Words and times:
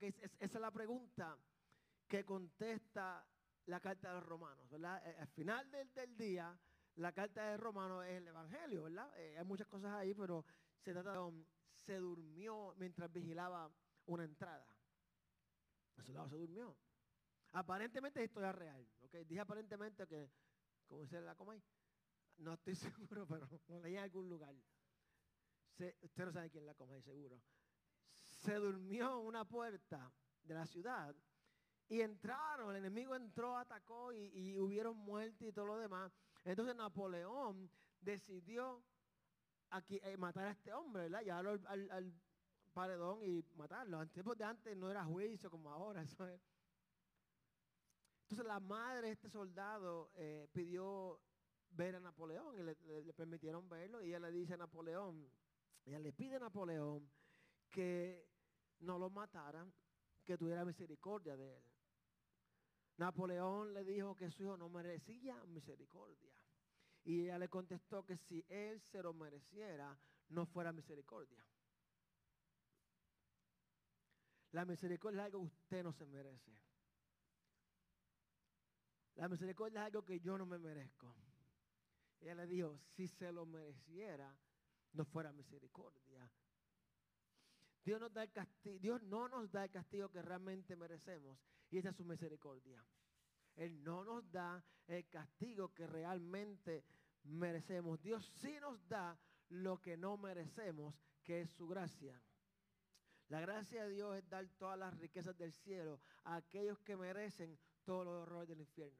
Es- 0.00 0.16
es- 0.18 0.32
esa 0.40 0.58
es 0.58 0.60
la 0.60 0.70
pregunta 0.70 1.38
que 2.08 2.24
contesta 2.24 3.24
la 3.66 3.80
carta 3.80 4.08
de 4.08 4.14
los 4.14 4.26
romanos, 4.26 4.68
¿verdad? 4.70 5.06
Eh, 5.06 5.16
Al 5.20 5.28
final 5.28 5.70
del, 5.70 5.92
del 5.94 6.16
día, 6.16 6.58
la 6.96 7.12
carta 7.12 7.50
de 7.50 7.56
romanos 7.56 8.04
es 8.04 8.12
el 8.12 8.28
evangelio, 8.28 8.84
¿verdad? 8.84 9.12
Eh, 9.18 9.38
hay 9.38 9.44
muchas 9.44 9.66
cosas 9.68 9.92
ahí, 9.92 10.14
pero 10.14 10.44
se 10.80 10.92
trata 10.92 11.12
de 11.12 11.18
um, 11.18 11.44
se 11.84 11.96
durmió 11.98 12.74
mientras 12.78 13.12
vigilaba 13.12 13.70
una 14.06 14.24
entrada. 14.24 14.66
A 15.96 16.02
su 16.02 16.12
lado 16.12 16.28
se 16.28 16.36
durmió. 16.36 16.76
Aparentemente 17.52 18.20
es 18.20 18.26
historia 18.26 18.52
real, 18.52 18.86
¿ok? 19.02 19.14
Dije 19.26 19.40
aparentemente 19.40 20.06
que, 20.06 20.30
como 20.86 21.02
dice 21.02 21.20
la 21.20 21.34
Comay, 21.34 21.62
no 22.38 22.54
estoy 22.54 22.74
seguro, 23.20 23.26
pero 23.26 23.48
lo 23.68 23.80
leí 23.80 23.96
en 23.96 24.02
algún 24.02 24.28
lugar. 24.28 24.54
Usted 26.02 26.24
no 26.24 26.32
sabe 26.32 26.50
quién 26.50 26.62
es 26.64 26.66
la 26.66 26.74
Comay, 26.74 27.02
seguro. 27.02 27.40
Se 28.40 28.54
durmió 28.54 29.18
una 29.20 29.44
puerta 29.44 30.12
de 30.42 30.54
la 30.54 30.66
ciudad 30.66 31.14
y 31.88 32.00
entraron, 32.00 32.70
el 32.70 32.76
enemigo 32.76 33.14
entró, 33.14 33.56
atacó 33.56 34.12
y, 34.12 34.26
y 34.34 34.58
hubieron 34.58 34.96
muerte 34.96 35.48
y 35.48 35.52
todo 35.52 35.66
lo 35.66 35.78
demás. 35.78 36.12
Entonces 36.44 36.74
Napoleón 36.74 37.70
decidió 38.00 38.82
aquí, 39.70 40.00
eh, 40.02 40.16
matar 40.16 40.46
a 40.46 40.50
este 40.52 40.72
hombre, 40.72 41.02
¿verdad? 41.02 41.22
Llevarlo 41.22 41.50
al, 41.50 41.66
al- 41.66 41.90
al 41.90 42.14
paredón 42.72 43.24
y 43.24 43.42
matarlo. 43.56 44.00
En 44.02 44.42
antes 44.42 44.76
no 44.76 44.90
era 44.90 45.04
juicio 45.04 45.50
como 45.50 45.70
ahora. 45.70 46.02
Entonces 48.22 48.46
la 48.46 48.60
madre 48.60 49.08
de 49.08 49.12
este 49.12 49.28
soldado 49.28 50.12
eh, 50.14 50.48
pidió 50.52 51.20
ver 51.70 51.96
a 51.96 52.00
Napoleón 52.00 52.54
y 52.58 52.62
le, 52.62 52.74
le- 52.86 53.02
le 53.02 53.12
permitieron 53.12 53.68
verlo 53.68 54.00
y 54.02 54.08
ella 54.08 54.20
le 54.20 54.30
dice 54.30 54.54
a 54.54 54.56
Napoleón, 54.56 55.30
ella 55.84 55.98
le 55.98 56.12
pide 56.12 56.36
a 56.36 56.40
Napoleón 56.40 57.12
que 57.68 58.29
no 58.80 58.98
lo 58.98 59.10
matara, 59.10 59.66
que 60.24 60.36
tuviera 60.36 60.64
misericordia 60.64 61.36
de 61.36 61.56
él. 61.56 61.64
Napoleón 62.96 63.72
le 63.72 63.84
dijo 63.84 64.14
que 64.14 64.30
su 64.30 64.42
hijo 64.42 64.56
no 64.56 64.68
merecía 64.68 65.42
misericordia. 65.46 66.34
Y 67.04 67.22
ella 67.22 67.38
le 67.38 67.48
contestó 67.48 68.04
que 68.04 68.16
si 68.16 68.44
él 68.48 68.80
se 68.80 69.02
lo 69.02 69.14
mereciera, 69.14 69.98
no 70.28 70.44
fuera 70.44 70.72
misericordia. 70.72 71.42
La 74.52 74.64
misericordia 74.64 75.20
es 75.20 75.26
algo 75.26 75.40
que 75.40 75.46
usted 75.46 75.82
no 75.82 75.92
se 75.92 76.06
merece. 76.06 76.52
La 79.14 79.28
misericordia 79.28 79.80
es 79.80 79.86
algo 79.86 80.04
que 80.04 80.20
yo 80.20 80.36
no 80.36 80.44
me 80.44 80.58
merezco. 80.58 81.14
Ella 82.20 82.34
le 82.34 82.46
dijo, 82.46 82.78
si 82.96 83.08
se 83.08 83.32
lo 83.32 83.46
mereciera, 83.46 84.36
no 84.92 85.04
fuera 85.04 85.32
misericordia. 85.32 86.30
Dios, 87.84 88.00
nos 88.00 88.12
da 88.12 88.22
el 88.22 88.80
Dios 88.80 89.02
no 89.02 89.28
nos 89.28 89.50
da 89.50 89.64
el 89.64 89.70
castigo 89.70 90.10
que 90.10 90.22
realmente 90.22 90.76
merecemos 90.76 91.38
y 91.70 91.78
esa 91.78 91.90
es 91.90 91.96
su 91.96 92.04
misericordia. 92.04 92.84
Él 93.56 93.82
no 93.82 94.04
nos 94.04 94.30
da 94.30 94.62
el 94.86 95.08
castigo 95.08 95.72
que 95.72 95.86
realmente 95.86 96.84
merecemos. 97.24 98.00
Dios 98.02 98.24
sí 98.40 98.58
nos 98.60 98.86
da 98.88 99.18
lo 99.48 99.80
que 99.80 99.96
no 99.96 100.16
merecemos, 100.16 100.94
que 101.22 101.42
es 101.42 101.50
su 101.50 101.68
gracia. 101.68 102.20
La 103.28 103.40
gracia 103.40 103.84
de 103.84 103.90
Dios 103.90 104.16
es 104.16 104.28
dar 104.28 104.46
todas 104.58 104.78
las 104.78 104.96
riquezas 104.98 105.36
del 105.36 105.52
cielo 105.52 106.00
a 106.24 106.36
aquellos 106.36 106.80
que 106.80 106.96
merecen 106.96 107.58
todos 107.84 108.04
los 108.04 108.22
horrores 108.22 108.48
del 108.48 108.60
infierno. 108.60 108.98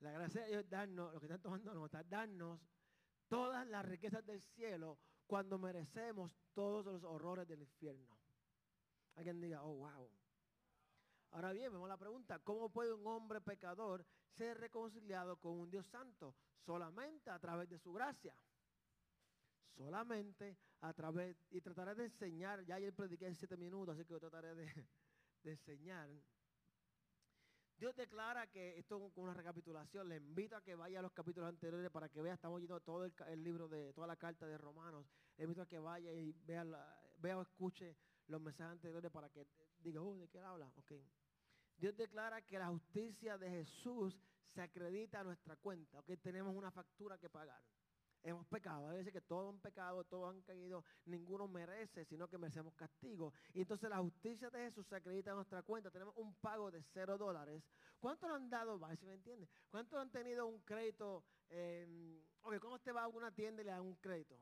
La 0.00 0.12
gracia 0.12 0.42
de 0.42 0.48
Dios 0.48 0.64
es 0.64 0.70
darnos, 0.70 1.12
lo 1.12 1.20
que 1.20 1.26
están 1.26 1.42
tomando 1.42 1.74
nota, 1.74 2.02
darnos 2.04 2.60
todas 3.28 3.66
las 3.66 3.84
riquezas 3.84 4.24
del 4.24 4.40
cielo 4.40 4.98
cuando 5.30 5.60
merecemos 5.60 6.36
todos 6.54 6.84
los 6.84 7.04
horrores 7.04 7.46
del 7.46 7.60
infierno. 7.60 8.18
Alguien 9.14 9.40
diga, 9.40 9.62
oh, 9.62 9.76
wow. 9.76 10.10
Ahora 11.30 11.52
bien, 11.52 11.72
vemos 11.72 11.88
la 11.88 11.96
pregunta, 11.96 12.40
¿cómo 12.40 12.68
puede 12.68 12.92
un 12.92 13.06
hombre 13.06 13.40
pecador 13.40 14.04
ser 14.26 14.58
reconciliado 14.58 15.36
con 15.36 15.52
un 15.52 15.70
Dios 15.70 15.86
santo? 15.86 16.34
Solamente 16.66 17.30
a 17.30 17.38
través 17.38 17.68
de 17.68 17.78
su 17.78 17.92
gracia. 17.92 18.34
Solamente 19.76 20.58
a 20.80 20.92
través, 20.92 21.36
y 21.52 21.60
trataré 21.60 21.94
de 21.94 22.06
enseñar, 22.06 22.64
ya 22.64 22.74
ayer 22.74 22.92
prediqué 22.92 23.28
en 23.28 23.36
siete 23.36 23.56
minutos, 23.56 23.94
así 23.94 24.04
que 24.04 24.14
yo 24.14 24.18
trataré 24.18 24.56
de, 24.56 24.88
de 25.44 25.50
enseñar. 25.52 26.10
Dios 27.80 27.96
declara 27.96 28.46
que 28.46 28.78
esto 28.78 29.06
es 29.06 29.12
una 29.16 29.32
recapitulación. 29.32 30.06
Le 30.06 30.16
invito 30.16 30.54
a 30.54 30.60
que 30.60 30.74
vaya 30.74 30.98
a 30.98 31.02
los 31.02 31.12
capítulos 31.12 31.48
anteriores 31.48 31.90
para 31.90 32.10
que 32.10 32.20
vea. 32.20 32.34
Estamos 32.34 32.60
yendo 32.60 32.78
todo 32.80 33.06
el, 33.06 33.42
libro 33.42 33.68
de 33.68 33.94
toda 33.94 34.06
la 34.06 34.16
carta 34.16 34.46
de 34.46 34.58
Romanos. 34.58 35.06
Le 35.38 35.44
invito 35.44 35.62
a 35.62 35.66
que 35.66 35.78
vaya 35.78 36.12
y 36.12 36.30
vea, 36.44 36.62
la- 36.62 37.00
vea 37.16 37.38
o 37.38 37.40
escuche 37.42 37.96
los 38.26 38.38
mensajes 38.38 38.72
anteriores 38.72 39.10
para 39.10 39.30
que 39.30 39.46
diga, 39.78 40.02
oh, 40.02 40.14
¿de 40.18 40.28
qué 40.28 40.36
él 40.36 40.44
habla? 40.44 40.70
Ok. 40.76 40.92
Dios 41.78 41.96
declara 41.96 42.42
que 42.42 42.58
la 42.58 42.68
justicia 42.68 43.38
de 43.38 43.48
Jesús 43.48 44.14
se 44.52 44.60
acredita 44.60 45.20
a 45.20 45.24
nuestra 45.24 45.56
cuenta. 45.56 46.00
Ok, 46.00 46.10
tenemos 46.22 46.54
una 46.54 46.70
factura 46.70 47.16
que 47.16 47.30
pagar. 47.30 47.62
Hemos 48.22 48.46
pecado. 48.46 48.88
A 48.88 48.92
veces 48.92 49.12
que 49.12 49.20
todos 49.20 49.54
han 49.54 49.60
pecado, 49.60 50.04
todos 50.04 50.34
han 50.34 50.42
caído, 50.42 50.84
ninguno 51.06 51.48
merece, 51.48 52.04
sino 52.04 52.28
que 52.28 52.36
merecemos 52.38 52.74
castigo. 52.74 53.32
Y 53.54 53.62
entonces 53.62 53.88
la 53.88 53.98
justicia 53.98 54.50
de 54.50 54.66
Jesús 54.66 54.86
se 54.86 54.96
acredita 54.96 55.30
en 55.30 55.36
nuestra 55.36 55.62
cuenta. 55.62 55.90
Tenemos 55.90 56.14
un 56.16 56.34
pago 56.34 56.70
de 56.70 56.82
cero 56.92 57.16
dólares. 57.16 57.62
¿Cuántos 57.98 58.28
le 58.28 58.36
han 58.36 58.50
dado? 58.50 58.82
A 58.84 58.88
ver 58.88 58.98
si 58.98 59.06
me 59.06 59.14
entiende. 59.14 59.48
¿Cuántos 59.70 59.98
han 59.98 60.10
tenido 60.10 60.46
un 60.46 60.60
crédito? 60.60 61.24
Eh, 61.48 62.22
¿cómo 62.60 62.74
usted 62.74 62.94
va 62.94 63.04
a 63.04 63.08
una 63.08 63.30
tienda 63.30 63.62
y 63.62 63.64
le 63.64 63.70
dan 63.70 63.82
un 63.82 63.96
crédito? 63.96 64.38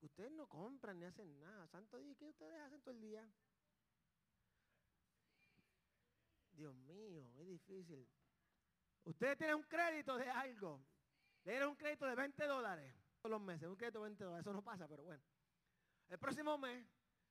Ustedes 0.00 0.32
no 0.32 0.46
compran 0.48 0.98
ni 0.98 1.04
hacen 1.04 1.38
nada. 1.40 1.66
Santo 1.68 1.98
Dios, 1.98 2.16
¿qué 2.16 2.26
ustedes 2.26 2.60
hacen 2.60 2.80
todo 2.82 2.94
el 2.94 3.00
día? 3.00 3.28
Dios 6.52 6.74
mío, 6.74 7.28
es 7.38 7.46
difícil. 7.46 8.08
Ustedes 9.04 9.38
tienen 9.38 9.56
un 9.56 9.62
crédito 9.64 10.16
de 10.16 10.28
algo. 10.28 10.84
Le 11.44 11.52
dieron 11.52 11.70
un 11.70 11.76
crédito 11.76 12.06
de 12.06 12.14
20 12.14 12.46
dólares 12.46 12.94
todos 13.20 13.30
los 13.32 13.40
meses. 13.40 13.68
Un 13.68 13.76
crédito 13.76 13.98
de 13.98 14.04
20 14.04 14.24
dólares. 14.24 14.46
Eso 14.46 14.52
no 14.52 14.62
pasa, 14.62 14.86
pero 14.88 15.04
bueno. 15.04 15.22
El 16.08 16.18
próximo 16.18 16.58
mes, 16.58 16.86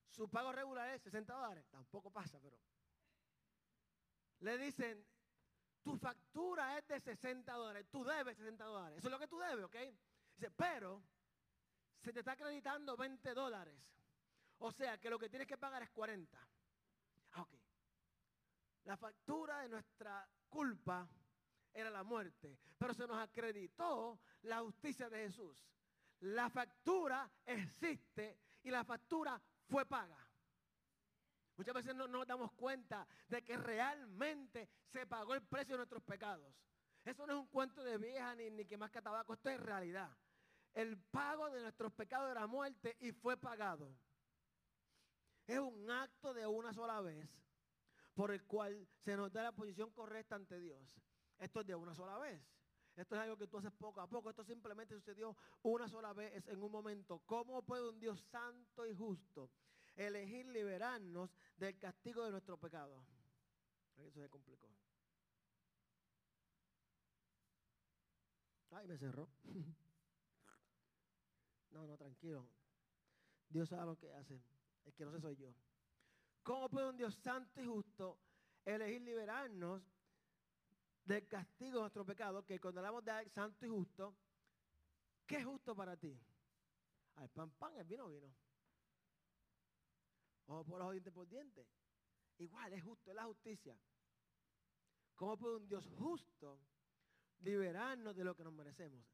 su 0.10 0.30
pago 0.30 0.52
regular 0.52 0.90
es 0.90 1.02
60 1.04 1.34
dólares. 1.34 1.66
Tampoco 1.70 2.12
pasa, 2.12 2.40
pero. 2.42 2.58
Le 4.40 4.58
dicen, 4.58 5.06
tu 5.84 5.98
factura 5.98 6.78
es 6.78 6.88
de 6.88 7.00
60 7.00 7.54
dólares. 7.54 7.88
Tú 7.90 8.04
debes 8.04 8.38
60 8.38 8.64
dólares. 8.64 8.98
Eso 8.98 9.08
es 9.08 9.12
lo 9.12 9.20
que 9.20 9.28
tú 9.28 9.40
debes, 9.40 9.66
¿ok? 9.66 9.76
Dice, 10.36 10.52
pero 10.52 11.04
se 12.02 12.12
te 12.12 12.20
está 12.20 12.34
acreditando 12.34 12.98
20 12.98 13.34
dólares. 13.34 13.80
O 14.58 14.72
sea 14.72 15.00
que 15.00 15.10
lo 15.10 15.18
que 15.18 15.30
tienes 15.30 15.48
que 15.48 15.58
pagar 15.58 15.84
es 15.84 15.90
40. 15.92 16.38
Ah, 17.32 17.42
ok. 17.42 17.54
La 18.84 18.98
factura 18.98 19.60
de 19.60 19.70
nuestra 19.70 20.28
culpa 20.50 21.08
era 21.74 21.90
la 21.90 22.04
muerte, 22.04 22.60
pero 22.78 22.94
se 22.94 23.08
nos 23.08 23.18
acreditó 23.18 24.20
la 24.44 24.60
justicia 24.60 25.10
de 25.10 25.28
Jesús. 25.28 25.58
La 26.22 26.50
factura 26.50 27.30
existe 27.46 28.38
y 28.64 28.70
la 28.70 28.84
factura 28.84 29.42
fue 29.68 29.86
paga. 29.86 30.18
Muchas 31.58 31.76
veces 31.76 31.96
no 31.96 32.08
no 32.08 32.20
nos 32.20 32.28
damos 32.28 32.52
cuenta 32.54 33.08
de 33.28 33.44
que 33.44 33.58
realmente 33.58 34.70
se 34.88 35.06
pagó 35.06 35.34
el 35.34 35.42
precio 35.42 35.74
de 35.74 35.80
nuestros 35.80 36.04
pecados. 36.04 36.54
Eso 37.04 37.26
no 37.26 37.34
es 37.34 37.40
un 37.40 37.48
cuento 37.48 37.84
de 37.84 37.98
vieja 37.98 38.36
ni, 38.36 38.50
ni 38.50 38.66
que 38.66 38.78
más 38.78 38.92
que 38.92 39.02
tabaco, 39.02 39.34
esto 39.34 39.50
es 39.50 39.60
realidad. 39.60 40.10
El 40.74 40.98
pago 40.98 41.50
de 41.50 41.62
nuestros 41.62 41.92
pecados 41.94 42.32
era 42.32 42.48
muerte 42.48 42.96
y 43.00 43.12
fue 43.12 43.38
pagado. 43.38 43.96
Es 45.48 45.60
un 45.60 45.90
acto 45.90 46.34
de 46.34 46.48
una 46.48 46.74
sola 46.74 47.02
vez 47.02 47.28
por 48.14 48.32
el 48.32 48.44
cual 48.46 48.88
se 49.00 49.16
nos 49.18 49.32
da 49.32 49.44
la 49.44 49.52
posición 49.52 49.92
correcta 49.92 50.36
ante 50.36 50.60
Dios. 50.60 51.02
Esto 51.42 51.62
es 51.62 51.68
de 51.68 51.76
una 51.76 51.96
sola 51.96 52.20
vez. 52.20 52.40
Esto 52.96 53.16
es 53.16 53.22
algo 53.22 53.36
que 53.36 53.48
tú 53.48 53.58
haces 53.58 53.72
poco 53.72 54.00
a 54.00 54.08
poco. 54.08 54.30
Esto 54.30 54.44
simplemente 54.44 54.94
sucedió 54.94 55.36
una 55.64 55.90
sola 55.90 56.14
vez 56.14 56.48
en 56.48 56.62
un 56.62 56.72
momento. 56.72 57.20
¿Cómo 57.26 57.64
puede 57.64 57.90
un 57.90 58.00
Dios 58.00 58.22
santo 58.30 58.86
y 58.86 58.94
justo 58.94 59.50
elegir 59.96 60.46
liberarnos 60.46 61.36
del 61.58 61.80
castigo 61.80 62.24
de 62.24 62.32
nuestro 62.32 62.58
pecado? 62.60 63.04
Eso 63.98 64.22
se 64.22 64.30
complicó. 64.30 64.70
Ay, 68.70 68.88
me 68.88 68.98
cerró. 68.98 69.28
No, 71.72 71.88
no, 71.88 71.96
tranquilo. 71.96 72.50
Dios 73.48 73.70
sabe 73.70 73.86
lo 73.86 73.98
que 73.98 74.12
hace. 74.12 74.44
El 74.84 74.94
que 74.94 75.06
no 75.06 75.12
sé 75.14 75.22
soy 75.22 75.38
yo. 75.38 75.56
¿Cómo 76.44 76.68
puede 76.68 76.90
un 76.90 76.98
Dios 76.98 77.16
santo 77.16 77.62
y 77.62 77.66
justo 77.66 78.20
elegir 78.66 79.02
liberarnos 79.04 79.82
del 81.06 81.28
castigo 81.28 81.78
de 81.78 81.82
nuestro 81.82 82.06
pecado? 82.06 82.46
Que 82.46 82.60
cuando 82.60 82.80
hablamos 82.80 83.04
de 83.04 83.30
santo 83.30 83.66
y 83.66 83.70
justo, 83.70 84.16
¿qué 85.26 85.38
es 85.38 85.46
justo 85.46 85.76
para 85.76 85.98
ti? 85.98 86.20
Al 87.16 87.30
pan, 87.30 87.52
pan, 87.52 87.76
el 87.78 87.86
vino, 87.86 88.08
vino. 88.08 88.34
Ojo 90.48 90.66
por 90.66 90.82
ojo, 90.82 90.92
diente 90.92 91.12
por 91.12 91.28
diente. 91.28 91.68
Igual, 92.38 92.74
es 92.74 92.84
justo, 92.84 93.12
es 93.12 93.16
la 93.16 93.26
justicia. 93.26 93.78
¿Cómo 95.16 95.38
puede 95.38 95.58
un 95.58 95.68
Dios 95.68 95.88
justo 95.98 96.60
liberarnos 97.42 98.16
de 98.16 98.24
lo 98.24 98.36
que 98.36 98.44
nos 98.44 98.54
merecemos? 98.54 99.06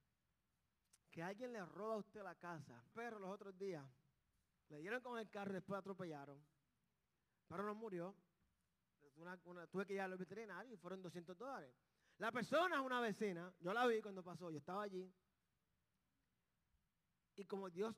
Que 1.11 1.21
alguien 1.21 1.51
le 1.51 1.65
roba 1.65 1.95
a 1.95 1.97
usted 1.97 2.23
la 2.23 2.35
casa. 2.35 2.81
Pero 2.93 3.19
los 3.19 3.29
otros 3.29 3.57
días, 3.57 3.85
Le 4.69 4.79
dieron 4.79 5.01
con 5.01 5.17
el 5.17 5.29
carro 5.29 5.51
y 5.51 5.55
después 5.55 5.79
atropellaron. 5.79 6.43
Pero 7.47 7.63
no 7.63 7.73
murió. 7.73 8.13
Tuve 9.71 9.85
que 9.85 9.93
ir 9.93 10.01
al 10.01 10.17
veterinario 10.17 10.73
y 10.73 10.77
fueron 10.77 11.01
200 11.01 11.37
dólares. 11.37 11.73
La 12.17 12.31
persona 12.31 12.77
es 12.77 12.81
una 12.81 12.99
vecina. 12.99 13.53
Yo 13.59 13.73
la 13.73 13.85
vi 13.85 14.01
cuando 14.01 14.23
pasó. 14.23 14.49
Yo 14.49 14.57
estaba 14.57 14.83
allí. 14.83 15.11
Y 17.35 17.45
como 17.45 17.69
Dios. 17.69 17.95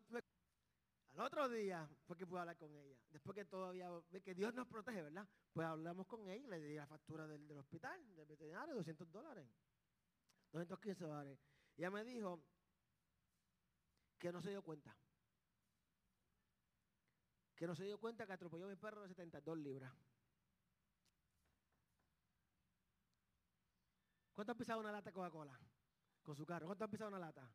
Al 1.13 1.21
otro 1.21 1.49
día 1.49 1.89
fue 2.05 2.15
que 2.15 2.27
pude 2.27 2.39
hablar 2.41 2.57
con 2.57 2.73
ella. 2.75 2.97
Después 3.09 3.35
que 3.35 3.45
todavía 3.45 3.89
ve 4.11 4.21
que 4.21 4.35
Dios 4.35 4.53
nos 4.53 4.67
protege, 4.67 5.01
¿verdad? 5.01 5.27
Pues 5.53 5.67
hablamos 5.67 6.05
con 6.07 6.29
ella 6.29 6.45
y 6.45 6.49
le 6.49 6.59
di 6.59 6.75
la 6.75 6.85
factura 6.85 7.27
del, 7.27 7.47
del 7.47 7.57
hospital, 7.57 8.15
del 8.15 8.25
veterinario, 8.25 8.75
200 8.75 9.11
dólares. 9.11 9.49
215 10.51 11.05
dólares. 11.05 11.39
Ella 11.77 11.89
me 11.89 12.03
dijo 12.03 12.43
que 14.19 14.31
no 14.31 14.41
se 14.41 14.49
dio 14.51 14.61
cuenta 14.61 14.95
que 17.59 17.67
no 17.67 17.75
se 17.75 17.83
dio 17.83 17.99
cuenta 17.99 18.25
que 18.25 18.31
atropelló 18.31 18.67
a 18.67 18.69
mi 18.69 18.77
perro 18.77 19.01
de 19.01 19.09
72 19.09 19.57
libras. 19.57 19.93
¿Cuánto 24.39 24.53
ha 24.53 24.55
pisado 24.55 24.79
una 24.79 24.93
lata 24.93 25.11
Coca-Cola? 25.11 25.59
Con 26.23 26.33
su 26.33 26.45
carro. 26.45 26.67
¿Cuánto 26.67 26.85
ha 26.85 26.87
pisado 26.87 27.09
una 27.09 27.19
lata? 27.19 27.45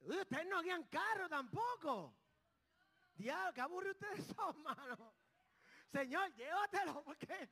ustedes 0.00 0.46
no 0.48 0.60
guían 0.60 0.84
carro 0.84 1.30
tampoco. 1.30 2.14
Diablo, 3.14 3.54
qué 3.54 3.60
aburridos 3.62 3.96
ustedes 3.96 4.26
son, 4.36 4.62
mano. 4.62 5.14
Señor, 5.90 6.34
llévatelo, 6.34 7.02
porque 7.02 7.48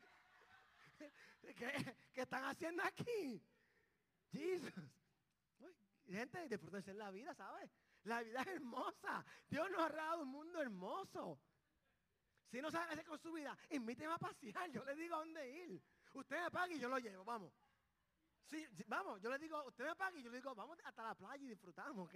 ¿qué, 1.56 1.96
¿qué, 2.12 2.20
están 2.20 2.44
haciendo 2.44 2.82
aquí? 2.82 3.42
Jesus. 4.30 4.74
Gente, 6.06 6.46
disfrútense 6.46 6.90
en 6.90 6.98
la 6.98 7.10
vida, 7.10 7.34
¿sabes? 7.34 7.70
La 8.02 8.22
vida 8.22 8.42
es 8.42 8.48
hermosa. 8.48 9.24
Dios 9.48 9.70
nos 9.70 9.80
ha 9.80 9.94
dado 9.94 10.24
un 10.24 10.28
mundo 10.28 10.60
hermoso. 10.60 11.40
Si 12.50 12.60
no 12.60 12.70
sabe 12.70 12.92
hacer 12.92 13.06
con 13.06 13.18
su 13.18 13.32
vida, 13.32 13.56
invíteme 13.70 14.12
a 14.12 14.18
pasear. 14.18 14.70
Yo 14.70 14.84
le 14.84 14.94
digo 14.94 15.14
a 15.14 15.20
dónde 15.20 15.50
ir. 15.50 15.82
Usted 16.18 16.42
me 16.42 16.50
paga 16.50 16.72
y 16.72 16.80
yo 16.80 16.88
lo 16.88 16.98
llevo, 16.98 17.24
vamos. 17.24 17.52
Sí, 18.46 18.66
vamos, 18.86 19.20
yo 19.20 19.30
le 19.30 19.38
digo, 19.38 19.62
usted 19.64 19.84
me 19.84 19.94
paga 19.94 20.18
y 20.18 20.22
yo 20.22 20.30
le 20.30 20.38
digo, 20.38 20.54
vamos 20.54 20.78
hasta 20.84 21.02
la 21.02 21.14
playa 21.14 21.44
y 21.44 21.48
disfrutamos, 21.48 22.08
¿ok? 22.08 22.14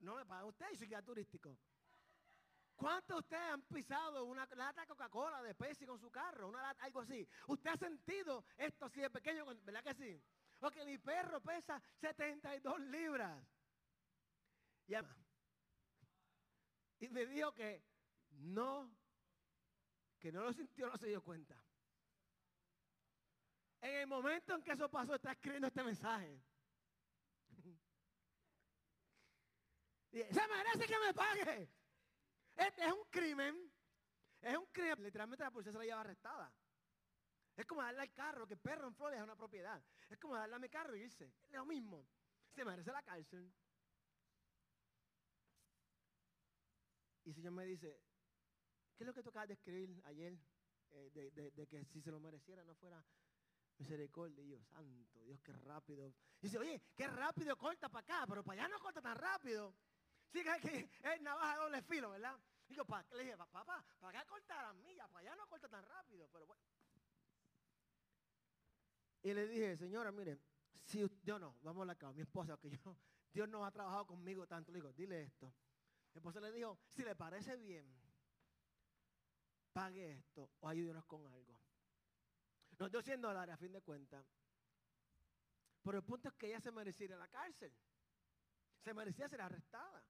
No 0.00 0.14
me 0.14 0.24
paga 0.24 0.44
usted 0.44 0.66
y 0.72 0.76
soy 0.76 0.86
guía 0.86 1.02
turístico. 1.02 1.58
¿Cuántos 2.76 3.16
de 3.16 3.18
ustedes 3.20 3.52
han 3.52 3.62
pisado 3.62 4.24
una 4.24 4.46
lata 4.54 4.82
de 4.82 4.86
Coca-Cola 4.86 5.42
de 5.42 5.54
Pepsi 5.54 5.84
con 5.84 5.98
su 5.98 6.10
carro? 6.10 6.48
Una 6.48 6.62
lata, 6.62 6.84
algo 6.84 7.00
así. 7.00 7.28
¿Usted 7.48 7.70
ha 7.70 7.76
sentido 7.76 8.44
esto 8.56 8.86
así 8.86 9.00
de 9.00 9.10
pequeño? 9.10 9.44
¿Verdad 9.62 9.82
que 9.82 9.94
sí? 9.94 10.22
Ok, 10.60 10.76
mi 10.86 10.98
perro 10.98 11.40
pesa 11.40 11.82
72 12.00 12.80
libras. 12.80 13.44
Y 17.00 17.08
me 17.08 17.26
dijo 17.26 17.52
que 17.52 17.82
no, 18.30 18.90
que 20.18 20.32
no 20.32 20.44
lo 20.44 20.52
sintió, 20.52 20.88
no 20.88 20.96
se 20.96 21.08
dio 21.08 21.22
cuenta. 21.22 21.60
En 23.80 23.94
el 23.96 24.06
momento 24.06 24.54
en 24.54 24.62
que 24.62 24.72
eso 24.72 24.90
pasó, 24.90 25.14
está 25.14 25.32
escribiendo 25.32 25.68
este 25.68 25.82
mensaje. 25.82 26.42
se 30.12 30.48
merece 30.48 30.86
que 30.86 30.98
me 30.98 31.14
pague. 31.14 31.68
Este 32.56 32.84
es 32.84 32.92
un 32.92 33.04
crimen. 33.10 33.72
Es 34.42 34.56
un 34.56 34.66
crimen. 34.66 35.02
Literalmente 35.02 35.44
la 35.44 35.50
policía 35.50 35.72
se 35.72 35.78
la 35.78 35.84
lleva 35.84 36.00
arrestada. 36.00 36.52
Es 37.56 37.66
como 37.66 37.82
darle 37.82 38.02
al 38.02 38.12
carro, 38.12 38.46
que 38.46 38.56
perro 38.56 38.88
en 38.88 38.94
Florida 38.94 39.18
es 39.18 39.24
una 39.24 39.36
propiedad. 39.36 39.82
Es 40.08 40.18
como 40.18 40.34
darle 40.34 40.56
a 40.56 40.58
mi 40.58 40.68
carro 40.68 40.96
y 40.96 41.00
irse. 41.00 41.32
Es 41.48 41.52
lo 41.52 41.64
mismo. 41.64 42.06
Se 42.54 42.64
merece 42.64 42.92
la 42.92 43.02
cárcel. 43.02 43.52
Y 47.24 47.28
el 47.28 47.34
Señor 47.34 47.52
me 47.52 47.64
dice, 47.64 48.00
¿qué 48.96 49.04
es 49.04 49.06
lo 49.06 49.14
que 49.14 49.22
tocaba 49.22 49.46
de 49.46 49.54
escribir 49.54 50.02
ayer? 50.04 50.38
Eh, 50.92 51.30
de, 51.54 51.66
que 51.68 51.84
si 51.84 52.00
se 52.00 52.10
lo 52.10 52.18
mereciera 52.18 52.64
no 52.64 52.74
fuera 52.74 53.04
misericordia. 53.80 54.44
Y 54.44 54.50
yo, 54.50 54.62
santo, 54.62 55.24
Dios, 55.24 55.40
qué 55.42 55.52
rápido. 55.52 56.06
Y 56.08 56.14
dice, 56.42 56.58
oye, 56.58 56.80
qué 56.94 57.08
rápido 57.08 57.56
corta 57.56 57.88
para 57.88 58.04
acá, 58.04 58.26
pero 58.28 58.44
para 58.44 58.62
allá 58.62 58.68
no 58.68 58.78
corta 58.80 59.00
tan 59.00 59.16
rápido. 59.16 59.74
Sí, 60.32 60.44
que 60.62 60.88
es 61.02 61.20
navaja 61.20 61.54
de 61.54 61.60
doble 61.64 61.82
filo, 61.82 62.10
¿verdad? 62.10 62.38
Yo, 62.68 62.84
¿para 62.84 63.04
Le 63.16 63.24
dije, 63.24 63.36
papá, 63.36 63.84
para 63.98 64.20
acá 64.20 64.28
corta 64.28 64.62
las 64.62 64.74
millas, 64.76 65.08
para 65.08 65.26
allá 65.26 65.36
no 65.36 65.48
corta 65.48 65.68
tan 65.68 65.84
rápido, 65.84 66.28
pero 66.30 66.46
bueno. 66.46 66.62
Y 69.22 69.34
le 69.34 69.46
dije, 69.48 69.76
señora, 69.76 70.12
mire, 70.12 70.38
si 70.84 71.04
yo 71.22 71.38
no, 71.38 71.56
vamos 71.62 71.82
a 71.82 71.86
la 71.86 71.94
casa, 71.96 72.12
mi 72.12 72.22
esposa, 72.22 72.56
que 72.58 72.70
yo, 72.70 72.96
Dios 73.32 73.48
no 73.48 73.64
ha 73.64 73.70
trabajado 73.70 74.06
conmigo 74.06 74.46
tanto. 74.46 74.70
Le 74.70 74.78
digo, 74.78 74.92
dile 74.92 75.22
esto. 75.22 75.52
Mi 76.14 76.18
esposa 76.18 76.40
le 76.40 76.52
dijo, 76.52 76.78
si 76.88 77.02
le 77.02 77.14
parece 77.16 77.56
bien, 77.56 77.86
pague 79.72 80.12
esto 80.12 80.50
o 80.60 80.68
ayúdenos 80.68 81.04
con 81.06 81.26
algo. 81.26 81.59
Nos 82.80 82.90
dio 82.90 83.02
100 83.02 83.20
dólares 83.20 83.54
a 83.54 83.58
fin 83.58 83.72
de 83.72 83.82
cuentas. 83.82 84.24
Pero 85.82 85.98
el 85.98 86.04
punto 86.04 86.28
es 86.28 86.34
que 86.34 86.46
ella 86.46 86.60
se 86.60 86.72
merecía 86.72 87.04
ir 87.04 87.12
a 87.12 87.18
la 87.18 87.28
cárcel. 87.28 87.70
Se 88.78 88.94
merecía 88.94 89.28
ser 89.28 89.42
arrestada. 89.42 90.02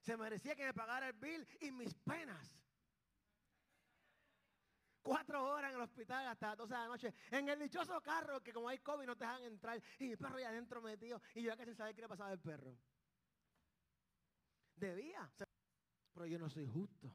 Se 0.00 0.16
merecía 0.16 0.56
que 0.56 0.64
me 0.64 0.74
pagara 0.74 1.06
el 1.06 1.12
bill 1.12 1.46
y 1.60 1.70
mis 1.70 1.94
penas. 1.94 2.60
Cuatro 5.00 5.44
horas 5.44 5.70
en 5.70 5.76
el 5.76 5.82
hospital 5.82 6.26
hasta 6.26 6.48
las 6.48 6.56
12 6.58 6.74
de 6.74 6.80
la 6.80 6.86
noche. 6.88 7.14
En 7.30 7.48
el 7.48 7.58
dichoso 7.60 8.00
carro 8.00 8.42
que 8.42 8.52
como 8.52 8.68
hay 8.68 8.80
COVID 8.80 9.06
no 9.06 9.16
te 9.16 9.24
dejan 9.24 9.44
entrar. 9.44 9.80
Y 10.00 10.08
mi 10.08 10.16
perro 10.16 10.40
ya 10.40 10.48
adentro 10.48 10.82
metido. 10.82 11.22
Y 11.36 11.42
yo 11.42 11.50
ya 11.50 11.56
casi 11.56 11.72
sabía 11.72 11.94
qué 11.94 12.02
le 12.02 12.08
pasaba 12.08 12.30
al 12.30 12.40
perro. 12.40 12.76
Debía. 14.74 15.30
Pero 16.12 16.26
yo 16.26 16.36
no 16.36 16.50
soy 16.50 16.66
justo. 16.66 17.14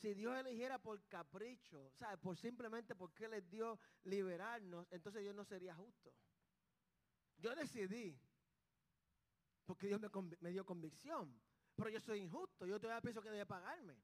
Si 0.00 0.14
Dios 0.14 0.34
eligiera 0.38 0.78
por 0.78 1.02
capricho, 1.08 1.90
¿sabe? 1.90 2.16
por 2.16 2.34
simplemente 2.34 2.94
porque 2.94 3.28
les 3.28 3.46
dio 3.50 3.78
liberarnos, 4.04 4.86
entonces 4.90 5.20
Dios 5.20 5.34
no 5.34 5.44
sería 5.44 5.74
justo. 5.74 6.10
Yo 7.36 7.54
decidí, 7.54 8.18
porque 9.66 9.88
Dios 9.88 10.00
me, 10.40 10.50
dio 10.50 10.64
convicción, 10.64 11.38
pero 11.76 11.90
yo 11.90 12.00
soy 12.00 12.20
injusto, 12.20 12.64
yo 12.64 12.80
todavía 12.80 13.02
pienso 13.02 13.20
que 13.20 13.30
debe 13.30 13.44
pagarme. 13.44 13.94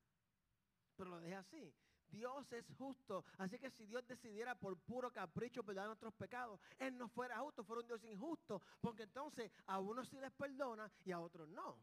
Pero 0.96 1.08
lo 1.08 1.18
dejé 1.18 1.36
así. 1.36 1.74
Dios 2.08 2.52
es 2.52 2.70
justo. 2.76 3.24
Así 3.38 3.58
que 3.58 3.70
si 3.70 3.86
Dios 3.86 4.06
decidiera 4.06 4.54
por 4.54 4.78
puro 4.78 5.10
capricho 5.10 5.64
perdonar 5.64 5.88
nuestros 5.88 6.12
pecados, 6.14 6.60
Él 6.78 6.96
no 6.96 7.08
fuera 7.08 7.38
justo, 7.38 7.64
fuera 7.64 7.80
un 7.80 7.86
Dios 7.86 8.04
injusto. 8.04 8.60
Porque 8.82 9.04
entonces 9.04 9.50
a 9.66 9.80
unos 9.80 10.08
sí 10.08 10.20
les 10.20 10.32
perdona 10.32 10.90
y 11.04 11.12
a 11.12 11.20
otros 11.20 11.48
no. 11.48 11.78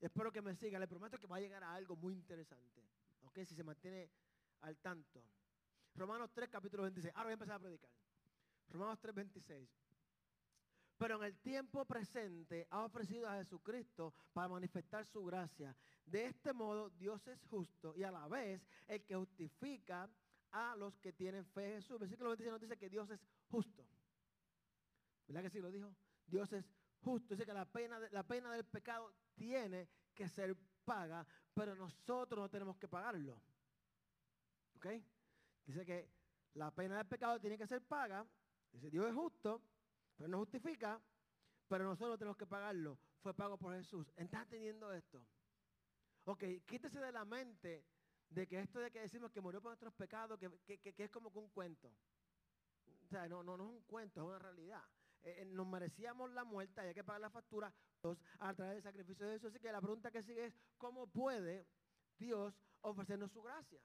Espero 0.00 0.32
que 0.32 0.42
me 0.42 0.54
siga. 0.54 0.78
Le 0.78 0.88
prometo 0.88 1.18
que 1.18 1.26
va 1.26 1.36
a 1.36 1.40
llegar 1.40 1.62
a 1.64 1.74
algo 1.74 1.96
muy 1.96 2.14
interesante. 2.14 2.82
¿Ok? 3.22 3.38
Si 3.44 3.54
se 3.54 3.64
mantiene 3.64 4.10
al 4.60 4.76
tanto. 4.78 5.22
Romanos 5.94 6.30
3, 6.32 6.48
capítulo 6.48 6.82
26. 6.84 7.14
Ahora 7.14 7.24
voy 7.24 7.30
a 7.30 7.34
empezar 7.34 7.56
a 7.56 7.60
predicar. 7.60 7.90
Romanos 8.68 8.98
3, 9.00 9.14
26. 9.14 9.68
Pero 10.98 11.16
en 11.16 11.24
el 11.24 11.38
tiempo 11.38 11.84
presente 11.84 12.66
ha 12.70 12.84
ofrecido 12.84 13.28
a 13.28 13.36
Jesucristo 13.36 14.14
para 14.32 14.48
manifestar 14.48 15.04
su 15.04 15.24
gracia. 15.24 15.76
De 16.06 16.26
este 16.26 16.52
modo 16.52 16.90
Dios 16.90 17.26
es 17.26 17.42
justo 17.44 17.94
y 17.96 18.02
a 18.02 18.10
la 18.10 18.26
vez 18.28 18.66
el 18.86 19.04
que 19.04 19.14
justifica 19.14 20.08
a 20.52 20.74
los 20.76 20.98
que 20.98 21.12
tienen 21.12 21.44
fe 21.44 21.66
en 21.66 21.82
Jesús. 21.82 21.98
Versículo 21.98 22.30
26 22.30 22.52
nos 22.52 22.60
dice 22.60 22.78
que 22.78 22.88
Dios 22.88 23.10
es 23.10 23.20
justo. 23.50 23.86
¿Verdad 25.26 25.42
que 25.42 25.50
sí 25.50 25.60
lo 25.60 25.70
dijo? 25.70 25.94
Dios 26.26 26.50
es 26.52 26.64
justo. 27.00 27.34
Dice 27.34 27.46
que 27.46 27.52
la 27.52 27.64
pena, 27.64 27.98
la 28.10 28.22
pena 28.22 28.52
del 28.52 28.64
pecado 28.64 29.14
tiene 29.34 29.88
que 30.14 30.28
ser 30.28 30.56
paga, 30.84 31.26
pero 31.54 31.74
nosotros 31.74 32.38
no 32.38 32.48
tenemos 32.48 32.76
que 32.76 32.88
pagarlo. 32.88 33.40
¿Ok? 34.76 34.86
Dice 35.64 35.84
que 35.84 36.10
la 36.54 36.70
pena 36.70 36.98
del 36.98 37.06
pecado 37.06 37.40
tiene 37.40 37.58
que 37.58 37.66
ser 37.66 37.82
paga. 37.82 38.26
Dice 38.72 38.90
Dios 38.90 39.06
es 39.06 39.14
justo 39.14 39.62
pero 40.16 40.28
no 40.28 40.38
justifica, 40.38 41.00
pero 41.68 41.84
nosotros 41.84 42.18
tenemos 42.18 42.36
que 42.36 42.46
pagarlo. 42.46 42.98
Fue 43.20 43.34
pago 43.34 43.58
por 43.58 43.74
Jesús. 43.74 44.10
¿Estás 44.16 44.42
entendiendo 44.42 44.92
esto? 44.92 45.24
Ok, 46.24 46.44
quítese 46.66 46.98
de 47.00 47.12
la 47.12 47.24
mente 47.24 47.84
de 48.28 48.46
que 48.46 48.60
esto 48.60 48.80
de 48.80 48.90
que 48.90 49.00
decimos 49.00 49.30
que 49.30 49.40
murió 49.40 49.60
por 49.60 49.70
nuestros 49.70 49.94
pecados, 49.94 50.38
que, 50.38 50.94
es 50.96 51.10
como 51.10 51.30
que 51.30 51.38
un 51.38 51.48
cuento. 51.50 51.92
O 53.04 53.08
sea, 53.08 53.28
no, 53.28 53.42
no, 53.42 53.56
no 53.56 53.64
es 53.64 53.70
un 53.70 53.82
cuento, 53.82 54.20
es 54.20 54.26
una 54.26 54.38
realidad. 54.38 54.82
Eh, 55.26 55.42
eh, 55.42 55.44
nos 55.44 55.66
merecíamos 55.66 56.30
la 56.30 56.44
muerte, 56.44 56.80
hay 56.80 56.94
que 56.94 57.02
pagar 57.02 57.20
la 57.20 57.30
factura 57.30 57.72
a 58.38 58.54
través 58.54 58.74
del 58.74 58.82
sacrificio 58.82 59.26
de 59.26 59.34
Jesús. 59.34 59.50
Así 59.50 59.58
que 59.58 59.72
la 59.72 59.80
pregunta 59.80 60.10
que 60.10 60.22
sigue 60.22 60.46
es, 60.46 60.54
¿cómo 60.78 61.08
puede 61.08 61.66
Dios 62.16 62.54
ofrecernos 62.80 63.32
su 63.32 63.42
gracia? 63.42 63.80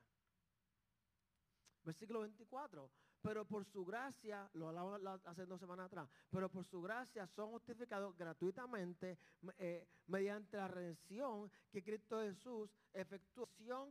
Versículo 1.84 2.22
24 2.22 2.92
pero 3.22 3.46
por 3.46 3.66
su 3.66 3.86
gracia, 3.86 4.50
lo 4.54 4.70
hablamos 4.70 5.22
hace 5.26 5.46
dos 5.46 5.60
semanas 5.60 5.86
atrás, 5.86 6.10
pero 6.32 6.50
por 6.50 6.66
su 6.66 6.82
gracia 6.82 7.28
son 7.28 7.52
justificados 7.52 8.18
gratuitamente 8.18 9.18
eh, 9.60 9.88
mediante 10.08 10.58
la 10.58 10.68
redención 10.68 11.52
que 11.72 11.84
Cristo 11.84 12.20
Jesús 12.22 12.72
efectuó, 12.94 13.48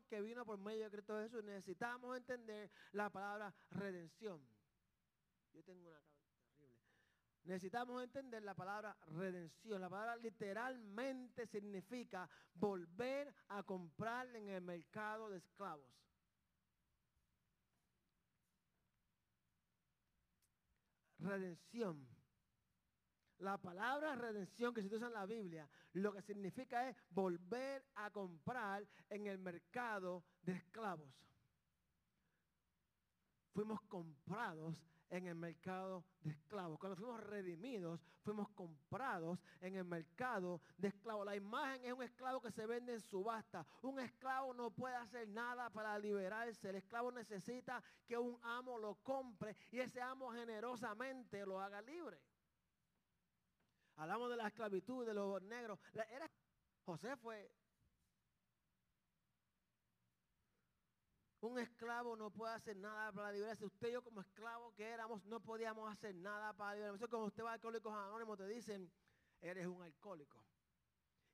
que 0.08 0.20
vino 0.20 0.44
por 0.44 0.58
medio 0.58 0.84
de 0.84 0.90
Cristo 0.90 1.18
Jesús. 1.20 1.44
Necesitamos 1.44 2.16
entender 2.16 2.70
la 2.92 3.08
palabra 3.08 3.54
redención. 3.70 4.40
Yo 5.52 5.62
tengo 5.62 5.88
una. 5.88 6.09
Necesitamos 7.50 8.00
entender 8.04 8.44
la 8.44 8.54
palabra 8.54 8.96
redención. 9.08 9.80
La 9.80 9.90
palabra 9.90 10.16
literalmente 10.16 11.48
significa 11.48 12.28
volver 12.54 13.34
a 13.48 13.64
comprar 13.64 14.34
en 14.36 14.48
el 14.50 14.62
mercado 14.62 15.28
de 15.28 15.38
esclavos. 15.38 15.90
Redención. 21.18 22.08
La 23.38 23.58
palabra 23.58 24.14
redención 24.14 24.72
que 24.72 24.82
se 24.82 24.94
usa 24.94 25.08
en 25.08 25.14
la 25.14 25.26
Biblia, 25.26 25.68
lo 25.94 26.12
que 26.12 26.22
significa 26.22 26.88
es 26.88 26.96
volver 27.10 27.84
a 27.96 28.10
comprar 28.10 28.86
en 29.08 29.26
el 29.26 29.38
mercado 29.38 30.22
de 30.42 30.52
esclavos. 30.52 31.12
Fuimos 33.52 33.80
comprados 33.88 34.76
en 35.10 35.26
el 35.26 35.34
mercado 35.34 36.04
de 36.22 36.30
esclavos. 36.30 36.78
Cuando 36.78 36.96
fuimos 36.96 37.20
redimidos, 37.20 38.00
fuimos 38.22 38.48
comprados 38.50 39.38
en 39.60 39.76
el 39.76 39.84
mercado 39.84 40.60
de 40.78 40.88
esclavos. 40.88 41.26
La 41.26 41.36
imagen 41.36 41.84
es 41.84 41.92
un 41.92 42.02
esclavo 42.02 42.40
que 42.40 42.52
se 42.52 42.66
vende 42.66 42.94
en 42.94 43.00
subasta. 43.00 43.66
Un 43.82 44.00
esclavo 44.00 44.54
no 44.54 44.70
puede 44.70 44.94
hacer 44.94 45.28
nada 45.28 45.70
para 45.70 45.98
liberarse. 45.98 46.70
El 46.70 46.76
esclavo 46.76 47.10
necesita 47.10 47.82
que 48.06 48.16
un 48.16 48.38
amo 48.42 48.78
lo 48.78 48.94
compre 48.96 49.56
y 49.70 49.80
ese 49.80 50.00
amo 50.00 50.32
generosamente 50.32 51.44
lo 51.44 51.60
haga 51.60 51.82
libre. 51.82 52.20
Hablamos 53.96 54.30
de 54.30 54.36
la 54.36 54.48
esclavitud 54.48 55.04
de 55.04 55.12
los 55.12 55.42
negros. 55.42 55.78
José 56.84 57.16
fue 57.16 57.50
Un 61.40 61.58
esclavo 61.58 62.16
no 62.16 62.30
puede 62.30 62.54
hacer 62.54 62.76
nada 62.76 63.12
para 63.12 63.32
liberarse. 63.32 63.64
Usted 63.64 63.88
y 63.88 63.92
yo 63.92 64.02
como 64.02 64.20
esclavos 64.20 64.74
que 64.74 64.84
éramos 64.84 65.24
no 65.24 65.40
podíamos 65.40 65.90
hacer 65.90 66.14
nada 66.14 66.52
para 66.52 66.74
liberarse. 66.74 67.08
Como 67.08 67.24
usted 67.24 67.42
va 67.42 67.50
a 67.50 67.54
Alcohólicos 67.54 67.94
Anónimos 67.94 68.36
te 68.36 68.46
dicen, 68.46 68.92
eres 69.40 69.66
un 69.66 69.82
alcohólico. 69.82 70.44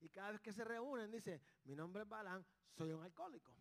Y 0.01 0.09
cada 0.09 0.33
vez 0.33 0.41
que 0.41 0.53
se 0.53 0.65
reúnen 0.65 1.11
dice, 1.11 1.41
mi 1.65 1.75
nombre 1.75 2.03
es 2.03 2.09
Balán, 2.09 2.47
soy 2.77 2.93
un 2.93 3.03
alcohólico 3.03 3.53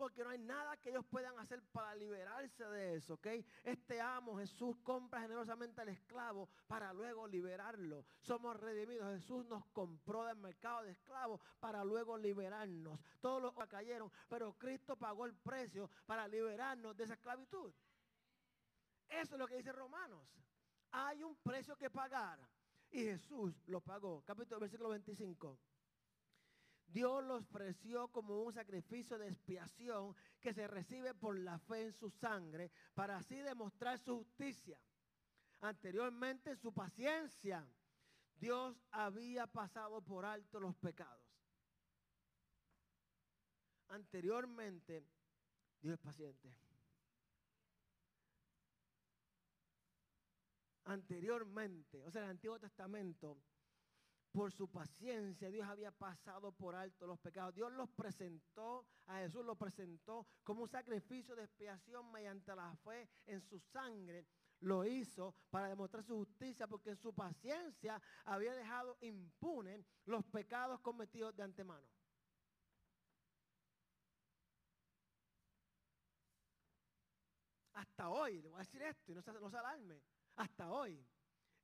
porque 0.00 0.24
no 0.24 0.30
hay 0.30 0.38
nada 0.38 0.78
que 0.78 0.88
ellos 0.88 1.04
puedan 1.10 1.38
hacer 1.38 1.62
para 1.72 1.94
liberarse 1.94 2.64
de 2.64 2.94
eso, 2.94 3.14
¿ok? 3.14 3.26
Este 3.62 4.00
amo, 4.00 4.38
Jesús, 4.38 4.74
compra 4.82 5.20
generosamente 5.20 5.82
al 5.82 5.90
esclavo 5.90 6.48
para 6.66 6.90
luego 6.94 7.28
liberarlo. 7.28 8.06
Somos 8.22 8.58
redimidos. 8.58 9.12
Jesús 9.12 9.44
nos 9.44 9.66
compró 9.66 10.24
del 10.24 10.38
mercado 10.38 10.84
de 10.84 10.92
esclavos 10.92 11.38
para 11.60 11.84
luego 11.84 12.16
liberarnos. 12.16 12.98
Todos 13.20 13.42
los 13.42 13.52
cayeron, 13.68 14.10
pero 14.26 14.54
Cristo 14.54 14.96
pagó 14.96 15.26
el 15.26 15.34
precio 15.34 15.90
para 16.06 16.26
liberarnos 16.26 16.96
de 16.96 17.04
esa 17.04 17.12
esclavitud. 17.12 17.70
Eso 19.06 19.34
es 19.34 19.38
lo 19.38 19.46
que 19.46 19.58
dice 19.58 19.70
Romanos. 19.70 20.26
Hay 20.92 21.22
un 21.22 21.36
precio 21.36 21.76
que 21.76 21.90
pagar 21.90 22.40
y 22.90 23.02
Jesús 23.02 23.54
lo 23.66 23.82
pagó. 23.82 24.22
Capítulo 24.24 24.60
versículo 24.60 24.88
25. 24.88 25.58
Dios 26.92 27.24
los 27.24 27.42
ofreció 27.42 28.08
como 28.08 28.42
un 28.42 28.52
sacrificio 28.52 29.18
de 29.18 29.28
expiación 29.28 30.14
que 30.40 30.52
se 30.52 30.66
recibe 30.66 31.14
por 31.14 31.38
la 31.38 31.58
fe 31.58 31.84
en 31.84 31.92
su 31.92 32.10
sangre 32.10 32.70
para 32.94 33.18
así 33.18 33.36
demostrar 33.36 33.98
su 33.98 34.18
justicia. 34.18 34.80
Anteriormente 35.60 36.56
su 36.56 36.72
paciencia, 36.72 37.66
Dios 38.36 38.76
había 38.90 39.46
pasado 39.46 40.00
por 40.02 40.24
alto 40.24 40.58
los 40.58 40.74
pecados. 40.76 41.20
Anteriormente, 43.88 45.04
Dios 45.80 45.94
es 45.94 46.00
paciente. 46.00 46.54
Anteriormente, 50.84 52.02
o 52.04 52.10
sea, 52.10 52.24
el 52.24 52.30
Antiguo 52.30 52.58
Testamento, 52.58 53.36
por 54.32 54.52
su 54.52 54.68
paciencia, 54.68 55.50
Dios 55.50 55.66
había 55.66 55.90
pasado 55.90 56.52
por 56.52 56.74
alto 56.74 57.06
los 57.06 57.18
pecados. 57.18 57.54
Dios 57.54 57.72
los 57.72 57.88
presentó, 57.90 58.86
a 59.06 59.18
Jesús 59.18 59.44
los 59.44 59.56
presentó 59.58 60.26
como 60.44 60.62
un 60.62 60.68
sacrificio 60.68 61.34
de 61.34 61.44
expiación 61.44 62.10
mediante 62.12 62.54
la 62.54 62.74
fe 62.76 63.08
en 63.26 63.40
su 63.40 63.58
sangre. 63.58 64.26
Lo 64.60 64.84
hizo 64.84 65.34
para 65.50 65.68
demostrar 65.68 66.04
su 66.04 66.16
justicia 66.18 66.66
porque 66.66 66.90
en 66.90 66.96
su 66.96 67.14
paciencia 67.14 68.00
había 68.24 68.54
dejado 68.54 68.98
impune 69.00 69.84
los 70.04 70.24
pecados 70.26 70.80
cometidos 70.80 71.34
de 71.34 71.42
antemano. 71.42 71.88
Hasta 77.72 78.10
hoy, 78.10 78.42
le 78.42 78.50
voy 78.50 78.56
a 78.56 78.64
decir 78.64 78.82
esto 78.82 79.12
y 79.12 79.14
no 79.14 79.22
se, 79.22 79.32
no 79.32 79.46
alarme, 79.48 80.02
hasta 80.36 80.70
hoy 80.70 81.02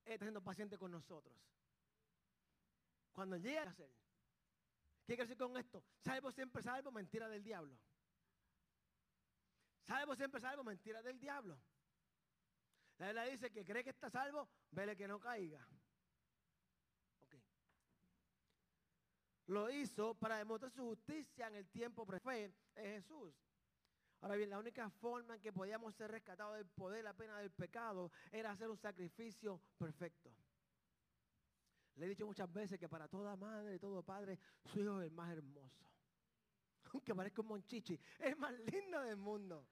está 0.05 0.25
siendo 0.25 0.43
paciente 0.43 0.79
con 0.79 0.91
nosotros. 0.91 1.37
Cuando 3.17 3.39
llega 3.39 3.63
a 3.63 3.73
ser. 3.73 3.91
¿Qué 5.07 5.15
quiere 5.15 5.23
decir 5.23 5.39
con 5.39 5.57
esto? 5.57 5.83
Salvo 6.05 6.31
siempre 6.31 6.63
salvo, 6.63 6.93
mentira 6.93 7.31
del 7.31 7.43
diablo. 7.43 7.75
Salvo 9.87 10.15
siempre 10.15 10.39
salvo, 10.39 10.63
mentira 10.63 11.01
del 11.01 11.19
diablo. 11.19 11.59
La 12.99 13.07
Biblia 13.07 13.25
dice 13.25 13.51
que 13.51 13.65
cree 13.65 13.83
que 13.83 13.89
está 13.89 14.11
salvo, 14.11 14.47
vele 14.71 14.95
que 14.95 15.09
no 15.09 15.19
caiga. 15.19 15.67
Okay. 17.25 17.43
Lo 19.47 19.71
hizo 19.71 20.15
para 20.15 20.37
demostrar 20.37 20.71
su 20.71 20.85
justicia 20.85 21.47
en 21.47 21.55
el 21.55 21.69
tiempo 21.71 22.05
prefe 22.05 22.53
en 22.75 23.01
Jesús. 23.01 23.35
Ahora 24.21 24.37
bien, 24.37 24.51
la 24.51 24.59
única 24.59 24.91
forma 24.91 25.37
en 25.37 25.41
que 25.41 25.55
podíamos 25.55 25.95
ser 25.95 26.11
rescatados 26.11 26.57
del 26.57 26.67
poder, 26.67 27.03
la 27.03 27.15
pena 27.15 27.39
del 27.39 27.51
pecado, 27.51 28.13
era 28.31 28.51
hacer 28.51 28.69
un 28.69 28.77
sacrificio 28.77 29.59
perfecto. 29.79 30.37
Le 31.97 32.07
he 32.07 32.09
dicho 32.11 32.27
muchas 32.27 32.53
veces 32.53 32.79
que 32.79 32.89
para 32.89 33.09
toda 33.09 33.37
madre 33.37 33.75
y 33.75 33.79
todo 33.79 34.03
padre, 34.03 34.39
su 34.65 34.81
hijo 34.81 35.01
es 35.01 35.07
el 35.07 35.13
más 35.13 35.31
hermoso. 35.31 35.87
Aunque 36.93 37.15
parezca 37.15 37.41
un 37.41 37.49
monchichi, 37.49 37.95
es 37.95 38.27
el 38.27 38.37
más 38.37 38.53
lindo 38.53 39.01
del 39.01 39.17
mundo. 39.17 39.67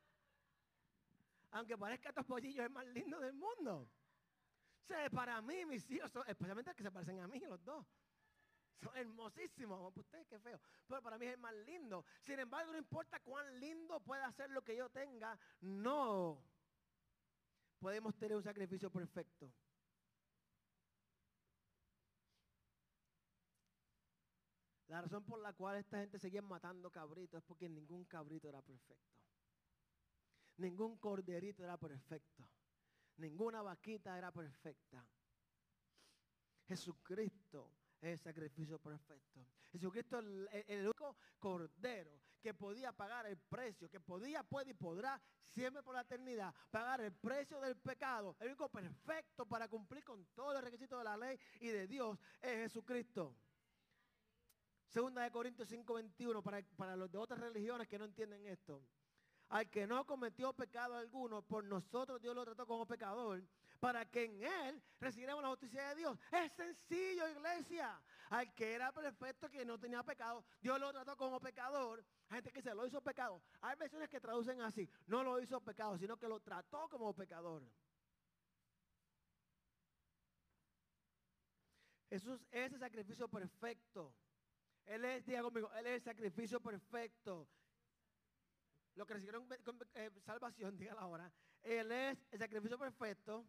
Aunque 1.50 1.76
parezca 1.76 2.08
estos 2.08 2.24
pollillos, 2.24 2.60
es 2.60 2.66
el 2.66 2.70
más 2.70 2.86
lindo 2.86 3.20
del 3.20 3.34
mundo. 3.34 3.88
O 4.82 4.86
sea, 4.86 5.08
para 5.10 5.40
mí, 5.42 5.64
mis 5.66 5.88
hijos, 5.90 6.10
especialmente 6.26 6.70
los 6.70 6.76
que 6.76 6.82
se 6.82 6.90
parecen 6.90 7.20
a 7.20 7.28
mí, 7.28 7.40
los 7.40 7.62
dos. 7.62 7.86
Son 8.80 8.96
hermosísimos, 8.96 9.92
pues 9.92 10.04
ustedes 10.04 10.26
qué 10.26 10.38
feo. 10.38 10.60
Pero 10.86 11.02
para 11.02 11.18
mí 11.18 11.26
es 11.26 11.32
el 11.32 11.38
más 11.38 11.54
lindo. 11.54 12.04
Sin 12.20 12.38
embargo, 12.38 12.72
no 12.72 12.78
importa 12.78 13.20
cuán 13.20 13.60
lindo 13.60 14.00
pueda 14.00 14.30
ser 14.32 14.50
lo 14.50 14.62
que 14.62 14.76
yo 14.76 14.90
tenga, 14.90 15.38
no 15.60 16.42
podemos 17.78 18.16
tener 18.16 18.36
un 18.36 18.42
sacrificio 18.42 18.90
perfecto. 18.90 19.52
La 24.94 25.00
razón 25.00 25.24
por 25.24 25.40
la 25.40 25.52
cual 25.52 25.76
esta 25.76 25.98
gente 25.98 26.20
seguía 26.20 26.40
matando 26.40 26.88
cabritos 26.88 27.38
es 27.38 27.44
porque 27.44 27.68
ningún 27.68 28.04
cabrito 28.04 28.48
era 28.48 28.62
perfecto. 28.62 29.18
Ningún 30.58 30.98
corderito 30.98 31.64
era 31.64 31.76
perfecto. 31.76 32.48
Ninguna 33.16 33.60
vaquita 33.60 34.16
era 34.16 34.30
perfecta. 34.30 35.04
Jesucristo 36.68 37.72
es 38.00 38.12
el 38.12 38.18
sacrificio 38.20 38.78
perfecto. 38.78 39.44
Jesucristo 39.72 40.20
es 40.20 40.64
el, 40.68 40.82
único 40.82 41.16
cordero 41.40 42.22
que 42.40 42.54
podía 42.54 42.92
pagar 42.92 43.26
el 43.26 43.36
precio, 43.36 43.90
que 43.90 43.98
podía, 43.98 44.44
puede 44.44 44.70
y 44.70 44.74
podrá 44.74 45.20
siempre 45.42 45.82
por 45.82 45.96
la 45.96 46.02
eternidad 46.02 46.54
pagar 46.70 47.00
el 47.00 47.12
precio 47.12 47.60
del 47.60 47.76
pecado. 47.78 48.36
El 48.38 48.46
único 48.46 48.68
perfecto 48.68 49.44
para 49.44 49.66
cumplir 49.66 50.04
con 50.04 50.24
todos 50.36 50.54
los 50.54 50.62
requisitos 50.62 51.00
de 51.00 51.04
la 51.04 51.16
ley 51.16 51.36
y 51.58 51.66
de 51.66 51.88
Dios 51.88 52.16
es 52.40 52.70
Jesucristo. 52.72 53.34
Segunda 54.94 55.22
de 55.22 55.30
Corintios 55.32 55.68
5:21 55.68 56.40
para, 56.40 56.62
para 56.76 56.94
los 56.94 57.10
de 57.10 57.18
otras 57.18 57.40
religiones 57.40 57.88
que 57.88 57.98
no 57.98 58.04
entienden 58.04 58.46
esto. 58.46 58.80
Al 59.48 59.68
que 59.68 59.88
no 59.88 60.06
cometió 60.06 60.52
pecado 60.52 60.94
alguno, 60.94 61.42
por 61.42 61.64
nosotros 61.64 62.22
Dios 62.22 62.32
lo 62.32 62.44
trató 62.44 62.64
como 62.64 62.86
pecador, 62.86 63.42
para 63.80 64.08
que 64.08 64.26
en 64.26 64.40
él 64.44 64.80
recibiéramos 65.00 65.42
la 65.42 65.48
justicia 65.48 65.88
de 65.88 65.96
Dios. 65.96 66.16
Es 66.30 66.52
sencillo, 66.52 67.28
iglesia. 67.28 68.00
Al 68.30 68.54
que 68.54 68.72
era 68.72 68.92
perfecto, 68.92 69.50
que 69.50 69.64
no 69.64 69.80
tenía 69.80 70.04
pecado, 70.04 70.44
Dios 70.62 70.78
lo 70.78 70.92
trató 70.92 71.16
como 71.16 71.40
pecador. 71.40 72.04
Hay 72.28 72.36
gente 72.36 72.52
que 72.52 72.62
se 72.62 72.72
lo 72.72 72.86
hizo 72.86 73.00
pecado. 73.00 73.42
Hay 73.62 73.76
versiones 73.76 74.08
que 74.08 74.20
traducen 74.20 74.60
así, 74.60 74.88
no 75.08 75.24
lo 75.24 75.40
hizo 75.40 75.60
pecado, 75.60 75.98
sino 75.98 76.16
que 76.16 76.28
lo 76.28 76.38
trató 76.38 76.88
como 76.88 77.12
pecador. 77.12 77.64
Jesús 82.08 82.46
es 82.52 82.72
el 82.72 82.78
sacrificio 82.78 83.26
perfecto. 83.26 84.14
Él 84.86 85.04
es, 85.04 85.24
diga 85.24 85.42
conmigo, 85.42 85.72
Él 85.74 85.86
es 85.86 85.94
el 85.94 86.02
sacrificio 86.02 86.60
perfecto. 86.60 87.48
Lo 88.94 89.06
que 89.06 89.14
recibieron 89.14 89.48
eh, 89.94 90.10
salvación, 90.20 90.76
diga 90.78 90.94
ahora. 90.94 91.32
Él 91.62 91.90
es 91.90 92.18
el 92.30 92.38
sacrificio 92.38 92.78
perfecto. 92.78 93.46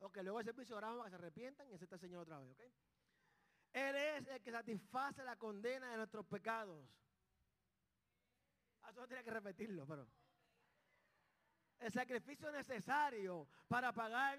Ok, 0.00 0.18
luego 0.22 0.40
el 0.40 0.46
servicio 0.46 0.76
oramos 0.76 0.98
para 0.98 1.06
que 1.06 1.16
se 1.16 1.16
arrepientan 1.16 1.68
y 1.70 1.72
acepta 1.72 1.94
el 1.96 2.00
Señor 2.00 2.22
otra 2.22 2.38
vez, 2.38 2.50
ok. 2.50 2.60
Él 3.72 3.96
es 3.96 4.26
el 4.28 4.42
que 4.42 4.50
satisface 4.50 5.24
la 5.24 5.36
condena 5.36 5.90
de 5.90 5.96
nuestros 5.96 6.26
pecados. 6.26 6.86
Ah, 8.82 8.90
eso 8.90 9.00
no 9.00 9.08
tenía 9.08 9.24
que 9.24 9.30
repetirlo, 9.30 9.86
pero. 9.86 10.08
El 11.78 11.92
sacrificio 11.92 12.50
necesario 12.52 13.48
para 13.68 13.92
pagar 13.92 14.38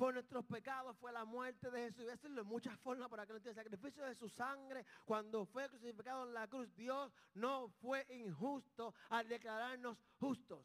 por 0.00 0.14
nuestros 0.14 0.46
pecados 0.46 0.96
fue 0.96 1.12
la 1.12 1.26
muerte 1.26 1.70
de 1.70 1.92
Jesús. 1.92 2.06
Eso 2.10 2.26
de 2.30 2.42
muchas 2.42 2.74
formas 2.78 3.10
para 3.10 3.26
que 3.26 3.34
no 3.34 3.36
entienda. 3.36 3.60
El 3.60 3.68
sacrificio 3.68 4.02
de 4.02 4.14
su 4.14 4.30
sangre 4.30 4.86
cuando 5.04 5.44
fue 5.44 5.68
crucificado 5.68 6.26
en 6.26 6.32
la 6.32 6.48
cruz. 6.48 6.74
Dios 6.74 7.12
no 7.34 7.68
fue 7.82 8.06
injusto 8.08 8.94
al 9.10 9.28
declararnos 9.28 9.98
justos. 10.18 10.64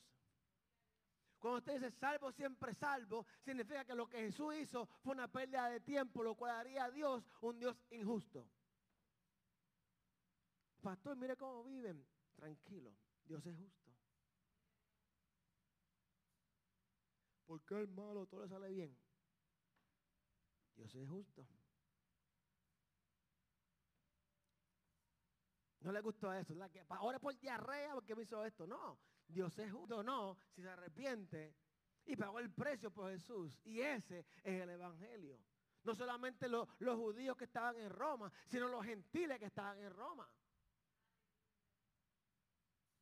Cuando 1.38 1.58
usted 1.58 1.74
dice 1.74 1.92
salvo, 1.92 2.32
siempre 2.32 2.74
salvo, 2.76 3.26
significa 3.44 3.84
que 3.84 3.94
lo 3.94 4.08
que 4.08 4.20
Jesús 4.20 4.56
hizo 4.56 4.86
fue 5.04 5.12
una 5.12 5.28
pérdida 5.28 5.68
de 5.68 5.82
tiempo, 5.82 6.24
lo 6.24 6.36
cual 6.36 6.52
haría 6.52 6.86
a 6.86 6.92
Dios 6.92 7.22
un 7.42 7.60
Dios 7.60 7.76
injusto. 7.90 8.48
Pastor, 10.82 11.18
mire 11.18 11.36
cómo 11.36 11.66
viven. 11.66 12.08
Tranquilo, 12.38 12.96
Dios 13.26 13.46
es 13.46 13.58
justo. 13.58 13.92
¿Por 17.46 17.62
qué 17.66 17.82
el 17.82 17.90
malo 17.90 18.26
todo 18.28 18.44
le 18.44 18.48
sale 18.48 18.70
bien? 18.70 19.05
Dios 20.76 20.94
es 20.96 21.08
justo. 21.08 21.48
No 25.82 25.92
le 25.92 26.02
gustó 26.02 26.34
eso. 26.34 26.54
ahora 26.90 27.20
por 27.20 27.38
diarrea 27.38 27.94
porque 27.94 28.16
me 28.16 28.24
hizo 28.24 28.44
esto. 28.44 28.66
No, 28.66 29.00
Dios 29.28 29.58
es 29.60 29.72
justo. 29.72 30.04
No, 30.04 30.38
si 30.56 30.62
se 30.62 30.70
arrepiente 30.70 31.56
y 32.06 32.16
pagó 32.16 32.40
el 32.40 32.52
precio 32.52 32.92
por 32.92 33.12
Jesús. 33.12 33.60
Y 33.64 33.82
ese 33.82 34.26
es 34.44 34.62
el 34.62 34.70
Evangelio. 34.70 35.40
No 35.84 35.94
solamente 35.94 36.50
los, 36.50 36.68
los 36.80 36.98
judíos 36.98 37.38
que 37.38 37.44
estaban 37.44 37.78
en 37.78 37.92
Roma, 37.92 38.32
sino 38.48 38.68
los 38.68 38.84
gentiles 38.84 39.38
que 39.38 39.46
estaban 39.46 39.78
en 39.80 39.92
Roma. 39.92 40.28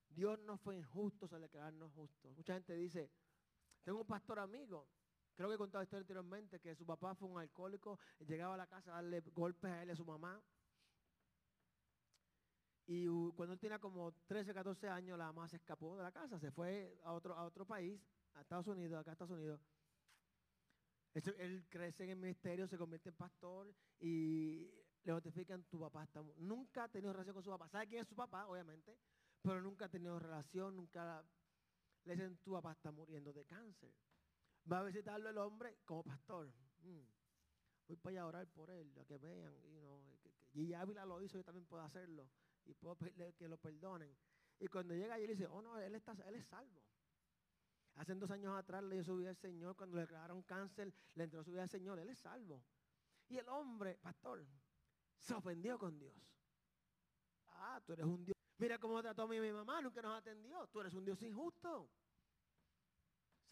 Dios 0.10 0.38
no 0.39 0.58
fue 0.58 0.75
injusto 0.75 1.27
al 1.34 1.42
declararnos 1.42 1.92
justos. 1.94 2.36
Mucha 2.36 2.53
gente 2.53 2.74
dice, 2.75 3.10
tengo 3.84 4.01
un 4.01 4.06
pastor 4.08 4.39
amigo, 4.39 4.88
creo 5.36 5.50
que 5.50 5.56
he 5.56 5.58
contado 5.58 5.84
esto 5.84 5.98
anteriormente, 5.98 6.60
que 6.60 6.75
su 6.75 6.86
papá 6.86 7.16
fue 7.16 7.28
un 7.28 7.40
alcohólico, 7.40 8.00
llegaba 8.28 8.56
a 8.56 8.58
la 8.58 8.68
casa 8.68 8.92
a 8.92 8.96
darle 8.96 9.22
golpes 9.34 9.72
a 9.72 9.82
él 9.82 9.90
y 9.90 9.92
a 9.92 9.96
su 9.96 10.06
mamá. 10.06 10.42
Y 12.86 13.08
cuando 13.36 13.54
él 13.54 13.60
tenía 13.60 13.80
como 13.80 14.12
13, 14.28 14.54
14 14.54 14.90
años, 14.90 15.18
la 15.18 15.28
mamá 15.28 15.48
se 15.48 15.56
escapó 15.56 15.96
de 15.96 16.04
la 16.04 16.12
casa, 16.12 16.40
se 16.40 16.52
fue 16.52 17.00
a 17.04 17.13
otro, 17.13 17.34
a 17.36 17.46
otro 17.46 17.66
país, 17.66 18.02
a 18.34 18.42
Estados 18.42 18.68
Unidos, 18.68 19.00
acá 19.00 19.12
a 19.12 19.13
Estados 19.13 19.32
Unidos. 19.32 19.62
Él, 21.13 21.66
crece 21.70 22.04
en 22.06 22.10
el 22.12 22.18
ministerio, 22.18 22.68
se 22.68 22.78
convierte 22.78 23.10
en 23.10 23.16
pastor 23.16 23.74
y 24.00 24.68
le 25.04 25.12
notifican, 25.12 25.63
tu 25.66 25.80
papá 25.80 26.04
está... 26.04 26.24
Nunca 26.38 26.86
ha 26.86 26.88
tenido 26.90 27.13
relación 27.13 27.36
con 27.36 27.44
su 27.44 27.52
papá. 27.52 27.70
¿Sabe 27.70 27.88
quién 27.88 28.02
es 28.02 28.08
su 28.08 28.16
papá? 28.16 28.48
Obviamente. 28.48 28.98
Pero 29.42 29.62
nunca 29.62 29.86
ha 29.86 29.90
tenido 29.90 30.18
relación, 30.18 30.75
nunca 30.75 31.24
le 32.06 32.16
dicen, 32.16 32.38
tu 32.38 32.54
papá 32.54 32.72
está 32.72 32.92
muriendo 32.92 33.32
de 33.32 33.46
cáncer. 33.46 33.94
Va 34.72 34.79
a 34.79 34.84
visitarlo 34.84 35.29
el 35.29 35.38
hombre 35.38 35.77
como 35.86 36.03
pastor. 36.03 36.48
Mm. 36.82 37.01
Voy 37.88 37.98
para 37.98 38.12
allá 38.12 38.22
a 38.22 38.27
orar 38.27 38.48
por 38.48 38.70
él, 38.70 38.98
a 39.00 39.05
que 39.05 39.17
vean. 39.17 39.53
Y 40.53 40.74
Ávila 40.74 41.05
lo 41.05 41.22
hizo, 41.22 41.38
yo 41.38 41.43
también 41.43 41.65
puedo 41.65 41.84
hacerlo. 41.84 42.29
Y 42.65 42.74
puedo 42.74 42.96
pedirle 42.96 43.34
que 43.34 43.48
lo 43.48 43.58
perdonen. 43.58 44.15
Y 44.60 44.67
cuando 44.67 44.93
llega 44.93 45.15
allí, 45.15 45.27
dice, 45.27 45.48
oh 45.48 45.62
no, 45.62 45.77
él, 45.79 45.96
está, 45.96 46.13
él 46.25 46.36
es 46.36 46.46
salvo. 46.46 46.82
Hace 47.96 48.15
dos 48.15 48.32
años 48.32 48.55
atrás 48.58 48.84
le 48.84 48.96
dio 48.96 49.03
su 49.03 49.17
vida 49.17 49.29
al 49.29 49.36
Señor. 49.36 49.75
Cuando 49.75 49.96
le 49.96 50.01
declararon 50.01 50.41
cáncer, 50.43 50.93
le 51.15 51.24
entró 51.25 51.43
su 51.43 51.51
vida 51.51 51.63
al 51.63 51.70
Señor. 51.70 52.00
Él 52.00 52.10
es 52.10 52.20
salvo. 52.20 52.63
Y 53.27 53.38
el 53.38 53.48
hombre, 53.50 53.98
pastor, 54.01 54.46
se 55.17 55.34
ofendió 55.34 55.77
con 55.77 56.00
Dios. 56.00 56.13
Ah, 57.48 57.82
tú 57.86 57.93
eres 57.93 58.05
un 58.05 58.24
Dios. 58.24 58.36
Mira 58.58 58.77
cómo 58.77 59.01
trató 59.01 59.24
a 59.24 59.27
mí 59.27 59.39
mi 59.39 59.51
mamá, 59.51 59.82
nunca 59.82 60.01
nos 60.01 60.17
atendió. 60.17 60.67
Tú 60.67 60.82
eres 60.82 60.93
un 60.93 61.03
Dios 61.03 61.22
injusto. 61.22 61.89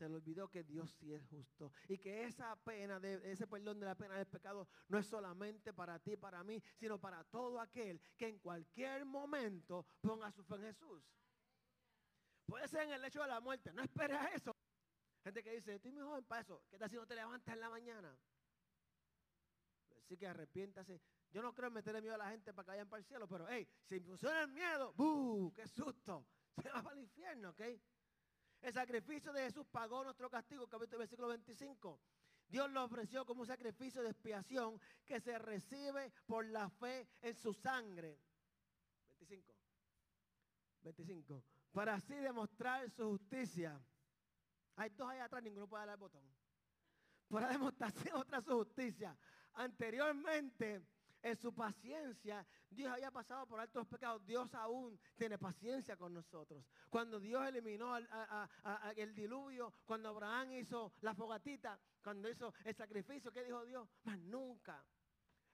Se 0.02 0.10
le 0.10 0.16
olvidó 0.16 0.50
que 0.50 0.64
Dios 0.64 0.92
sí 0.94 1.14
es 1.14 1.24
justo. 1.28 1.72
Y 1.88 2.00
que 2.00 2.24
esa 2.24 2.56
pena, 2.56 3.00
de, 3.00 3.22
ese 3.32 3.46
perdón 3.46 3.80
de 3.80 3.86
la 3.86 3.94
pena 3.94 4.16
del 4.16 4.26
pecado 4.26 4.68
no 4.88 4.98
es 4.98 5.06
solamente 5.06 5.74
para 5.74 6.00
ti, 6.00 6.18
para 6.18 6.44
mí, 6.44 6.60
sino 6.76 7.00
para 7.00 7.24
todo 7.26 7.60
aquel 7.60 8.02
que 8.18 8.28
en 8.28 8.40
cualquier 8.40 9.06
momento 9.06 9.86
ponga 10.02 10.32
su 10.32 10.44
fe 10.44 10.56
en 10.56 10.62
Jesús. 10.64 11.04
Puede 12.48 12.68
ser 12.68 12.82
en 12.88 12.94
el 12.94 13.06
hecho 13.06 13.22
de 13.22 13.28
la 13.28 13.40
muerte. 13.42 13.72
No 13.74 13.84
esperes 13.84 14.18
eso. 14.34 14.56
Gente 15.24 15.44
que 15.44 15.52
dice, 15.52 15.76
estoy 15.76 15.92
muy 15.92 16.02
joven 16.02 16.26
para 16.26 16.42
eso. 16.42 16.64
¿Qué 16.72 16.80
tal 16.80 16.90
si 16.90 16.96
no 16.96 17.06
te 17.06 17.14
levantas 17.14 17.54
en 17.54 17.60
la 17.60 17.70
mañana? 17.70 18.18
Así 20.00 20.18
que 20.18 20.26
arrepiéntase. 20.26 21.00
Yo 21.32 21.44
no 21.44 21.54
creo 21.54 21.68
en 21.68 21.76
meterle 21.76 22.02
miedo 22.02 22.16
a 22.16 22.18
la 22.18 22.32
gente 22.32 22.56
para 22.56 22.66
que 22.66 22.72
vayan 22.72 22.90
para 22.90 23.02
el 23.02 23.06
cielo, 23.06 23.28
pero 23.28 23.48
hey, 23.48 23.70
si 23.88 24.00
funciona 24.00 24.42
el 24.42 24.48
miedo, 24.48 24.94
¡buh! 24.94 25.54
¡Qué 25.54 25.68
susto! 25.68 26.26
Se 26.64 26.72
va 26.72 26.82
para 26.82 26.96
el 26.96 27.04
infierno, 27.04 27.52
¿ok? 27.52 27.62
El 28.62 28.74
sacrificio 28.74 29.34
de 29.34 29.42
Jesús 29.44 29.66
pagó 29.72 30.04
nuestro 30.04 30.30
castigo, 30.30 30.68
capítulo 30.68 31.00
versículo 31.00 31.28
25. 31.30 32.00
Dios 32.48 32.70
lo 32.72 32.84
ofreció 32.84 33.26
como 33.26 33.42
un 33.42 33.48
sacrificio 33.48 34.04
de 34.04 34.10
expiación 34.10 34.80
que 35.06 35.20
se 35.20 35.40
recibe 35.40 36.12
por 36.28 36.46
la 36.46 36.70
fe 36.70 37.08
en 37.22 37.34
su 37.34 37.54
sangre. 37.54 38.20
25. 39.08 39.54
25. 40.84 41.44
Para 41.72 41.96
así 41.96 42.14
demostrar 42.16 42.90
su 42.92 43.12
justicia. 43.12 43.82
Hay 44.76 44.90
dos 44.90 45.10
ahí 45.10 45.20
atrás, 45.20 45.42
ninguno 45.42 45.68
puede 45.68 45.86
dar 45.86 45.94
el 45.94 46.00
botón. 46.00 46.24
Para 47.30 47.50
demostrar 47.50 47.94
otra 48.14 48.42
su 48.42 48.58
justicia. 48.58 49.18
Anteriormente, 49.54 50.82
en 51.22 51.38
su 51.38 51.54
paciencia, 51.54 52.46
Dios 52.70 52.92
había 52.92 53.12
pasado 53.12 53.46
por 53.48 53.60
altos 53.60 53.88
pecados. 53.88 54.26
Dios 54.26 54.54
aún 54.56 55.00
tiene 55.16 55.38
paciencia 55.38 55.96
con 55.96 56.14
nosotros. 56.14 56.66
Cuando 56.90 57.20
Dios 57.20 57.46
eliminó 57.46 57.96
el 57.98 59.14
diluvio, 59.14 59.74
cuando 59.86 60.10
Abraham 60.10 60.54
hizo 60.54 60.94
la 61.02 61.14
fogatita, 61.14 61.80
cuando 62.04 62.30
hizo 62.30 62.54
el 62.66 62.76
sacrificio, 62.76 63.32
¿qué 63.32 63.44
dijo 63.44 63.64
Dios? 63.66 63.88
Más 64.04 64.20
nunca 64.20 64.84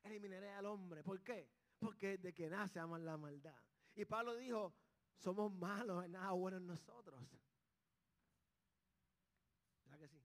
eliminaré 0.04 0.52
al 0.52 0.66
hombre. 0.68 1.04
¿Por 1.04 1.22
qué? 1.22 1.50
Porque 1.80 2.18
de 2.18 2.34
que 2.34 2.50
nace 2.50 2.80
aman 2.80 3.04
la 3.04 3.18
maldad. 3.18 3.62
Y 3.96 4.06
Pablo 4.06 4.36
dijo, 4.36 4.74
somos 5.18 5.52
malos, 5.52 6.06
en 6.06 6.14
nada 6.14 6.32
bueno 6.32 6.58
en 6.58 6.68
nosotros. 6.68 7.22
¿Verdad 9.84 10.00
que 10.00 10.08
sí? 10.08 10.24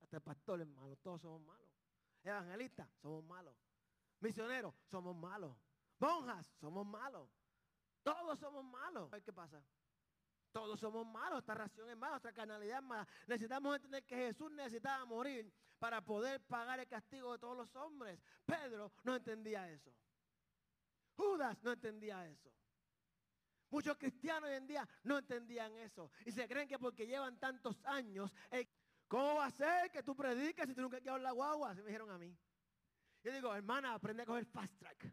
Hasta 0.00 0.16
el 0.16 0.22
pastor 0.22 0.60
es 0.60 0.66
malo, 0.66 0.96
todos 0.96 1.20
somos 1.20 1.40
malos. 1.42 1.70
Evangelistas, 2.22 2.88
somos 3.00 3.24
malos. 3.24 3.54
Misioneros, 4.20 4.74
somos 4.90 5.14
malos. 5.14 5.56
Monjas, 5.98 6.46
somos 6.60 6.86
malos. 6.86 7.28
Todos 8.02 8.38
somos 8.38 8.64
malos. 8.64 9.10
¿Qué 9.24 9.32
pasa? 9.32 9.62
Todos 10.52 10.80
somos 10.80 11.06
malos. 11.06 11.40
Esta 11.40 11.54
ración 11.54 11.90
es 11.90 11.96
mala, 11.96 12.12
nuestra 12.12 12.32
canalidad 12.32 12.78
es 12.78 12.84
mala. 12.84 13.08
Necesitamos 13.26 13.76
entender 13.76 14.04
que 14.04 14.16
Jesús 14.16 14.50
necesitaba 14.52 15.04
morir 15.04 15.52
para 15.78 16.00
poder 16.02 16.40
pagar 16.42 16.80
el 16.80 16.86
castigo 16.86 17.32
de 17.32 17.38
todos 17.38 17.56
los 17.56 17.76
hombres. 17.76 18.18
Pedro 18.44 18.92
no 19.04 19.16
entendía 19.16 19.70
eso. 19.70 19.92
Judas 21.16 21.62
no 21.62 21.72
entendía 21.72 22.26
eso. 22.26 22.50
Muchos 23.70 23.96
cristianos 23.96 24.48
hoy 24.48 24.56
en 24.56 24.66
día 24.66 24.88
no 25.02 25.18
entendían 25.18 25.74
eso. 25.76 26.10
Y 26.24 26.32
se 26.32 26.46
creen 26.46 26.68
que 26.68 26.78
porque 26.78 27.06
llevan 27.06 27.38
tantos 27.38 27.84
años, 27.84 28.32
¿cómo 29.08 29.34
va 29.34 29.46
a 29.46 29.50
ser 29.50 29.90
que 29.90 30.02
tú 30.02 30.14
prediques 30.14 30.66
si 30.66 30.74
tú 30.74 30.82
nunca 30.82 31.00
quieres 31.00 31.20
la 31.20 31.32
guagua? 31.32 31.74
Se 31.74 31.82
me 31.82 31.88
dijeron 31.88 32.10
a 32.10 32.18
mí. 32.18 32.36
Yo 33.26 33.32
digo, 33.32 33.52
hermana, 33.52 33.92
aprende 33.92 34.22
a 34.22 34.26
coger 34.26 34.46
fast 34.46 34.78
track. 34.78 35.12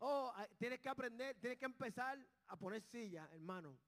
Oh, 0.00 0.30
tienes 0.58 0.78
que 0.78 0.90
aprender, 0.90 1.40
tienes 1.40 1.58
que 1.58 1.64
empezar 1.64 2.18
a 2.48 2.56
poner 2.58 2.82
silla, 2.82 3.26
hermano. 3.32 3.80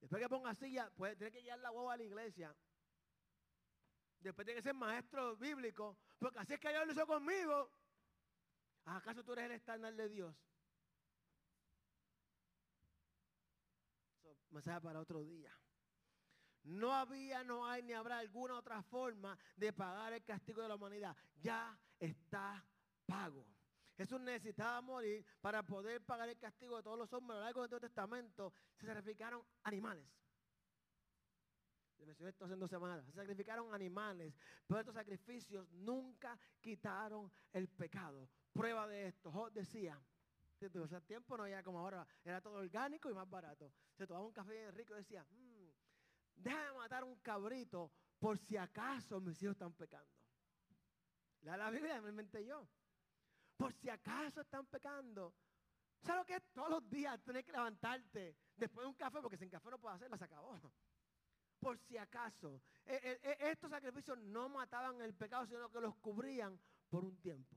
Después 0.00 0.22
que 0.22 0.28
ponga 0.30 0.54
silla, 0.54 0.90
pues 0.96 1.14
tienes 1.18 1.34
que 1.34 1.42
llevar 1.42 1.58
la 1.58 1.68
guagua 1.68 1.92
a 1.92 1.96
la 1.98 2.04
iglesia. 2.04 2.56
Después 4.20 4.46
tiene 4.46 4.60
que 4.60 4.62
ser 4.62 4.74
maestro 4.74 5.36
bíblico, 5.36 5.98
porque 6.18 6.38
así 6.38 6.54
es 6.54 6.60
que 6.60 6.70
Dios 6.70 6.86
lo 6.86 6.92
hizo 6.94 7.06
conmigo. 7.06 7.70
¿Acaso 8.86 9.22
tú 9.22 9.34
eres 9.34 9.44
el 9.44 9.52
estándar 9.52 9.94
de 9.94 10.08
Dios? 10.08 10.34
Eso 14.22 14.34
mensaje 14.48 14.80
para 14.80 15.00
otro 15.00 15.22
día. 15.22 15.54
No 16.64 16.92
había, 16.94 17.44
no 17.44 17.66
hay 17.66 17.82
ni 17.82 17.92
habrá 17.92 18.18
alguna 18.18 18.54
otra 18.54 18.82
forma 18.82 19.38
de 19.56 19.72
pagar 19.72 20.12
el 20.12 20.24
castigo 20.24 20.62
de 20.62 20.68
la 20.68 20.74
humanidad. 20.74 21.16
Ya 21.40 21.78
está 21.98 22.64
pago. 23.06 23.46
Jesús 23.96 24.20
necesitaba 24.20 24.80
morir 24.80 25.24
para 25.40 25.62
poder 25.62 26.02
pagar 26.02 26.28
el 26.28 26.38
castigo 26.38 26.76
de 26.76 26.82
todos 26.82 26.98
los 26.98 27.12
hombres. 27.12 27.36
A 27.36 27.38
lo 27.40 27.44
largo 27.44 27.60
del 27.60 27.66
Antiguo 27.66 27.80
Testamento 27.80 28.52
se 28.76 28.86
sacrificaron 28.86 29.42
animales. 29.62 30.08
Le 31.98 32.06
mencioné 32.06 32.30
esto 32.30 32.44
hace 32.44 32.56
dos. 32.56 32.70
Se 32.70 33.12
sacrificaron 33.12 33.72
animales, 33.72 34.34
pero 34.66 34.80
estos 34.80 34.94
sacrificios 34.94 35.70
nunca 35.72 36.38
quitaron 36.60 37.30
el 37.52 37.68
pecado. 37.68 38.28
Prueba 38.52 38.86
de 38.88 39.06
esto. 39.06 39.30
Job 39.30 39.52
decía, 39.52 40.00
en 40.60 40.82
ese 40.82 41.00
tiempo 41.02 41.36
no 41.36 41.44
había 41.44 41.62
como 41.62 41.78
ahora, 41.78 42.06
era 42.24 42.40
todo 42.40 42.54
orgánico 42.54 43.10
y 43.10 43.14
más 43.14 43.28
barato. 43.28 43.72
Se 43.96 44.06
tomaba 44.06 44.26
un 44.26 44.32
café 44.32 44.70
rico 44.72 44.94
y 44.94 44.98
decía, 44.98 45.26
déjame 46.36 46.78
matar 46.78 47.04
un 47.04 47.16
cabrito 47.16 47.92
por 48.18 48.38
si 48.38 48.56
acaso 48.56 49.20
mis 49.20 49.42
hijos 49.42 49.54
están 49.54 49.72
pecando. 49.72 50.10
La, 51.42 51.56
la 51.56 51.70
Biblia 51.70 52.00
me 52.00 52.10
inventé 52.10 52.44
yo. 52.44 52.66
Por 53.56 53.72
si 53.72 53.88
acaso 53.88 54.40
están 54.40 54.66
pecando. 54.66 55.34
¿Sabes 56.00 56.20
lo 56.20 56.26
que 56.26 56.34
es? 56.36 56.42
Todos 56.52 56.70
los 56.70 56.88
días 56.90 57.22
tener 57.22 57.44
que 57.44 57.52
levantarte 57.52 58.36
después 58.56 58.84
de 58.84 58.88
un 58.88 58.94
café, 58.94 59.20
porque 59.20 59.38
sin 59.38 59.48
café 59.48 59.70
no 59.70 59.78
puedo 59.78 59.94
hacerlo, 59.94 60.16
se 60.18 60.24
acabó. 60.24 60.60
Por 61.58 61.78
si 61.78 61.96
acaso, 61.96 62.60
e, 62.84 62.94
e, 62.94 63.20
e, 63.22 63.50
estos 63.50 63.70
sacrificios 63.70 64.18
no 64.18 64.48
mataban 64.48 65.00
el 65.00 65.14
pecado, 65.14 65.46
sino 65.46 65.70
que 65.70 65.80
los 65.80 65.96
cubrían 65.96 66.60
por 66.90 67.04
un 67.04 67.16
tiempo. 67.20 67.56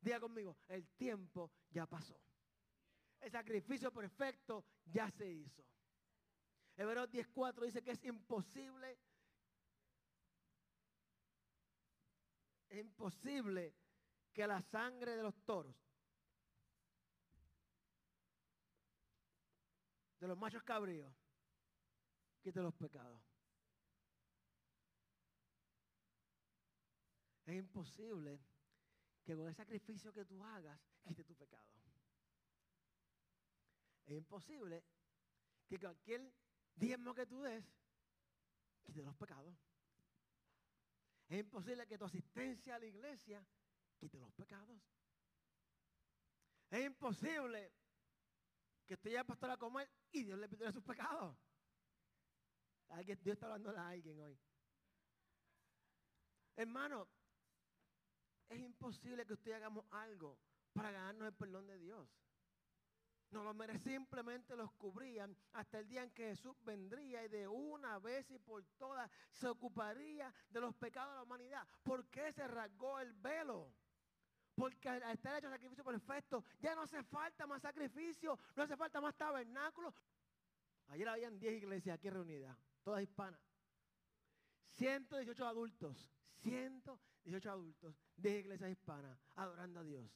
Diga 0.00 0.20
conmigo, 0.20 0.56
el 0.68 0.86
tiempo 0.90 1.50
ya 1.70 1.86
pasó. 1.86 2.20
El 3.20 3.30
sacrificio 3.30 3.92
perfecto 3.92 4.64
ya 4.84 5.10
se 5.10 5.30
hizo. 5.30 5.64
Hebreos 6.80 7.10
10.4 7.10 7.66
dice 7.66 7.82
que 7.82 7.90
es 7.90 8.02
imposible, 8.04 8.98
es 12.70 12.78
imposible 12.78 13.74
que 14.32 14.46
la 14.46 14.62
sangre 14.62 15.14
de 15.14 15.22
los 15.22 15.36
toros, 15.44 15.76
de 20.20 20.26
los 20.26 20.38
machos 20.38 20.62
cabríos, 20.62 21.14
quite 22.40 22.62
los 22.62 22.72
pecados. 22.72 23.20
Es 27.44 27.56
imposible 27.56 28.40
que 29.22 29.36
con 29.36 29.48
el 29.48 29.54
sacrificio 29.54 30.14
que 30.14 30.24
tú 30.24 30.42
hagas 30.42 30.80
quite 31.02 31.24
tu 31.24 31.36
pecado. 31.36 31.68
Es 34.06 34.16
imposible 34.16 34.82
que 35.68 35.78
cualquier 35.78 36.32
diezmo 36.80 37.14
que 37.14 37.26
tú 37.26 37.42
des 37.42 37.64
quite 38.82 39.02
los 39.02 39.14
pecados. 39.14 39.54
Es 41.28 41.38
imposible 41.38 41.86
que 41.86 41.98
tu 41.98 42.06
asistencia 42.06 42.74
a 42.74 42.78
la 42.78 42.86
iglesia 42.86 43.46
quite 43.98 44.18
los 44.18 44.32
pecados. 44.32 44.80
Es 46.70 46.84
imposible 46.84 47.72
que 48.86 48.94
usted 48.94 49.10
ya 49.10 49.24
pastor 49.24 49.50
a 49.50 49.56
comer 49.56 49.88
y 50.10 50.24
Dios 50.24 50.38
le 50.38 50.48
pide 50.48 50.72
sus 50.72 50.82
pecados. 50.82 51.36
Dios 53.06 53.34
está 53.34 53.46
hablando 53.46 53.70
a 53.70 53.88
alguien 53.88 54.18
hoy. 54.20 54.36
Hermano, 56.56 57.08
es 58.48 58.58
imposible 58.58 59.24
que 59.24 59.34
usted 59.34 59.52
hagamos 59.52 59.84
algo 59.92 60.38
para 60.72 60.90
ganarnos 60.90 61.28
el 61.28 61.34
perdón 61.34 61.66
de 61.68 61.78
Dios. 61.78 62.08
No 63.30 63.44
lo 63.44 63.54
merece, 63.54 63.90
simplemente 63.90 64.56
los 64.56 64.72
cubrían 64.72 65.36
hasta 65.52 65.78
el 65.78 65.88
día 65.88 66.02
en 66.02 66.10
que 66.10 66.30
Jesús 66.30 66.56
vendría 66.64 67.24
y 67.24 67.28
de 67.28 67.46
una 67.46 67.98
vez 68.00 68.28
y 68.30 68.38
por 68.38 68.64
todas 68.76 69.08
se 69.30 69.46
ocuparía 69.46 70.34
de 70.50 70.60
los 70.60 70.74
pecados 70.74 71.12
de 71.12 71.16
la 71.16 71.22
humanidad. 71.22 71.66
¿Por 71.84 72.08
qué 72.08 72.32
se 72.32 72.46
rasgó 72.48 72.98
el 72.98 73.12
velo? 73.12 73.72
Porque 74.56 74.88
al 74.88 75.02
estar 75.12 75.38
hecho 75.38 75.48
sacrificio 75.48 75.84
perfecto, 75.84 76.44
ya 76.58 76.74
no 76.74 76.82
hace 76.82 77.02
falta 77.04 77.46
más 77.46 77.62
sacrificio, 77.62 78.38
no 78.56 78.64
hace 78.64 78.76
falta 78.76 79.00
más 79.00 79.14
tabernáculo. 79.16 79.94
Ayer 80.88 81.08
habían 81.08 81.38
10 81.38 81.62
iglesias 81.62 81.94
aquí 81.94 82.10
reunidas, 82.10 82.58
todas 82.82 83.02
hispanas. 83.02 83.40
118 84.76 85.46
adultos, 85.46 86.10
118 86.42 87.50
adultos, 87.50 87.94
10 88.16 88.40
iglesias 88.40 88.70
hispanas, 88.70 89.18
adorando 89.36 89.80
a 89.80 89.84
Dios. 89.84 90.10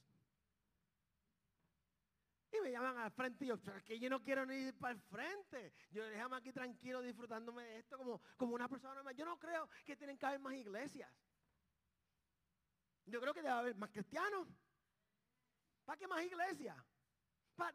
Me 2.63 2.71
llaman 2.71 2.97
al 2.97 3.11
frente 3.11 3.45
y 3.45 3.47
yo, 3.47 3.59
que 3.83 3.99
yo 3.99 4.09
no 4.09 4.21
quiero 4.21 4.45
ni 4.45 4.55
ir 4.55 4.77
para 4.77 4.93
el 4.93 5.01
frente. 5.01 5.73
Yo 5.91 6.03
déjame 6.05 6.37
aquí 6.37 6.51
tranquilo 6.51 7.01
disfrutándome 7.01 7.63
de 7.63 7.79
esto 7.79 7.97
como, 7.97 8.21
como 8.37 8.55
una 8.55 8.67
persona 8.67 8.95
normal. 8.95 9.15
Yo 9.15 9.25
no 9.25 9.37
creo 9.37 9.69
que 9.85 9.95
tienen 9.95 10.17
que 10.17 10.25
haber 10.25 10.39
más 10.39 10.53
iglesias. 10.53 11.11
Yo 13.05 13.21
creo 13.21 13.33
que 13.33 13.41
debe 13.41 13.53
haber 13.53 13.75
más 13.75 13.91
cristianos. 13.91 14.47
¿Para 15.85 15.97
qué 15.97 16.07
más 16.07 16.23
iglesias? 16.23 16.77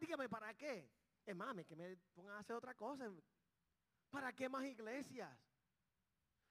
dígame, 0.01 0.29
¿para 0.29 0.53
qué? 0.55 0.90
Es 1.25 1.37
mami, 1.37 1.64
que 1.64 1.77
me 1.77 1.97
pongan 2.14 2.37
a 2.37 2.40
hacer 2.40 2.57
otra 2.57 2.75
cosa. 2.75 3.11
¿Para 4.11 4.33
qué 4.33 4.49
más 4.49 4.64
iglesias? 4.64 5.31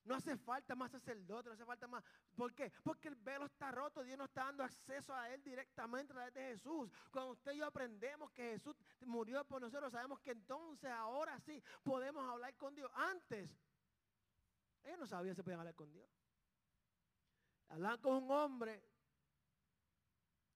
No 0.09 0.15
hace 0.15 0.35
falta 0.37 0.73
más 0.73 0.91
sacerdote, 0.91 1.49
no 1.49 1.53
hace 1.53 1.65
falta 1.65 1.87
más. 1.87 2.03
¿Por 2.35 2.55
qué? 2.55 2.71
Porque 2.83 3.09
el 3.09 3.15
velo 3.15 3.45
está 3.45 3.69
roto. 3.69 4.03
Dios 4.03 4.17
no 4.17 4.25
está 4.25 4.45
dando 4.45 4.63
acceso 4.63 5.13
a 5.13 5.29
Él 5.29 5.43
directamente 5.43 6.11
a 6.11 6.15
través 6.15 6.33
de 6.33 6.41
Jesús. 6.47 6.89
Cuando 7.11 7.33
usted 7.33 7.51
y 7.51 7.57
yo 7.57 7.67
aprendemos 7.67 8.31
que 8.31 8.53
Jesús 8.53 8.75
murió 9.01 9.45
por 9.45 9.61
nosotros, 9.61 9.91
sabemos 9.91 10.19
que 10.19 10.31
entonces 10.31 10.89
ahora 10.89 11.39
sí 11.41 11.61
podemos 11.83 12.27
hablar 12.27 12.55
con 12.55 12.73
Dios. 12.73 12.89
Antes, 12.95 13.51
ellos 14.83 14.97
no 14.97 15.05
sabían 15.05 15.35
si 15.35 15.43
podían 15.43 15.59
hablar 15.59 15.75
con 15.75 15.93
Dios. 15.93 16.09
Hablaban 17.67 18.01
con 18.01 18.23
un 18.23 18.31
hombre. 18.31 18.83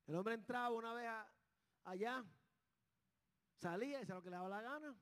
El 0.08 0.16
hombre 0.16 0.34
entraba 0.34 0.72
una 0.72 0.96
vez 0.96 1.12
allá, 1.84 2.26
salía 3.60 4.00
y 4.00 4.02
hacía 4.02 4.16
lo 4.16 4.24
que 4.24 4.32
le 4.32 4.36
daba 4.36 4.50
la 4.50 4.62
gana. 4.64 4.96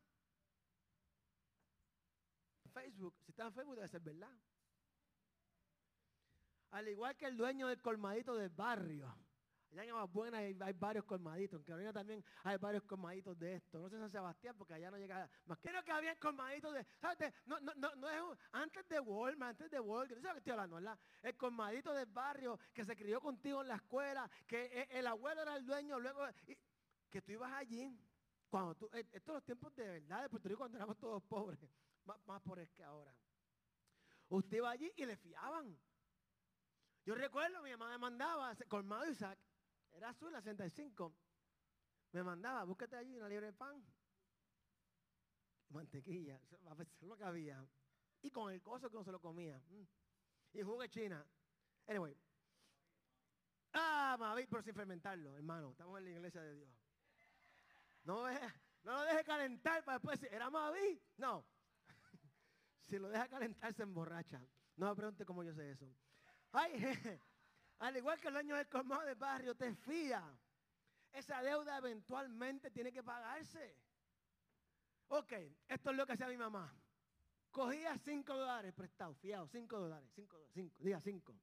Facebook, 2.72 3.16
si 3.24 3.32
está 3.32 3.46
en 3.46 3.54
Facebook 3.54 3.76
debe 3.76 3.88
ser 3.88 4.02
verdad. 4.02 4.32
Al 6.72 6.88
igual 6.88 7.16
que 7.18 7.26
el 7.26 7.36
dueño 7.36 7.68
del 7.68 7.82
colmadito 7.82 8.36
del 8.36 8.50
barrio. 8.50 9.14
Allá 9.72 9.86
en 9.86 9.94
más 9.94 10.12
buena 10.12 10.40
hay, 10.40 10.74
varios 10.74 11.06
colmaditos. 11.06 11.60
En 11.60 11.64
Carolina 11.64 11.94
también 11.94 12.24
hay 12.44 12.58
varios 12.58 12.84
colmaditos 12.84 13.40
de 13.40 13.56
esto. 13.56 13.80
No 13.80 13.90
sé 13.90 13.98
San 13.98 14.12
Sebastián 14.12 14.56
porque 14.58 14.74
allá 14.74 14.92
no 14.92 14.98
llega 14.98 15.30
más. 15.46 15.60
Creo 15.60 15.82
que 15.82 15.92
había 15.92 16.16
colmaditos 16.18 16.74
de. 16.74 16.86
¿sabes? 17.00 17.34
No, 17.46 17.58
no, 17.62 17.74
no, 17.76 17.96
no 17.96 18.10
es 18.10 18.38
antes 18.52 18.88
de 18.90 19.00
Walmart, 19.00 19.52
antes 19.52 19.72
de 19.72 19.80
Walmart. 19.80 20.22
¿Sabes 20.22 20.34
qué 20.34 20.38
estoy 20.40 20.52
hablando, 20.52 20.76
verdad? 20.76 21.00
El 21.22 21.38
colmadito 21.38 21.94
del 21.94 22.08
barrio 22.08 22.60
que 22.74 22.84
se 22.84 22.98
crió 22.98 23.22
contigo 23.22 23.62
en 23.62 23.70
la 23.70 23.76
escuela, 23.76 24.30
que 24.46 24.66
e, 24.66 25.00
el, 25.00 25.08
abuelo 25.08 25.42
era 25.42 25.56
el 25.56 25.66
dueño, 25.66 26.00
luego. 26.00 26.26
que 27.10 27.22
tú 27.22 27.32
ibas 27.32 27.54
allí. 27.54 27.98
Cuando 28.50 28.76
tú, 28.76 28.90
e, 28.92 29.08
estos 29.14 29.36
los 29.36 29.44
tiempos 29.46 29.74
de 29.76 29.88
verdad 29.88 30.24
de 30.24 30.30
Puerto 30.30 30.50
Rico 30.50 30.60
cuando 30.60 30.78
éramos 30.78 30.98
todos 30.98 31.24
pobres. 31.24 31.60
Más, 32.06 32.18
más 32.26 32.42
pobres 32.42 32.70
que 32.72 32.84
ahora. 32.84 33.16
Usted 34.30 34.58
iba 34.58 34.72
allí 34.72 34.92
y 34.96 35.06
le 35.06 35.18
fiaban. 35.18 35.78
Yo 37.06 37.16
recuerdo, 37.16 37.62
mi 37.64 37.72
mamá 37.72 37.90
me 37.90 37.98
mandaba, 37.98 38.56
colmado 38.68 39.10
Isaac, 39.10 39.38
era 39.92 40.10
azul, 40.10 40.32
la 40.32 40.42
65. 40.42 41.14
Me 42.12 42.24
mandaba, 42.24 42.64
búscate 42.64 42.96
allí 42.96 43.18
una 43.18 43.28
libre 43.28 43.48
de 43.48 43.54
pan. 43.54 43.84
Mantequilla, 45.70 46.40
a 46.70 46.74
veces 46.76 47.02
lo 47.02 47.18
que 47.18 47.24
había. 47.24 47.66
Y 48.22 48.30
con 48.30 48.52
el 48.52 48.62
coso 48.62 48.90
que 48.90 48.98
no 48.98 49.04
se 49.04 49.12
lo 49.12 49.20
comía. 49.20 49.62
Mm. 49.70 49.84
Y 50.54 50.62
jugo 50.62 50.82
de 50.82 50.90
China. 50.90 51.26
Anyway. 51.88 52.16
Ah, 53.74 54.16
Mavi, 54.20 54.46
pero 54.48 54.62
sin 54.62 54.74
fermentarlo, 54.74 55.36
hermano. 55.36 55.72
Estamos 55.72 55.98
en 56.00 56.06
la 56.06 56.12
iglesia 56.12 56.42
de 56.42 56.56
Dios. 56.56 56.70
No, 58.04 58.30
no 58.84 58.94
lo 58.94 59.02
deje 59.04 59.24
calentar 59.24 59.84
para 59.84 59.98
después 59.98 60.20
decir, 60.20 60.36
¿era 60.36 60.50
Mavi? 60.50 61.02
No. 61.18 61.46
Si 62.92 63.00
lo 63.00 63.08
deja 63.08 63.28
calentar 63.30 63.74
se 63.74 63.84
emborracha. 63.84 64.42
No 64.76 64.90
me 64.90 64.96
pregunte 64.96 65.26
cómo 65.26 65.44
yo 65.44 65.54
sé 65.54 65.72
eso. 65.72 65.88
Ay, 66.52 66.74
Al 67.80 67.96
igual 67.96 68.20
que 68.20 68.28
el 68.28 68.34
dueño 68.34 68.56
del 68.58 68.68
colmado 68.68 69.04
del 69.04 69.16
barrio 69.16 69.56
te 69.56 69.74
fía. 69.74 70.22
Esa 71.14 71.42
deuda 71.42 71.78
eventualmente 71.78 72.70
tiene 72.70 72.92
que 72.92 73.02
pagarse. 73.02 73.76
Ok, 75.08 75.32
esto 75.68 75.90
es 75.90 75.96
lo 75.96 76.06
que 76.06 76.14
hacía 76.14 76.28
mi 76.28 76.38
mamá. 76.38 76.72
Cogía 77.50 77.98
cinco 77.98 78.36
dólares 78.36 78.74
prestado, 78.74 79.14
fiado, 79.16 79.48
cinco 79.48 79.80
dólares, 79.80 80.10
cinco 80.14 80.38
dólares, 80.38 80.54
cinco, 80.54 80.76
diga 80.80 81.02
cinco. 81.02 81.36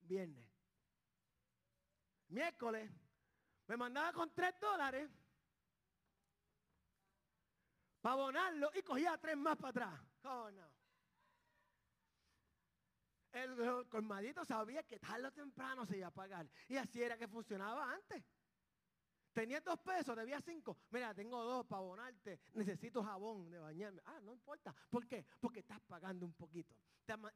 Viernes. 0.00 0.46
Miércoles 2.28 2.90
me 3.68 3.76
mandaba 3.76 4.12
con 4.12 4.32
tres 4.34 4.54
dólares 4.60 5.10
para 8.00 8.14
abonarlo 8.14 8.70
y 8.74 8.82
cogía 8.82 9.16
tres 9.18 9.36
más 9.36 9.56
para 9.56 9.68
atrás. 9.70 10.00
No. 10.22 10.48
El 13.32 13.88
colmadito 13.88 14.44
sabía 14.44 14.82
que 14.82 14.98
tarde 14.98 15.28
o 15.28 15.32
temprano 15.32 15.86
se 15.86 15.98
iba 15.98 16.08
a 16.08 16.10
pagar. 16.10 16.48
Y 16.68 16.76
así 16.76 17.02
era 17.02 17.16
que 17.16 17.28
funcionaba 17.28 17.92
antes. 17.92 18.24
Tenía 19.32 19.60
dos 19.60 19.78
pesos, 19.80 20.16
debía 20.16 20.40
cinco. 20.40 20.76
Mira, 20.90 21.14
tengo 21.14 21.42
dos 21.42 21.66
para 21.66 21.80
abonarte. 21.80 22.40
Necesito 22.54 23.02
jabón 23.02 23.50
de 23.50 23.58
bañarme. 23.58 24.02
Ah, 24.06 24.20
no 24.22 24.32
importa. 24.32 24.74
¿Por 24.90 25.06
qué? 25.06 25.24
Porque 25.40 25.60
estás 25.60 25.80
pagando 25.80 26.26
un 26.26 26.34
poquito. 26.34 26.74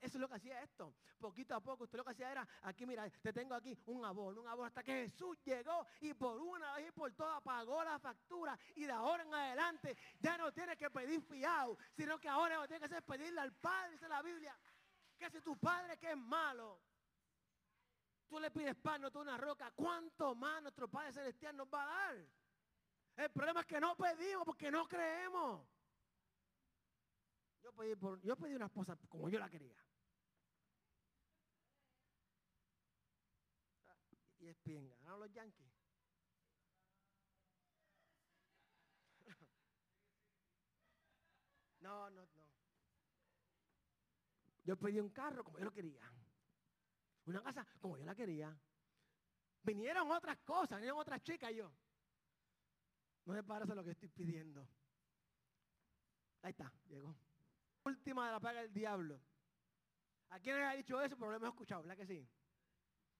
Eso 0.00 0.18
es 0.18 0.20
lo 0.20 0.28
que 0.28 0.34
hacía 0.36 0.62
esto. 0.62 0.94
Poquito 1.18 1.54
a 1.54 1.60
poco, 1.60 1.84
usted 1.84 1.98
lo 1.98 2.04
que 2.04 2.12
hacía 2.12 2.30
era, 2.30 2.46
aquí 2.62 2.86
mira, 2.86 3.10
te 3.10 3.32
tengo 3.32 3.54
aquí 3.54 3.76
un 3.86 4.04
abono, 4.04 4.40
un 4.40 4.46
abono, 4.46 4.66
hasta 4.66 4.84
que 4.84 5.08
Jesús 5.08 5.36
llegó 5.44 5.84
y 6.00 6.14
por 6.14 6.40
una 6.40 6.76
vez 6.76 6.88
y 6.88 6.92
por 6.92 7.12
todas 7.12 7.42
pagó 7.42 7.82
la 7.82 7.98
factura. 7.98 8.56
Y 8.76 8.84
de 8.84 8.92
ahora 8.92 9.24
en 9.24 9.34
adelante 9.34 9.96
ya 10.20 10.38
no 10.38 10.52
tiene 10.52 10.76
que 10.76 10.90
pedir 10.90 11.20
fiado, 11.22 11.76
sino 11.96 12.20
que 12.20 12.28
ahora 12.28 12.56
lo 12.56 12.62
que 12.62 12.68
tiene 12.68 12.80
que 12.80 12.94
hacer 12.94 13.02
pedirle 13.02 13.40
al 13.40 13.52
Padre, 13.52 13.92
dice 13.92 14.08
la 14.08 14.22
Biblia 14.22 14.56
que 15.18 15.30
si 15.30 15.40
tu 15.40 15.56
padre 15.56 15.96
que 15.98 16.10
es 16.10 16.16
malo, 16.16 16.80
Tú 18.28 18.38
le 18.40 18.50
pides 18.50 18.74
pan, 18.76 19.00
no 19.00 19.10
tú 19.10 19.20
una 19.20 19.36
roca. 19.36 19.70
¿Cuánto 19.72 20.34
más 20.34 20.62
nuestro 20.62 20.88
Padre 20.88 21.12
Celestial 21.12 21.56
nos 21.56 21.68
va 21.68 21.82
a 21.82 21.86
dar? 21.86 22.26
El 23.16 23.30
problema 23.30 23.60
es 23.60 23.66
que 23.66 23.80
no 23.80 23.96
pedimos 23.96 24.44
porque 24.44 24.70
no 24.70 24.88
creemos. 24.88 25.66
Yo 27.62 27.72
pedí, 27.72 27.94
por, 27.94 28.20
yo 28.22 28.36
pedí 28.36 28.54
una 28.54 28.66
esposa 28.66 28.96
como 29.08 29.28
yo 29.28 29.38
la 29.38 29.48
quería. 29.48 29.76
Y 34.40 34.48
es 34.48 34.62
bien, 34.62 34.88
ganaron 34.88 35.20
los 35.20 35.32
yankees. 35.32 35.72
No, 41.80 42.10
no, 42.10 42.26
no. 42.26 42.44
Yo 44.64 44.76
pedí 44.76 44.98
un 44.98 45.10
carro 45.10 45.44
como 45.44 45.58
yo 45.58 45.66
lo 45.66 45.72
quería. 45.72 46.10
Una 47.26 47.42
casa 47.42 47.66
como 47.80 47.96
yo 47.96 48.04
la 48.04 48.14
quería. 48.14 48.56
Vinieron 49.62 50.10
otras 50.10 50.38
cosas, 50.40 50.76
vinieron 50.78 50.98
otras 50.98 51.22
chicas 51.22 51.50
y 51.52 51.56
yo. 51.56 51.72
No 53.24 53.32
me 53.32 53.42
parece 53.42 53.74
lo 53.74 53.82
que 53.82 53.92
estoy 53.92 54.08
pidiendo. 54.10 54.68
Ahí 56.42 56.50
está, 56.50 56.70
llegó. 56.88 57.16
Última 57.84 58.26
de 58.26 58.32
la 58.32 58.40
paga 58.40 58.60
del 58.60 58.72
diablo. 58.72 59.20
¿A 60.30 60.40
quién 60.40 60.56
le 60.56 60.64
ha 60.64 60.72
dicho 60.72 61.00
eso? 61.00 61.16
Pero 61.16 61.30
lo 61.30 61.36
hemos 61.36 61.48
escuchado, 61.48 61.82
¿verdad 61.82 61.96
que 61.96 62.06
sí? 62.06 62.28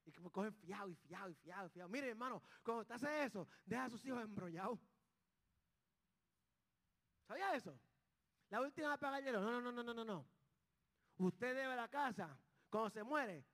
Y 0.05 0.13
que 0.13 0.21
me 0.21 0.31
cogen 0.31 0.53
fiado 0.53 0.91
y 0.91 0.95
fiado 0.97 1.31
y 1.31 1.35
fiado 1.35 1.67
y 1.67 1.71
fiado. 1.71 1.89
Mire, 1.89 2.11
hermano, 2.11 2.43
cuando 2.63 2.83
usted 2.83 2.97
hace 2.97 3.25
eso, 3.25 3.49
deja 3.65 3.85
a 3.85 3.91
sus 3.91 4.05
hijos 4.05 4.23
embrollados. 4.23 4.79
¿Sabía 7.27 7.55
eso? 7.55 7.79
La 8.51 8.61
última 8.61 8.91
de 8.93 8.99
pagar 8.99 9.19
el 9.21 9.25
dinero. 9.25 9.41
No, 9.41 9.53
no, 9.53 9.61
no, 9.63 9.73
no, 9.73 9.83
no, 9.83 9.95
no, 9.95 10.05
no. 10.05 10.27
Usted 11.17 11.55
debe 11.55 11.75
la 11.75 11.89
casa. 11.89 12.37
Cuando 12.69 12.91
se 12.91 13.03
muere, 13.03 13.47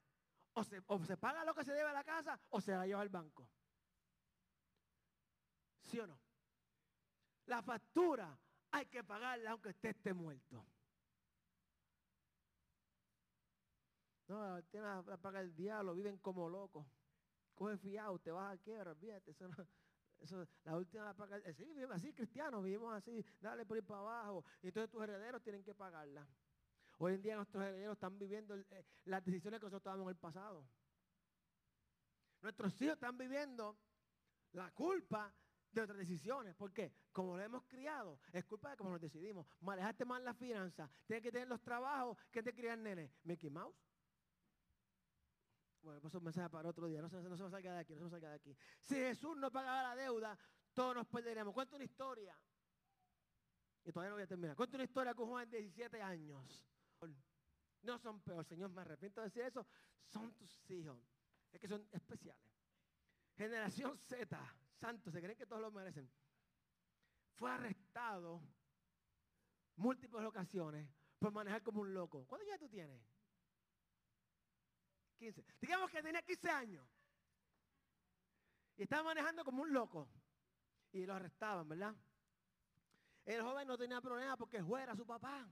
o 0.55 0.65
se, 0.65 0.83
o 0.87 1.05
se 1.05 1.17
paga 1.17 1.45
lo 1.45 1.55
que 1.55 1.65
se 1.65 1.73
debe 1.73 1.89
a 1.89 1.93
la 1.93 2.05
casa 2.05 2.39
o 2.51 2.61
se 2.61 2.73
la 2.73 2.87
lleva 2.87 3.01
al 3.01 3.09
banco. 3.09 3.49
¿Sí 5.85 5.99
o 5.99 6.07
no? 6.07 6.21
La 7.47 7.63
factura 7.63 8.39
hay 8.71 8.87
que 8.87 9.03
pagarla 9.03 9.51
aunque 9.51 9.71
usted 9.71 9.91
esté 9.91 10.15
muerto. 10.15 10.65
No, 14.29 14.63
tiene 14.65 14.87
la, 14.87 15.03
paga 15.17 15.41
el 15.41 15.55
diablo, 15.57 15.93
viven 15.93 16.19
como 16.19 16.49
locos. 16.49 16.87
Coge 17.55 17.77
fiado, 17.79 18.19
te 18.21 18.31
vas 18.31 18.55
a 18.55 18.59
quiebra, 18.59 18.93
olvídate. 18.93 19.33
Eso, 19.33 19.49
eso, 20.21 20.47
la 20.63 20.77
última 20.77 21.05
la 21.07 21.15
paga. 21.15 21.39
Eh, 21.39 21.53
sí, 21.53 21.65
vivimos 21.65 21.97
así, 21.97 22.13
cristianos, 22.13 22.63
vivimos 22.63 22.95
así, 22.95 23.25
dale 23.41 23.67
por 23.67 23.77
ir 23.77 23.85
para 23.85 24.01
abajo. 24.01 24.45
Y 24.63 24.69
entonces 24.69 24.89
tus 24.89 25.03
herederos 25.03 25.43
tienen 25.43 25.65
que 25.65 25.75
pagarla. 25.75 26.29
Hoy 27.03 27.15
en 27.15 27.23
día 27.23 27.35
nuestros 27.35 27.65
herederos 27.65 27.95
están 27.95 28.19
viviendo 28.19 28.55
eh, 28.55 28.85
las 29.05 29.25
decisiones 29.25 29.59
que 29.59 29.65
nosotros 29.65 29.83
tomamos 29.83 30.05
en 30.05 30.11
el 30.11 30.17
pasado. 30.17 30.69
Nuestros 32.43 32.79
hijos 32.83 32.93
están 32.93 33.17
viviendo 33.17 33.79
la 34.53 34.71
culpa 34.73 35.35
de 35.73 35.81
otras 35.81 35.97
decisiones. 35.97 36.55
¿Por 36.55 36.75
qué? 36.75 36.93
Como 37.11 37.39
lo 37.39 37.43
hemos 37.43 37.65
criado, 37.65 38.21
es 38.35 38.45
culpa 38.45 38.69
de 38.69 38.77
cómo 38.77 38.91
nos 38.91 39.01
decidimos. 39.01 39.47
Manejaste 39.61 40.05
mal 40.05 40.23
las 40.23 40.37
finanzas, 40.37 40.91
tienes 41.07 41.23
que 41.23 41.33
tener 41.33 41.49
los 41.49 41.63
trabajos 41.63 42.19
que 42.31 42.43
te 42.43 42.53
crían 42.53 42.83
nene. 42.83 43.11
Mickey 43.25 43.49
Mouse. 43.49 43.83
Bueno, 45.81 46.03
pues 46.03 46.15
un 46.15 46.25
mensaje 46.25 46.51
para 46.51 46.69
otro 46.69 46.87
día. 46.87 47.01
No 47.01 47.09
se, 47.09 47.17
no 47.23 47.35
se 47.35 47.49
salga 47.49 47.73
de 47.73 47.79
aquí, 47.79 47.95
no 47.95 48.05
se 48.05 48.11
salga 48.11 48.29
de 48.29 48.35
aquí. 48.35 48.55
Si 48.79 48.97
Jesús 48.97 49.39
no 49.39 49.51
pagaba 49.51 49.95
la 49.95 49.97
deuda, 49.97 50.39
todos 50.75 50.97
nos 50.97 51.07
perderemos. 51.07 51.55
Cuento 51.55 51.77
una 51.77 51.85
historia. 51.87 52.39
Y 53.87 53.91
todavía 53.91 54.11
no 54.11 54.17
voy 54.17 54.25
a 54.25 54.27
terminar. 54.27 54.55
Cuento 54.55 54.77
una 54.77 54.85
historia 54.85 55.15
con 55.15 55.29
joven 55.29 55.49
de 55.49 55.61
17 55.61 56.03
años. 56.03 56.67
No 57.83 57.99
son 57.99 58.21
peor, 58.21 58.45
Señor, 58.45 58.71
me 58.71 58.83
arrepiento 58.83 59.21
de 59.21 59.29
decir 59.29 59.43
eso. 59.43 59.67
Son 60.07 60.35
tus 60.35 60.71
hijos. 60.71 60.99
Es 61.51 61.61
que 61.61 61.69
son 61.69 61.87
especiales. 61.93 62.45
Generación 63.37 63.99
Z, 63.99 64.57
santos, 64.75 65.13
se 65.13 65.21
creen 65.21 65.37
que 65.37 65.47
todos 65.47 65.63
lo 65.63 65.71
merecen. 65.71 66.11
Fue 67.35 67.51
arrestado 67.51 68.43
múltiples 69.77 70.25
ocasiones 70.25 70.89
por 71.19 71.33
manejar 71.33 71.63
como 71.63 71.81
un 71.81 71.95
loco. 71.95 72.27
¿Cuántos 72.27 72.49
años 72.49 72.61
tú 72.61 72.69
tienes? 72.69 73.01
15. 75.19 75.45
Digamos 75.61 75.91
que 75.91 76.03
tenía 76.03 76.23
15 76.23 76.51
años. 76.51 76.87
Y 78.77 78.83
estaba 78.83 79.03
manejando 79.05 79.45
como 79.45 79.63
un 79.63 79.73
loco. 79.73 80.09
Y 80.93 81.07
lo 81.07 81.15
arrestaban, 81.15 81.69
¿verdad? 81.69 81.95
El 83.25 83.43
joven 83.43 83.69
no 83.69 83.79
tenía 83.79 84.01
problema 84.01 84.37
porque 84.37 84.57
el 84.59 84.65
juez 84.65 84.83
era 84.83 84.97
su 84.97 85.07
papá. 85.07 85.49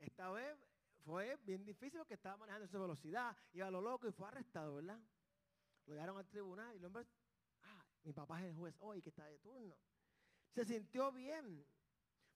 Esta 0.00 0.30
vez 0.30 0.58
fue 1.04 1.36
bien 1.42 1.64
difícil 1.64 1.98
porque 1.98 2.14
estaba 2.14 2.36
manejando 2.38 2.66
esa 2.66 2.78
velocidad, 2.78 3.36
iba 3.52 3.66
a 3.66 3.70
lo 3.70 3.80
loco 3.80 4.08
y 4.08 4.12
fue 4.12 4.28
arrestado, 4.28 4.76
¿verdad? 4.76 5.00
Lo 5.86 5.94
llevaron 5.94 6.18
al 6.18 6.26
tribunal 6.26 6.74
y 6.74 6.78
el 6.78 6.84
hombre, 6.84 7.06
ah, 7.62 7.84
mi 8.02 8.12
papá 8.12 8.40
es 8.40 8.46
el 8.46 8.54
juez 8.54 8.74
hoy 8.80 9.02
que 9.02 9.10
está 9.10 9.24
de 9.26 9.38
turno. 9.38 9.76
Se 10.54 10.64
sintió 10.64 11.12
bien 11.12 11.66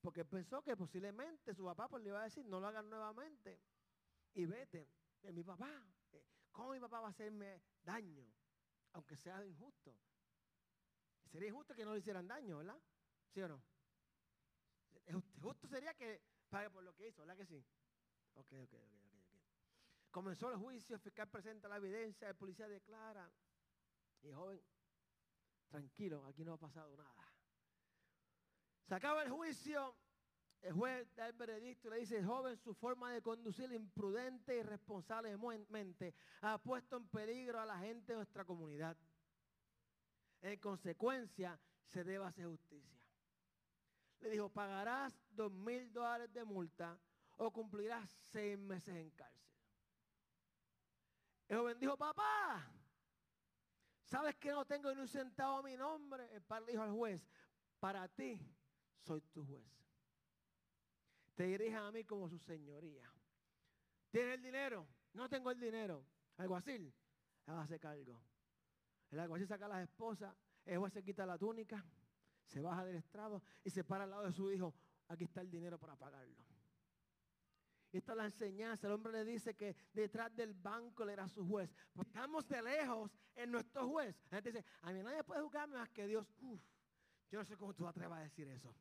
porque 0.01 0.25
pensó 0.25 0.63
que 0.63 0.77
posiblemente 0.77 1.55
su 1.55 1.65
papá 1.65 1.89
pues, 1.89 2.03
le 2.03 2.11
iba 2.11 2.21
a 2.21 2.25
decir, 2.25 2.45
no 2.45 2.61
lo 2.61 2.67
hagan 2.67 2.89
nuevamente 2.91 3.59
y 4.35 4.45
vete. 4.45 4.89
Eh, 5.23 5.33
mi 5.33 5.43
papá, 5.43 5.71
eh, 6.13 6.27
¿cómo 6.53 6.73
mi 6.73 6.81
papá 6.81 7.01
va 7.01 7.09
a 7.09 7.11
hacerme 7.11 7.63
daño? 7.83 8.31
Aunque 8.93 9.17
sea 9.17 9.45
injusto. 9.45 9.97
Sería 11.31 11.49
injusto 11.49 11.75
que 11.75 11.85
no 11.85 11.95
le 11.95 12.01
hicieran 12.01 12.29
daño, 12.29 12.59
¿verdad? 12.59 12.79
¿Sí 13.33 13.41
o 13.41 13.49
no? 13.49 13.63
Justo 15.41 15.67
sería 15.67 15.95
que 15.95 16.23
pague 16.55 16.71
por 16.71 16.85
lo 16.85 16.95
que 16.95 17.09
hizo, 17.09 17.23
¿verdad 17.23 17.37
que 17.37 17.47
sí? 17.47 17.67
Ok, 18.35 18.53
ok, 18.63 18.75
ok, 18.75 18.95
ok. 19.19 20.11
Comenzó 20.13 20.53
el 20.53 20.57
juicio, 20.57 20.95
el 20.95 21.03
fiscal 21.03 21.29
presenta 21.29 21.67
la 21.67 21.79
evidencia, 21.79 22.29
el 22.29 22.37
policía 22.37 22.69
declara. 22.69 23.29
Y 24.23 24.31
joven, 24.31 24.63
tranquilo, 25.67 26.25
aquí 26.27 26.45
no 26.45 26.53
ha 26.53 26.57
pasado 26.57 26.97
nada. 26.97 27.29
Se 28.87 28.95
acaba 28.95 29.25
el 29.25 29.31
juicio, 29.31 29.97
el 30.61 30.73
juez 30.75 31.13
da 31.17 31.27
el 31.27 31.33
veredicto 31.33 31.89
y 31.89 31.91
le 31.91 31.97
dice, 31.99 32.23
joven, 32.23 32.57
su 32.57 32.73
forma 32.73 33.13
de 33.13 33.21
conducir 33.21 33.73
imprudente 33.73 34.55
y 34.55 34.61
irresponsablemente 34.61 36.15
ha 36.43 36.59
puesto 36.59 36.99
en 36.99 37.09
peligro 37.09 37.61
a 37.61 37.67
la 37.67 37.81
gente 37.81 38.13
de 38.13 38.19
nuestra 38.19 38.45
comunidad. 38.45 38.97
En 40.41 40.61
consecuencia, 40.61 41.59
se 41.83 42.05
debe 42.05 42.25
hacer 42.27 42.47
justicia 42.47 43.04
le 44.25 44.31
dijo, 44.31 44.49
pagarás 44.49 45.15
dos 45.31 45.53
mil 45.53 45.93
dólares 45.93 46.33
de 46.33 46.45
multa 46.45 46.99
o 47.37 47.53
cumplirás 47.53 48.11
seis 48.11 48.59
meses 48.59 48.95
en 48.95 49.11
cárcel. 49.11 49.55
El 51.47 51.59
joven 51.59 51.79
dijo, 51.79 51.97
papá, 51.97 52.67
¿sabes 54.05 54.35
que 54.37 54.51
no 54.51 54.65
tengo 54.65 54.93
ni 54.95 55.01
un 55.03 55.09
centavo 55.09 55.63
mi 55.63 55.77
nombre? 55.77 56.35
El 56.35 56.43
padre 56.43 56.73
dijo 56.73 56.83
al 56.83 56.93
juez, 56.93 57.23
para 57.79 58.09
ti 58.09 58.41
soy 59.03 59.21
tu 59.21 59.45
juez. 59.45 59.63
Te 61.35 61.45
diriges 61.45 61.77
a 61.77 61.91
mí 61.91 62.05
como 62.05 62.29
su 62.29 62.39
señoría. 62.39 63.13
¿Tienes 64.11 64.37
el 64.37 64.43
dinero? 64.43 64.87
No 65.13 65.29
tengo 65.29 65.51
el 65.51 65.61
dinero. 65.61 66.07
Alguacil, 66.39 66.95
hágase 67.47 67.79
cargo. 67.79 68.23
El 69.11 69.21
alguacil 69.21 69.47
saca 69.47 69.69
las 69.69 69.83
esposas, 69.83 70.35
el 70.65 70.79
juez 70.79 70.95
se 70.95 71.05
quita 71.05 71.27
la 71.27 71.37
túnica 71.37 71.85
se 72.47 72.61
baja 72.61 72.85
del 72.85 72.97
estrado 72.97 73.43
y 73.63 73.71
se 73.71 73.85
para 73.85 74.05
al 74.05 74.11
lado 74.11 74.25
de 74.25 74.33
su 74.33 74.51
hijo. 74.53 74.75
Aquí 75.09 75.25
está 75.25 75.41
el 75.41 75.51
dinero 75.51 75.79
para 75.79 75.97
pagarlo. 75.97 76.45
Y 77.93 77.99
esta 77.99 78.13
es 78.13 78.19
la 78.19 78.25
enseñanza. 78.25 78.87
El 78.87 78.95
hombre 78.95 79.13
le 79.13 79.25
dice 79.25 79.55
que 79.55 79.77
detrás 79.93 80.35
del 80.35 80.53
banco 80.53 81.05
le 81.05 81.13
era 81.13 81.29
su 81.29 81.47
juez. 81.47 81.71
estamos 82.01 82.47
de 82.49 82.61
lejos 82.61 83.11
en 83.37 83.53
nuestro 83.53 83.89
juez. 83.89 84.17
La 84.31 84.39
gente 84.39 84.53
dice, 84.53 84.65
a 84.83 84.93
mí 84.93 85.03
nadie 85.03 85.23
puede 85.23 85.43
juzgarme 85.43 85.77
más 85.77 85.91
que 85.91 86.07
Dios. 86.07 86.27
Uf, 86.39 86.61
yo 87.31 87.39
no 87.39 87.45
sé 87.45 87.57
cómo 87.57 87.73
tú 87.73 87.87
atrevas 87.87 88.19
a 88.19 88.23
decir 88.23 88.49
eso. 88.49 88.75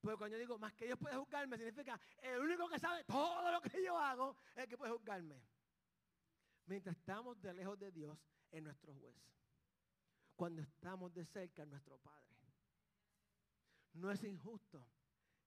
Pero 0.00 0.16
cuando 0.18 0.36
yo 0.36 0.40
digo, 0.40 0.58
más 0.58 0.72
que 0.74 0.86
Dios 0.86 0.98
puede 0.98 1.16
juzgarme, 1.16 1.56
significa, 1.56 1.98
el 2.22 2.40
único 2.40 2.68
que 2.68 2.78
sabe 2.78 3.04
todo 3.04 3.52
lo 3.52 3.60
que 3.60 3.82
yo 3.82 3.98
hago 3.98 4.36
es 4.54 4.66
que 4.66 4.76
puede 4.76 4.92
juzgarme. 4.92 5.42
Mientras 6.66 6.96
estamos 6.96 7.40
de 7.40 7.52
lejos 7.52 7.78
de 7.78 7.90
Dios, 7.90 8.18
es 8.50 8.62
nuestro 8.62 8.94
juez 8.94 9.14
cuando 10.36 10.62
estamos 10.62 11.12
de 11.14 11.24
cerca 11.24 11.62
a 11.62 11.66
nuestro 11.66 11.98
Padre. 11.98 12.24
No 13.94 14.10
es 14.10 14.22
injusto. 14.24 14.86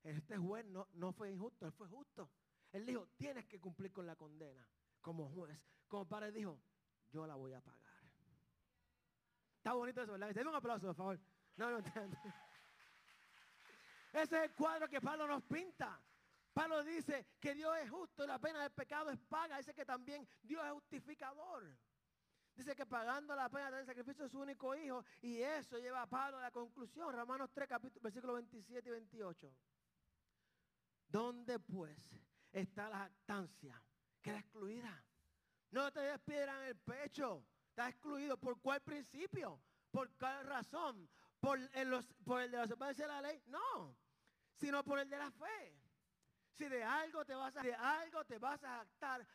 Este 0.04 0.38
juez 0.38 0.66
no, 0.66 0.88
no 0.94 1.12
fue 1.12 1.30
injusto, 1.32 1.66
él 1.66 1.74
fue 1.74 1.88
justo. 1.88 2.32
Él 2.72 2.86
dijo, 2.86 3.08
tienes 3.18 3.46
que 3.46 3.60
cumplir 3.60 3.92
con 3.92 4.06
la 4.06 4.16
condena 4.16 4.66
como 5.02 5.30
juez. 5.30 5.60
Como 5.88 6.08
padre 6.08 6.32
dijo, 6.32 6.62
yo 7.12 7.26
la 7.28 7.36
voy 7.36 7.54
a 7.54 7.62
pagar. 7.62 7.82
Está 9.58 9.74
bonito 9.74 10.02
eso, 10.02 10.14
¿verdad? 10.14 10.34
Denme 10.34 10.50
un 10.50 10.56
aplauso, 10.56 10.88
por 10.88 10.96
favor. 10.96 11.20
No, 11.58 11.72
no, 11.72 11.80
Ese 14.14 14.38
es 14.38 14.44
el 14.44 14.54
cuadro 14.54 14.88
que 14.88 15.02
Pablo 15.02 15.28
nos 15.28 15.44
pinta. 15.44 16.02
Pablo 16.54 16.84
dice 16.84 17.28
que 17.40 17.54
Dios 17.54 17.76
es 17.78 17.90
justo 17.90 18.24
y 18.24 18.28
la 18.28 18.40
pena 18.40 18.62
del 18.62 18.72
pecado 18.72 19.10
es 19.10 19.20
paga. 19.20 19.58
Dice 19.58 19.74
que 19.74 19.86
también 19.86 20.28
Dios 20.42 20.66
es 20.66 20.72
justificador. 20.72 21.78
Dice 22.58 22.76
que 22.76 22.88
pagando 22.88 23.36
la 23.36 23.50
pena 23.50 23.70
del 23.70 23.86
sacrificio 23.86 24.24
de 24.24 24.30
su 24.30 24.40
único 24.40 24.76
hijo. 24.76 25.06
Y 25.22 25.40
eso 25.42 25.78
lleva 25.78 26.02
a 26.02 26.08
Pablo 26.08 26.40
a 26.40 26.42
la 26.42 26.52
conclusión. 26.52 27.16
Romanos 27.16 27.52
3, 27.54 27.70
capítulo, 27.70 28.02
versículos 28.02 28.36
27 28.38 28.90
y 28.90 28.92
28. 28.92 29.54
¿Dónde 31.08 31.60
pues 31.60 32.00
está 32.52 32.90
la 32.90 32.98
jactancia? 32.98 33.80
Queda 34.24 34.40
excluida. 34.40 35.04
No 35.70 35.92
te 35.92 36.00
des 36.00 36.20
piedra 36.22 36.60
en 36.64 36.70
el 36.70 36.76
pecho. 36.78 37.46
Está 37.70 37.90
excluido. 37.90 38.38
¿Por 38.38 38.60
cuál 38.60 38.82
principio? 38.82 39.62
¿Por 39.92 40.10
cuál 40.18 40.44
razón? 40.48 41.08
¿Por 41.40 41.60
el, 41.60 42.06
por 42.26 42.42
el 42.42 42.50
de 42.50 42.58
la 42.58 42.64
obediencia 42.64 43.06
de 43.06 43.14
la 43.14 43.22
ley? 43.22 43.44
No. 43.46 43.96
Sino 44.56 44.84
por 44.84 44.98
el 44.98 45.08
de 45.08 45.18
la 45.20 45.30
fe. 45.30 45.80
Si 46.54 46.68
de 46.68 46.84
algo 46.84 47.24
te 47.24 47.36
vas 47.36 47.56
a, 47.56 47.62
de 47.62 47.76
algo 47.76 48.26
te 48.26 48.40
vas 48.40 48.64
a 48.64 48.78
jactar, 48.78 49.28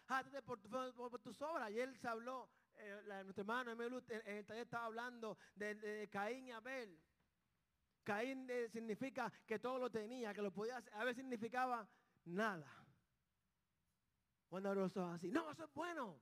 por, 0.45 0.61
por 0.93 1.21
tus 1.21 1.41
obras. 1.41 1.71
Y 1.71 1.79
él 1.79 1.97
se 1.97 2.09
habló 2.09 2.51
eh, 2.83 3.23
nuestro 3.25 3.43
hermano 3.43 3.73
en 3.73 3.81
el 3.81 4.47
taller 4.47 4.65
estaba 4.65 4.87
hablando 4.87 5.39
de, 5.55 6.09
Caín 6.11 6.47
y 6.47 6.53
Abel. 6.53 7.01
Caín 8.03 8.49
eh, 8.51 8.69
significa 8.69 9.33
que 9.47 9.59
todo 9.59 9.79
lo 9.79 9.91
tenía, 9.91 10.35
que 10.35 10.43
lo 10.43 10.53
podía 10.53 10.79
hacer. 10.79 10.93
A 10.95 11.05
veces 11.05 11.23
significaba 11.23 11.89
nada. 12.25 12.67
Cuando 14.49 14.75
los 14.75 14.97
así. 14.97 15.31
No, 15.31 15.51
eso 15.51 15.65
es 15.65 15.73
bueno. 15.73 16.21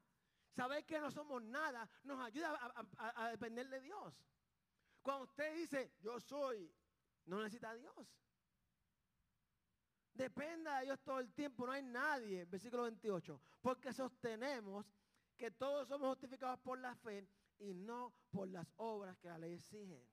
Saber 0.52 0.84
que 0.84 1.00
no 1.00 1.10
somos 1.10 1.42
nada 1.42 1.88
nos 2.04 2.20
ayuda 2.20 2.58
a, 2.96 3.30
depender 3.30 3.68
de 3.68 3.80
Dios. 3.80 4.14
Cuando 5.02 5.24
usted 5.24 5.54
dice, 5.54 5.94
yo 6.00 6.20
soy, 6.20 6.70
no 7.26 7.38
necesita 7.38 7.72
Dios. 7.74 7.94
Dependa 10.12 10.78
de 10.78 10.86
Dios 10.86 11.00
todo 11.02 11.20
el 11.20 11.32
tiempo, 11.32 11.66
no 11.66 11.72
hay 11.72 11.82
nadie, 11.82 12.44
versículo 12.44 12.82
28, 12.82 13.40
porque 13.62 13.92
sostenemos 13.92 14.86
que 15.40 15.50
todos 15.50 15.88
somos 15.88 16.10
justificados 16.10 16.60
por 16.60 16.78
la 16.78 16.94
fe 16.96 17.26
y 17.58 17.72
no 17.72 18.12
por 18.30 18.46
las 18.48 18.70
obras 18.76 19.16
que 19.16 19.28
la 19.28 19.38
ley 19.38 19.54
exige. 19.54 20.06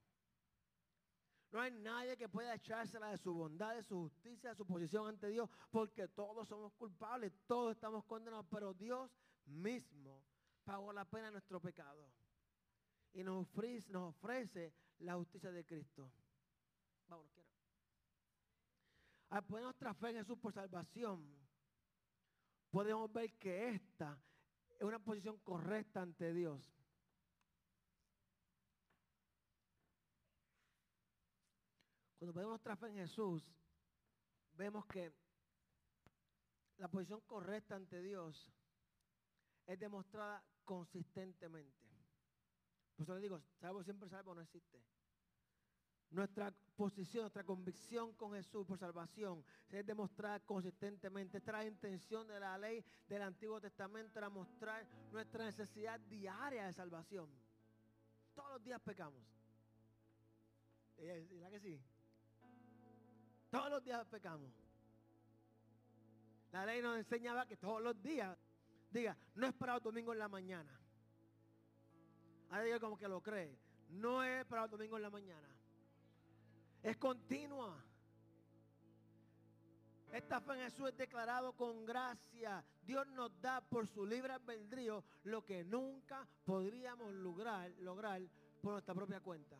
No 1.52 1.60
hay 1.60 1.72
nadie 1.72 2.16
que 2.16 2.30
pueda 2.30 2.56
echársela 2.56 3.10
de 3.10 3.18
su 3.18 3.34
bondad, 3.34 3.76
de 3.76 3.84
su 3.84 4.00
justicia, 4.04 4.52
de 4.52 4.56
su 4.56 4.66
posición 4.66 5.06
ante 5.06 5.28
Dios, 5.28 5.50
porque 5.70 6.08
todos 6.08 6.48
somos 6.48 6.72
culpables, 6.76 7.34
todos 7.46 7.74
estamos 7.76 8.06
condenados, 8.06 8.46
pero 8.50 8.74
Dios 8.74 9.12
mismo 9.46 10.24
pagó 10.63 10.94
la 10.94 11.04
pena 11.04 11.26
de 11.26 11.34
nuestro 11.34 11.60
pecado 11.60 12.10
y 13.12 13.22
nos 13.22 13.46
ofrece, 13.94 14.74
la 15.00 15.16
justicia 15.16 15.52
de 15.52 15.66
Cristo. 15.66 16.10
Vámonos, 17.08 17.32
quiero. 17.34 17.50
Al 19.30 19.44
poner 19.46 19.66
nuestra 19.66 19.94
fe 19.94 20.12
en 20.12 20.16
Jesús 20.18 20.38
por 20.40 20.54
salvación, 20.54 21.38
podemos 22.70 23.12
ver 23.12 23.38
que 23.38 23.70
esta 23.70 24.13
es 24.13 24.27
una 24.86 25.00
posición 25.00 25.38
correcta 25.40 26.02
ante 26.02 26.34
Dios. 26.34 26.72
Cuando 32.20 32.34
ponemos 32.34 32.52
nuestra 32.52 32.76
fe 32.76 32.88
en 32.90 32.96
Jesús, 32.96 33.44
vemos 34.54 34.86
que 34.88 35.13
la 36.78 36.88
posición 36.88 37.22
correcta 37.22 37.76
ante 37.76 38.02
Dios 38.02 38.52
es 39.66 39.80
demostrada 39.80 40.44
consistentemente. 40.63 41.88
Por 42.96 43.04
eso 43.04 43.16
le 43.16 43.22
digo, 43.22 43.42
salvo 43.60 43.84
siempre 43.84 44.10
salvo 44.10 44.34
no 44.34 44.42
existe. 44.42 44.84
Nuestra 46.10 46.54
posición, 46.78 47.24
nuestra 47.24 47.43
convicción 47.43 48.13
con 48.13 48.32
Jesús 48.34 48.65
por 48.65 48.78
salvación 48.78 49.43
es 49.70 49.86
demostrada 49.86 50.39
consistentemente. 50.39 51.38
Esta 51.38 51.52
es 51.52 51.58
la 51.58 51.65
intención 51.65 52.28
de 52.28 52.39
la 52.39 52.58
ley 52.58 52.84
del 53.10 53.22
Antiguo 53.22 53.60
Testamento 53.60 54.17
era 54.17 54.30
mostrar 54.30 54.88
nuestra 55.12 55.46
necesidad 55.46 56.00
diaria 56.00 56.65
de 56.65 56.74
salvación. 56.74 57.30
Todos 58.34 58.52
los 58.52 58.63
días 58.63 58.80
pecamos. 58.82 59.22
¿Y 60.98 61.39
la 61.39 61.50
que 61.50 61.60
sí? 61.60 61.80
Todos 63.50 63.70
los 63.70 63.84
días 63.84 64.06
pecamos. 64.08 64.52
La 66.52 66.65
ley 66.65 66.82
nos 66.82 66.98
enseñaba 66.98 67.46
que 67.46 67.58
todos 67.58 67.82
los 67.82 68.02
días, 68.02 68.38
diga, 68.89 69.17
no 69.36 69.48
es 69.48 69.54
para 69.54 69.76
el 69.76 69.82
domingo 69.82 70.13
en 70.13 70.20
la 70.20 70.30
mañana. 70.30 70.80
Ahora 72.50 72.63
diga 72.63 72.80
como 72.80 72.98
que 72.98 73.08
lo 73.08 73.22
cree. 73.22 73.60
No 73.89 74.24
es 74.24 74.46
para 74.46 74.63
el 74.63 74.70
domingo 74.70 74.96
en 74.96 75.04
la 75.04 75.10
mañana. 75.10 75.57
Es 76.88 76.95
continua. 76.95 77.84
Esta 80.13 80.39
fe 80.39 80.54
en 80.54 80.60
Jesús 80.60 80.88
es 80.88 80.95
declarado 80.95 81.52
con 81.52 81.86
gracia. 81.86 82.63
Dios 82.82 83.06
nos 83.08 83.41
da 83.41 83.60
por 83.60 83.86
su 83.89 84.06
libre 84.06 84.32
albedrío 84.32 85.04
lo 85.26 85.43
que 85.43 85.65
nunca 85.65 86.26
podríamos 86.45 87.12
lograr, 87.12 87.69
lograr 87.80 88.21
por 88.62 88.71
nuestra 88.71 88.95
propia 88.95 89.19
cuenta. 89.19 89.58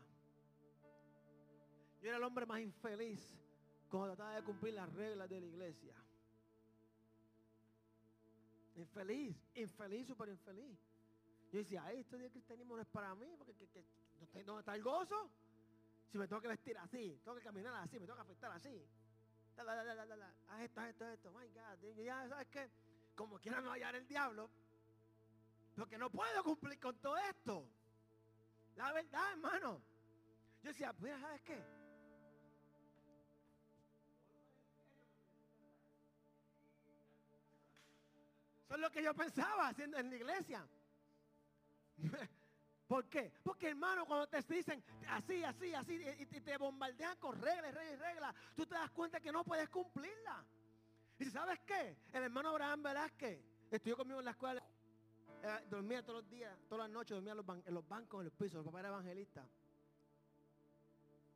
Yo 2.01 2.07
era 2.07 2.15
el 2.15 2.23
hombre 2.23 2.45
más 2.45 2.61
infeliz 2.61 3.37
cuando 3.89 4.15
trataba 4.15 4.37
de 4.37 4.43
cumplir 4.43 4.75
las 4.75 4.89
reglas 4.93 5.27
de 5.27 5.41
la 5.41 5.47
iglesia. 5.47 5.95
Infeliz, 8.77 9.35
infeliz, 9.55 10.07
súper 10.07 10.29
infeliz. 10.29 10.79
Yo 11.51 11.59
decía, 11.59 11.83
ay, 11.83 11.99
esto 11.99 12.17
de 12.17 12.29
cristianismo 12.29 12.77
no 12.77 12.83
es 12.83 12.87
para 12.87 13.13
mí, 13.15 13.35
porque 13.37 13.53
¿dónde 14.45 14.61
está 14.61 14.75
el 14.75 14.81
gozo? 14.81 15.29
Si 16.12 16.17
me 16.17 16.28
tengo 16.28 16.41
que 16.41 16.48
vestir 16.48 16.78
así, 16.78 17.20
tengo 17.24 17.38
que 17.38 17.43
caminar 17.43 17.76
así, 17.76 18.00
me 18.00 18.06
tengo 18.06 18.15
que 18.15 18.22
afectar 18.22 18.52
así. 18.52 18.88
haz 19.58 20.62
esto, 20.62 20.82
haz 20.82 20.89
esto, 20.89 21.06
haz 21.06 21.13
esto. 21.13 21.32
My 21.32 21.48
God. 21.50 22.04
ya 22.04 22.30
sabes 22.30 22.48
que, 22.48 22.70
como 23.15 23.39
quiera 23.39 23.60
no 23.62 23.72
hallar 23.72 23.96
el 23.96 24.08
diablo, 24.08 24.50
porque 25.76 25.98
no 25.98 26.10
puedo 26.10 26.43
cumplir 26.43 26.80
con 26.80 26.98
todo 27.00 27.17
esto. 27.17 27.70
La 28.76 28.93
verdad, 28.93 29.32
hermano. 29.32 29.82
Yo 30.63 30.70
decía, 30.70 30.93
mira, 31.00 31.20
¿sabes 31.20 31.41
qué? 31.41 31.58
Eso 38.65 38.76
es 38.76 38.80
lo 38.80 38.91
que 38.91 39.04
yo 39.04 39.13
pensaba 39.13 39.70
haciendo 39.70 39.98
en 39.98 40.10
la 40.10 40.15
iglesia. 40.15 40.67
¿Por 42.88 43.10
qué? 43.10 43.32
Porque 43.43 43.69
hermano, 43.69 44.06
cuando 44.06 44.28
te 44.28 44.41
dicen 44.41 44.82
así, 45.10 45.43
así, 45.43 45.73
así, 45.73 46.02
y 46.19 46.26
te 46.26 46.58
bombardean 46.58 47.17
con 47.17 47.39
reglas, 47.41 47.73
reglas, 47.73 48.00
reglas, 48.00 48.36
tú 48.56 48.65
te 48.65 48.76
das 48.76 48.89
cuenta 48.91 49.19
que 49.19 49.32
no 49.32 49.43
puedes 49.43 49.67
cumplirla. 49.69 50.45
Y 51.19 51.26
¿sabes 51.26 51.60
qué? 51.65 51.97
El 52.13 52.23
hermano 52.23 52.50
Abraham 52.50 52.84
Velázquez 52.84 53.39
estudió 53.69 53.97
conmigo 53.97 54.19
en 54.19 54.26
la 54.26 54.32
escuela, 54.32 54.63
dormía 55.69 56.02
todos 56.02 56.21
los 56.21 56.30
días, 56.30 56.58
todas 56.69 56.88
las 56.88 56.93
noches, 56.93 57.15
dormía 57.15 57.34
en 57.34 57.73
los, 57.73 57.88
bancos, 57.88 58.21
en 58.21 58.26
los 58.26 58.34
pisos, 58.34 58.60
el 58.60 58.63
papá 58.63 58.80
era 58.80 58.89
evangelista. 58.89 59.45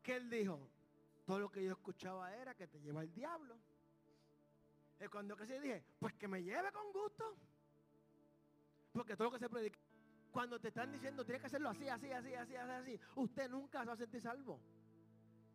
¿Qué 0.02 0.16
él 0.16 0.30
dijo? 0.30 0.70
Todo 1.26 1.40
lo 1.40 1.52
que 1.52 1.64
yo 1.64 1.72
escuchaba 1.72 2.34
era 2.34 2.56
que 2.56 2.68
te 2.68 2.80
lleva 2.80 3.02
el 3.02 3.14
diablo. 3.14 3.58
Y 5.04 5.08
cuando 5.08 5.36
se 5.46 5.60
dije, 5.60 5.84
pues 6.00 6.14
que 6.14 6.28
me 6.28 6.42
lleve 6.42 6.72
con 6.72 6.92
gusto. 6.94 7.36
Porque 8.94 9.16
todo 9.16 9.26
lo 9.26 9.32
que 9.34 9.40
se 9.40 9.50
predica 9.50 9.80
cuando 10.32 10.60
te 10.60 10.70
están 10.70 10.92
diciendo 10.92 11.24
tienes 11.26 11.42
que 11.42 11.48
hacerlo 11.48 11.70
así, 11.70 11.88
así, 11.88 12.12
así, 12.12 12.34
así, 12.34 12.56
así, 12.56 12.72
así, 12.72 13.00
usted 13.16 13.50
nunca 13.50 13.82
se 13.82 13.88
va 13.88 13.94
a 13.94 13.98
sentir 13.98 14.22
salvo. 14.22 14.60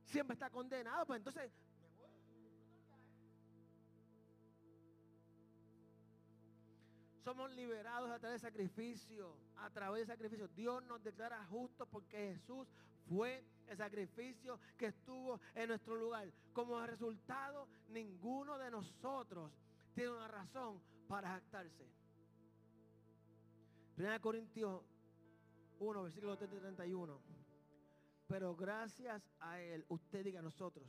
Siempre 0.04 0.34
está 0.34 0.50
condenado. 0.50 1.04
Pues 1.06 1.18
entonces, 1.18 1.50
somos 7.24 7.50
liberados 7.52 8.10
a 8.10 8.18
través 8.18 8.40
de 8.40 8.48
sacrificio, 8.48 9.36
a 9.56 9.70
través 9.70 10.06
de 10.06 10.14
sacrificio. 10.14 10.48
Dios 10.48 10.84
nos 10.84 11.02
declara 11.02 11.44
justos 11.46 11.88
porque 11.90 12.34
Jesús 12.34 12.68
fue 13.08 13.44
el 13.66 13.76
sacrificio 13.76 14.60
que 14.76 14.86
estuvo 14.86 15.40
en 15.54 15.68
nuestro 15.68 15.96
lugar. 15.96 16.30
Como 16.52 16.80
resultado, 16.86 17.66
ninguno 17.88 18.58
de 18.58 18.70
nosotros 18.70 19.50
tiene 19.94 20.10
una 20.10 20.28
razón 20.28 20.80
para 21.08 21.30
jactarse. 21.30 21.86
1 23.96 24.20
Corintios 24.20 24.82
1, 25.78 26.02
versículo 26.02 26.36
31. 26.36 27.20
Pero 28.26 28.54
gracias 28.54 29.22
a 29.40 29.60
Él, 29.60 29.84
usted 29.88 30.24
diga 30.24 30.42
nosotros, 30.42 30.86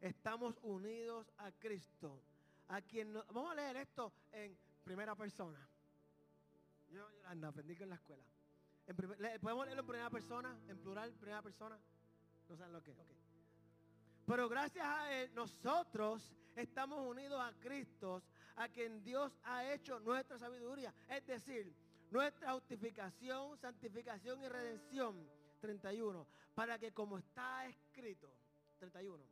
estamos 0.00 0.58
unidos 0.62 1.30
a 1.38 1.52
Cristo. 1.52 2.22
A 2.68 2.80
quien 2.80 3.12
vamos 3.12 3.50
a 3.50 3.54
leer 3.56 3.76
esto 3.78 4.12
en 4.30 4.56
primera 4.84 5.14
persona. 5.16 5.68
Yo, 6.88 7.04
anda, 7.26 7.48
aprendí 7.48 7.76
con 7.76 7.88
la 7.88 7.96
escuela. 7.96 8.22
¿Podemos 9.40 9.66
leerlo 9.66 9.82
en 9.82 9.86
primera 9.86 10.10
persona? 10.10 10.56
En 10.68 10.78
plural, 10.78 11.12
primera 11.14 11.42
persona. 11.42 11.78
No 12.48 12.56
saben 12.56 12.72
lo 12.72 12.82
que 12.82 12.92
es. 12.92 12.98
Pero 14.24 14.48
gracias 14.48 14.86
a 14.86 15.12
Él, 15.12 15.34
nosotros 15.34 16.32
estamos 16.54 17.04
unidos 17.06 17.40
a 17.40 17.52
Cristo 17.58 18.22
a 18.60 18.68
quien 18.68 19.02
Dios 19.02 19.32
ha 19.44 19.72
hecho 19.72 19.98
nuestra 20.00 20.38
sabiduría. 20.38 20.92
Es 21.08 21.26
decir, 21.26 21.74
nuestra 22.10 22.52
justificación, 22.52 23.56
santificación 23.56 24.42
y 24.42 24.48
redención. 24.48 25.26
31. 25.60 26.26
Para 26.54 26.78
que 26.78 26.92
como 26.92 27.16
está 27.16 27.66
escrito. 27.66 28.30
31. 28.78 29.24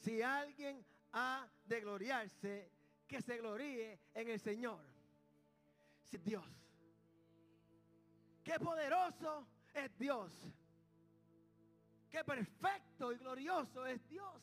Si 0.00 0.22
alguien 0.22 0.84
ha 1.12 1.48
de 1.64 1.80
gloriarse, 1.80 2.72
que 3.06 3.22
se 3.22 3.38
gloríe 3.38 4.00
en 4.14 4.28
el 4.28 4.40
Señor. 4.40 4.84
Si 6.02 6.18
Dios. 6.18 6.46
Qué 8.42 8.58
poderoso 8.58 9.46
es 9.72 9.96
Dios. 9.96 10.32
Qué 12.10 12.24
perfecto 12.24 13.12
y 13.12 13.18
glorioso 13.18 13.86
es 13.86 14.04
Dios. 14.08 14.42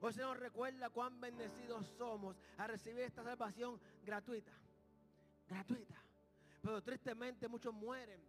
Hoy 0.00 0.12
se 0.14 0.22
nos 0.22 0.38
recuerda 0.38 0.88
cuán 0.88 1.20
bendecidos 1.20 1.86
somos 1.98 2.36
a 2.56 2.66
recibir 2.66 3.02
esta 3.02 3.22
salvación 3.22 3.78
gratuita. 4.04 4.52
Gratuita. 5.46 6.02
Pero 6.62 6.82
tristemente 6.82 7.48
muchos 7.48 7.74
mueren. 7.74 8.20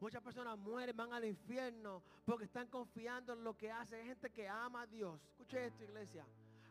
Muchas 0.00 0.22
personas 0.22 0.58
mueren, 0.58 0.96
van 0.96 1.12
al 1.12 1.24
infierno 1.24 2.02
porque 2.24 2.44
están 2.44 2.68
confiando 2.68 3.32
en 3.32 3.44
lo 3.44 3.56
que 3.56 3.70
hace. 3.70 3.96
Hay 3.96 4.06
gente 4.06 4.30
que 4.30 4.48
ama 4.48 4.82
a 4.82 4.86
Dios. 4.86 5.20
Escuche 5.30 5.66
esto, 5.66 5.84
iglesia. 5.84 6.24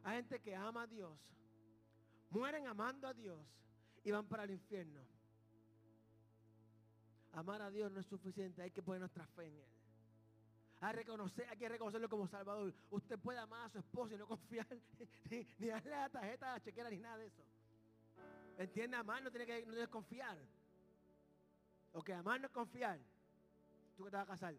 Hay 0.04 0.18
gente 0.18 0.40
que 0.40 0.56
ama 0.56 0.84
a 0.84 0.88
Dios. 0.88 1.18
Mueren 2.30 2.68
amando 2.68 3.08
a 3.08 3.14
Dios 3.14 3.40
y 4.04 4.12
van 4.12 4.26
para 4.28 4.44
el 4.44 4.52
infierno. 4.52 5.02
amar 7.34 7.62
a 7.62 7.70
Dios 7.70 7.92
no 7.92 8.00
es 8.00 8.06
suficiente, 8.08 8.62
hay 8.62 8.72
que 8.72 8.82
poner 8.82 9.00
nuestra 9.00 9.26
fe 9.28 9.48
en 9.48 9.58
Él. 9.58 9.77
Hay, 10.80 10.94
reconocer, 10.94 11.48
hay 11.50 11.58
que 11.58 11.70
reconocerlo 11.70 12.08
como 12.08 12.28
Salvador. 12.28 12.74
Usted 12.92 13.18
puede 13.18 13.40
amar 13.40 13.66
a 13.66 13.70
su 13.70 13.80
esposo 13.80 14.14
y 14.14 14.18
no 14.18 14.28
confiar, 14.28 14.68
ni, 15.60 15.68
darle 15.68 15.92
la 15.92 16.10
tarjeta, 16.10 16.54
la 16.54 16.62
chequera, 16.62 16.90
ni 16.90 17.00
nada 17.00 17.18
de 17.18 17.28
eso. 17.28 17.44
¿Entiende? 18.58 18.96
Amar 18.98 19.24
no 19.24 19.32
tiene 19.32 19.46
que 19.46 19.66
no 19.66 19.74
tiene 19.74 19.88
confiar. 19.88 20.38
Ok, 21.94 22.10
amar 22.12 22.40
no 22.40 22.48
es 22.48 22.54
confiar. 22.54 23.00
Tú 23.96 24.04
que 24.04 24.12
te 24.12 24.18
vas 24.18 24.28
a 24.28 24.32
casar. 24.32 24.56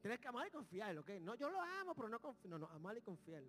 Tienes 0.00 0.20
que 0.20 0.28
amar 0.28 0.46
y 0.46 0.50
confiar, 0.50 0.96
¿ok? 0.98 1.10
No, 1.20 1.34
yo 1.34 1.50
lo 1.50 1.60
amo, 1.60 1.94
pero 1.94 2.08
no 2.08 2.20
confío. 2.20 2.50
No, 2.50 2.58
no, 2.58 2.66
amar 2.68 2.96
y 2.96 3.00
confiar. 3.00 3.42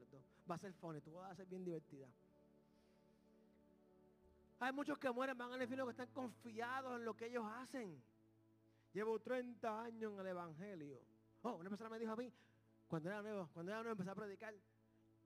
Va 0.49 0.55
a 0.55 0.57
ser 0.57 0.73
funny, 0.73 1.01
tú 1.01 1.13
vas 1.13 1.31
a 1.31 1.35
ser 1.35 1.45
bien 1.47 1.63
divertida. 1.63 2.07
Hay 4.59 4.71
muchos 4.71 4.97
que 4.97 5.11
mueren, 5.11 5.37
van 5.37 5.51
al 5.51 5.61
infierno 5.61 5.85
que 5.85 5.91
están 5.91 6.07
confiados 6.13 6.95
en 6.97 7.05
lo 7.05 7.13
que 7.15 7.27
ellos 7.27 7.45
hacen. 7.45 8.01
Llevo 8.93 9.19
30 9.19 9.83
años 9.83 10.13
en 10.13 10.19
el 10.19 10.27
Evangelio. 10.27 11.14
Oh, 11.47 11.57
una 11.57 11.69
persona 11.69 11.91
me 11.91 11.99
dijo 11.99 12.11
a 12.11 12.15
mí, 12.15 12.33
cuando 12.87 13.07
era 13.07 13.21
nuevo, 13.21 13.47
cuando 13.53 13.71
era 13.71 13.83
nuevo 13.83 13.91
empecé 13.91 14.09
a 14.09 14.15
predicar. 14.15 14.55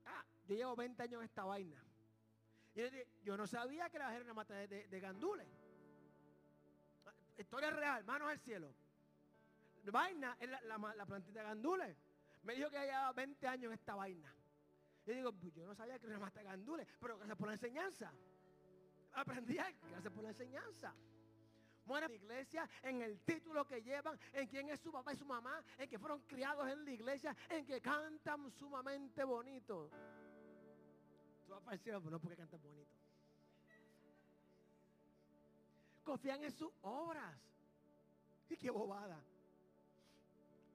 Ah, 0.04 0.22
yo 0.46 0.54
llevo 0.54 0.76
20 0.76 1.02
años 1.02 1.20
en 1.20 1.24
esta 1.24 1.44
vaina. 1.44 1.82
Y 2.74 2.80
yo, 2.80 2.90
dije, 2.90 3.08
yo 3.24 3.38
no 3.38 3.46
sabía 3.46 3.88
que 3.88 3.98
la 3.98 4.14
era 4.14 4.22
una 4.22 4.34
mata 4.34 4.52
de, 4.52 4.86
de, 4.86 5.00
gandules. 5.00 5.48
Historia 7.38 7.70
real, 7.70 8.04
manos 8.04 8.28
al 8.28 8.38
cielo. 8.38 8.74
Vaina 9.90 10.36
es 10.38 10.50
la, 10.50 10.60
la, 10.60 11.06
plantita 11.06 11.40
de 11.40 11.46
gandules. 11.46 11.96
Me 12.42 12.54
dijo 12.54 12.68
que 12.68 12.78
llevaba 12.78 13.12
20 13.14 13.46
años 13.46 13.72
en 13.72 13.78
esta 13.78 13.94
vaina. 13.94 14.30
Y 15.06 15.12
digo, 15.12 15.32
pues 15.32 15.54
yo 15.54 15.66
no 15.66 15.74
sabía 15.74 15.98
que 15.98 16.04
era 16.04 16.16
una 16.16 16.26
mata 16.26 16.40
de 16.40 16.44
gandules, 16.44 16.86
pero 17.00 17.16
gracias 17.16 17.38
por 17.38 17.46
la 17.46 17.54
enseñanza. 17.54 18.12
Aprendí, 19.14 19.54
gracias 19.54 20.12
por 20.12 20.22
la 20.22 20.28
enseñanza 20.28 20.94
mueren 21.84 22.10
en 22.10 22.18
la 22.18 22.22
iglesia, 22.22 22.68
en 22.82 23.02
el 23.02 23.20
título 23.20 23.66
que 23.66 23.82
llevan, 23.82 24.18
en 24.32 24.46
quién 24.46 24.68
es 24.68 24.80
su 24.80 24.92
papá 24.92 25.12
y 25.12 25.16
su 25.16 25.26
mamá, 25.26 25.62
en 25.78 25.88
que 25.88 25.98
fueron 25.98 26.20
criados 26.22 26.68
en 26.68 26.84
la 26.84 26.90
iglesia, 26.90 27.36
en 27.48 27.64
que 27.64 27.80
cantan 27.80 28.50
sumamente 28.50 29.24
bonito. 29.24 29.90
Tú 31.46 31.52
vas 31.52 31.62
para 31.62 31.74
el 31.74 31.80
cielo, 31.80 32.00
pero 32.00 32.12
no 32.12 32.20
porque 32.20 32.36
cantan 32.36 32.62
bonito. 32.62 32.94
Confían 36.04 36.42
en 36.44 36.52
sus 36.52 36.72
obras. 36.82 37.36
Y 38.48 38.56
qué 38.56 38.70
bobada. 38.70 39.22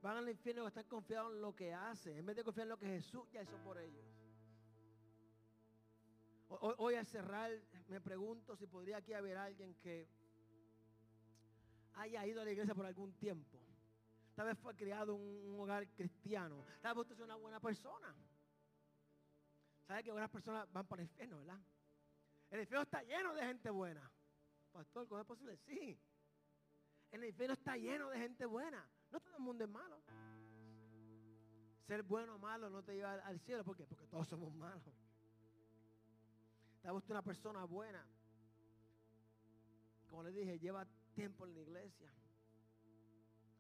Van 0.02 0.18
al 0.18 0.30
infierno 0.30 0.66
a 0.66 0.68
estar 0.68 0.86
confiados 0.86 1.34
en 1.34 1.42
lo 1.42 1.56
que 1.56 1.74
hace, 1.74 2.18
en 2.18 2.26
vez 2.26 2.36
de 2.36 2.44
confiar 2.44 2.66
en 2.66 2.70
lo 2.70 2.78
que 2.78 2.88
Jesús 2.88 3.30
ya 3.32 3.42
hizo 3.42 3.58
por 3.64 3.78
ellos. 3.78 4.06
Hoy, 6.48 6.76
hoy 6.78 6.96
al 6.96 7.06
cerrar, 7.06 7.52
me 7.88 8.00
pregunto 8.00 8.56
si 8.56 8.68
podría 8.68 8.98
aquí 8.98 9.14
haber 9.14 9.36
alguien 9.38 9.74
que 9.76 10.08
haya 11.96 12.26
ido 12.26 12.42
a 12.42 12.46
la 12.46 12.52
iglesia 12.52 12.76
por 12.76 12.86
algún 12.86 13.14
tiempo. 13.14 13.60
Tal 14.36 14.48
vez 14.48 14.58
fue 14.60 14.76
criado 14.76 15.16
un 15.16 15.60
hogar 15.60 15.88
cristiano. 15.90 16.64
Tal 16.82 16.94
vez 16.94 17.02
usted 17.04 17.16
es 17.16 17.22
una 17.22 17.36
buena 17.36 17.60
persona. 17.60 18.14
¿Sabe 19.88 20.04
que 20.04 20.12
buenas 20.12 20.30
personas 20.30 20.72
van 20.72 20.86
para 20.88 21.04
el 21.04 21.08
infierno, 21.08 21.38
verdad? 21.38 21.60
El 22.50 22.60
infierno 22.62 22.84
está 22.84 23.02
lleno 23.04 23.34
de 23.34 23.46
gente 23.46 23.70
buena. 23.70 24.12
Pastor, 24.72 25.08
¿cómo 25.08 25.22
es 25.22 25.28
posible? 25.28 25.58
Sí. 25.58 25.98
El 27.12 27.24
infierno 27.24 27.54
está 27.54 27.78
lleno 27.78 28.10
de 28.10 28.20
gente 28.20 28.46
buena. 28.46 28.86
No 29.12 29.20
todo 29.22 29.38
el 29.38 29.44
mundo 29.44 29.64
es 29.64 29.70
malo. 29.70 30.02
Ser 31.88 32.04
bueno 32.04 32.36
o 32.36 32.40
malo 32.40 32.70
no 32.70 32.84
te 32.84 32.96
lleva 32.96 33.14
al 33.14 33.40
cielo. 33.40 33.64
¿Por 33.64 33.78
qué? 33.78 33.86
Porque 33.86 34.08
todos 34.08 34.28
somos 34.28 34.54
malos. 34.54 34.84
Tal 36.82 36.94
vez 36.94 36.98
usted 36.98 37.08
es 37.08 37.12
una 37.12 37.22
persona 37.22 37.64
buena. 37.64 38.06
Como 40.10 40.24
le 40.24 40.32
dije, 40.32 40.60
lleva 40.60 40.86
tiempo 41.16 41.46
en 41.46 41.54
la 41.54 41.62
iglesia. 41.62 42.12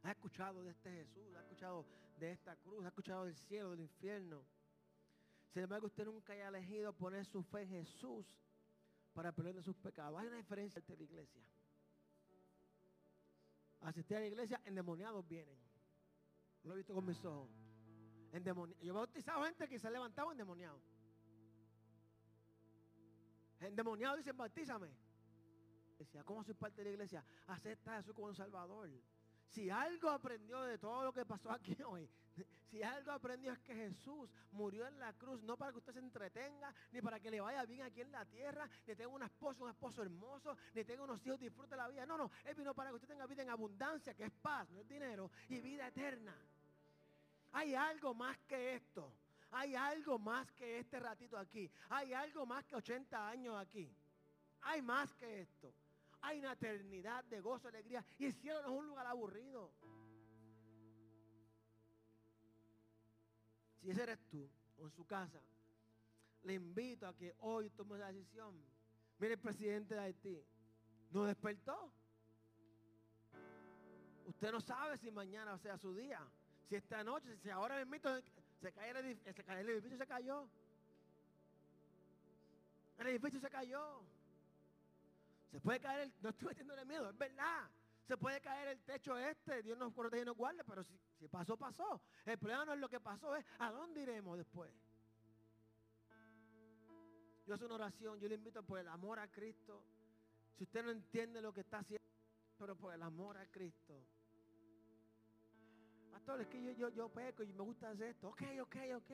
Ha 0.04 0.12
escuchado 0.12 0.64
de 0.64 0.70
este 0.70 0.92
Jesús, 0.92 1.34
ha 1.36 1.42
escuchado 1.42 1.86
de 2.20 2.32
esta 2.32 2.56
cruz, 2.58 2.86
ha 2.86 2.90
escuchado 2.90 3.26
del 3.26 3.36
cielo, 3.36 3.72
del 3.72 3.80
infierno. 3.80 4.46
Sin 5.52 5.64
embargo, 5.64 5.88
usted 5.88 6.06
nunca 6.06 6.34
haya 6.34 6.50
elegido 6.50 6.94
poner 6.94 7.26
su 7.26 7.42
fe 7.42 7.64
en 7.64 7.70
Jesús 7.70 8.26
para 9.14 9.32
perder 9.32 9.64
sus 9.64 9.78
pecados. 9.78 10.20
Hay 10.20 10.28
una 10.28 10.38
diferencia 10.38 10.80
entre 10.80 10.98
la 10.98 11.04
iglesia. 11.04 11.42
Asistir 13.82 14.18
a 14.18 14.20
la 14.20 14.28
iglesia, 14.28 14.62
endemoniados 14.66 15.28
vienen. 15.28 15.58
Lo 16.64 16.74
he 16.74 16.78
visto 16.78 16.94
con 16.94 17.06
mis 17.06 17.24
ojos. 17.24 17.50
Yo 18.82 18.90
he 18.90 18.92
bautizado 18.92 19.44
gente 19.46 19.68
que 19.68 19.80
se 19.80 19.88
ha 19.88 19.92
levantado 19.92 20.32
endemoniado. 20.32 20.80
Endemoniado 23.62 24.18
dicen, 24.18 24.36
bautízame. 24.36 25.05
Decía, 25.98 26.24
¿cómo 26.24 26.44
soy 26.44 26.54
parte 26.54 26.82
de 26.82 26.86
la 26.86 26.92
iglesia? 26.92 27.26
Acepta 27.48 27.94
a 27.94 27.98
Jesús 27.98 28.14
como 28.14 28.28
un 28.28 28.36
Salvador. 28.36 28.90
Si 29.48 29.70
algo 29.70 30.10
aprendió 30.10 30.62
de 30.64 30.78
todo 30.78 31.04
lo 31.04 31.14
que 31.14 31.26
pasó 31.26 31.52
aquí 31.52 31.76
hoy, 31.88 32.10
si 32.70 32.84
algo 32.84 33.12
aprendió 33.12 33.54
es 33.54 33.60
que 33.60 33.74
Jesús 33.74 34.30
murió 34.52 34.86
en 34.88 35.00
la 35.00 35.14
cruz, 35.14 35.42
no 35.44 35.56
para 35.56 35.72
que 35.72 35.78
usted 35.78 35.94
se 35.94 36.00
entretenga, 36.00 36.74
ni 36.92 37.02
para 37.02 37.20
que 37.20 37.32
le 37.32 37.40
vaya 37.40 37.64
bien 37.64 37.84
aquí 37.84 38.02
en 38.02 38.12
la 38.12 38.26
tierra, 38.26 38.70
ni 38.86 38.96
tenga 38.96 39.10
una 39.10 39.28
esposa, 39.28 39.64
un 39.64 39.70
esposo 39.70 40.02
hermoso, 40.02 40.58
ni 40.74 40.84
tenga 40.84 41.04
unos 41.04 41.26
hijos, 41.26 41.40
disfrute 41.40 41.76
la 41.78 41.88
vida. 41.88 42.06
No, 42.06 42.18
no, 42.18 42.32
Él 42.44 42.56
vino 42.56 42.74
para 42.74 42.90
que 42.90 42.96
usted 42.96 43.08
tenga 43.08 43.26
vida 43.28 43.44
en 43.44 43.50
abundancia, 43.50 44.14
que 44.14 44.26
es 44.26 44.32
paz, 44.32 44.70
no 44.72 44.82
es 44.82 44.88
dinero, 44.88 45.32
y 45.48 45.62
vida 45.62 45.88
eterna. 45.88 46.36
Hay 47.54 47.74
algo 47.74 48.14
más 48.14 48.38
que 48.40 48.76
esto. 48.76 49.14
Hay 49.52 49.74
algo 49.76 50.20
más 50.20 50.52
que 50.52 50.80
este 50.80 51.00
ratito 51.00 51.38
aquí. 51.38 51.72
Hay 51.90 52.12
algo 52.12 52.46
más 52.46 52.66
que 52.66 52.76
80 52.76 53.30
años 53.30 53.56
aquí. 53.56 53.90
Hay 54.64 54.82
más 54.82 55.14
que 55.14 55.42
esto. 55.42 55.74
Hay 56.26 56.40
una 56.40 56.54
eternidad 56.54 57.24
de 57.26 57.40
gozo, 57.40 57.68
alegría. 57.68 58.04
Y 58.18 58.26
el 58.26 58.34
cielo 58.34 58.60
no 58.64 58.68
es 58.68 58.80
un 58.80 58.88
lugar 58.88 59.06
aburrido. 59.06 59.72
Si 63.80 63.92
ese 63.92 64.02
eres 64.02 64.20
tú, 64.32 64.50
o 64.78 64.86
en 64.86 64.92
su 64.92 65.06
casa, 65.06 65.40
le 66.42 66.56
invito 66.56 67.08
a 67.08 67.16
que 67.16 67.36
hoy 67.42 67.70
tome 67.70 68.00
la 68.00 68.12
decisión. 68.12 68.60
Mire 69.20 69.36
el 69.36 69.40
presidente 69.40 69.94
de 69.94 70.02
Haití, 70.02 70.44
no 71.12 71.26
despertó. 71.26 71.92
Usted 74.26 74.52
no 74.52 74.60
sabe 74.60 74.98
si 74.98 75.12
mañana 75.12 75.60
sea 75.60 75.78
su 75.78 75.94
día. 75.94 76.20
Si 76.68 76.76
esta 76.76 77.04
noche, 77.04 77.38
si 77.38 77.52
ahora 77.52 77.86
mismo 77.86 78.10
se 78.60 78.72
cae 78.72 78.90
el 78.90 78.98
edificio, 78.98 79.44
el 79.48 79.70
edificio 79.70 79.98
se 80.00 80.08
cayó. 80.08 80.50
El 82.98 83.08
edificio 83.08 83.40
se 83.40 83.50
cayó. 83.52 84.02
Se 85.52 85.60
puede 85.60 85.80
caer 85.80 86.02
el, 86.02 86.14
no 86.22 86.30
estoy 86.30 86.48
metiéndole 86.50 86.86
miedo, 86.86 87.10
es 87.10 87.18
verdad. 87.18 87.70
Se 88.08 88.18
puede 88.18 88.40
caer 88.40 88.68
el 88.68 88.82
techo 88.82 89.18
este, 89.18 89.64
Dios 89.64 89.78
nos 89.78 89.92
protege 89.94 90.22
y 90.22 90.26
nos 90.26 90.38
guarde, 90.38 90.64
pero 90.64 90.84
si, 90.84 91.00
si 91.18 91.28
pasó, 91.28 91.58
pasó. 91.58 92.02
El 92.26 92.38
problema 92.38 92.66
no 92.66 92.74
es 92.74 92.80
lo 92.80 92.90
que 92.90 93.00
pasó, 93.00 93.36
es 93.36 93.46
a 93.60 93.72
dónde 93.72 94.02
iremos 94.02 94.38
después. 94.38 94.72
Yo 97.46 97.54
hago 97.54 97.66
una 97.66 97.76
oración, 97.76 98.20
yo 98.20 98.28
le 98.28 98.36
invito 98.36 98.64
por 98.64 98.80
el 98.80 98.88
amor 98.88 99.20
a 99.20 99.28
Cristo. 99.28 99.84
Si 100.58 100.64
usted 100.64 100.84
no 100.84 100.92
entiende 100.92 101.42
lo 101.42 101.54
que 101.54 101.62
está 101.62 101.80
haciendo, 101.80 102.08
pero 102.58 102.76
por 102.76 102.94
el 102.94 103.04
amor 103.04 103.38
a 103.38 103.46
Cristo. 103.48 104.04
Pastor, 106.12 106.42
es 106.42 106.48
que 106.48 106.64
yo, 106.64 106.72
yo, 106.72 106.90
yo 106.90 107.10
peco 107.10 107.44
y 107.44 107.54
me 107.54 107.64
gusta 107.64 107.90
hacer 107.90 108.10
esto. 108.10 108.30
Ok, 108.30 108.42
ok, 108.62 108.76
ok. 108.96 109.12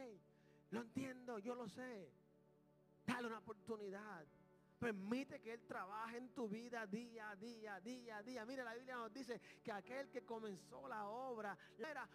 Lo 0.70 0.82
entiendo, 0.82 1.40
yo 1.40 1.56
lo 1.56 1.68
sé. 1.68 2.10
Dale 3.06 3.28
una 3.28 3.40
oportunidad. 3.40 4.26
Permite 4.82 5.40
que 5.40 5.54
Él 5.54 5.64
trabaje 5.68 6.18
en 6.18 6.34
tu 6.34 6.50
vida 6.50 6.88
día 6.88 7.30
a 7.30 7.36
día, 7.36 7.80
día 7.82 8.18
a 8.18 8.24
día. 8.24 8.44
Mire, 8.48 8.64
la 8.64 8.74
Biblia 8.74 8.96
nos 8.96 9.14
dice 9.14 9.40
que 9.64 9.72
aquel 9.72 10.10
que 10.10 10.26
comenzó 10.26 10.88
la 10.88 11.06
obra, 11.06 11.56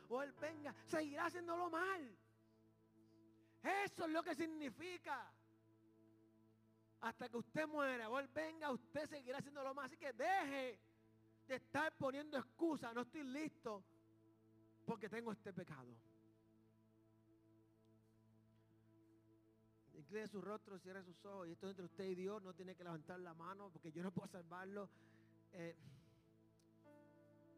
o 0.08 0.20
Él 0.20 0.32
venga, 0.32 0.74
seguirá 0.84 1.26
haciéndolo 1.26 1.70
mal. 1.70 2.18
Eso 3.84 4.06
es 4.06 4.10
lo 4.10 4.20
que 4.20 4.34
significa. 4.34 5.32
Hasta 7.02 7.28
que 7.28 7.36
usted 7.36 7.68
muera 7.68 8.10
o 8.10 8.18
Él 8.18 8.26
venga, 8.34 8.72
usted 8.72 9.06
seguirá 9.06 9.38
haciéndolo 9.38 9.72
mal. 9.72 9.86
Así 9.86 9.96
que 9.96 10.12
deje 10.12 10.80
de 11.46 11.54
estar 11.54 11.96
poniendo 11.96 12.36
excusas. 12.36 12.92
No 12.92 13.02
estoy 13.02 13.22
listo 13.22 13.84
porque 14.84 15.08
tengo 15.08 15.30
este 15.30 15.52
pecado. 15.52 15.96
Incline 20.06 20.28
su 20.28 20.40
rostro, 20.40 20.78
cierre 20.78 21.02
sus 21.02 21.24
ojos. 21.24 21.48
Y 21.48 21.52
esto 21.52 21.66
es 21.66 21.70
entre 21.72 21.84
usted 21.84 22.04
y 22.04 22.14
Dios. 22.14 22.42
No 22.42 22.54
tiene 22.54 22.76
que 22.76 22.84
levantar 22.84 23.18
la 23.20 23.34
mano 23.34 23.70
porque 23.72 23.90
yo 23.92 24.02
no 24.02 24.12
puedo 24.12 24.28
salvarlo. 24.28 24.88
Eh, 25.52 25.76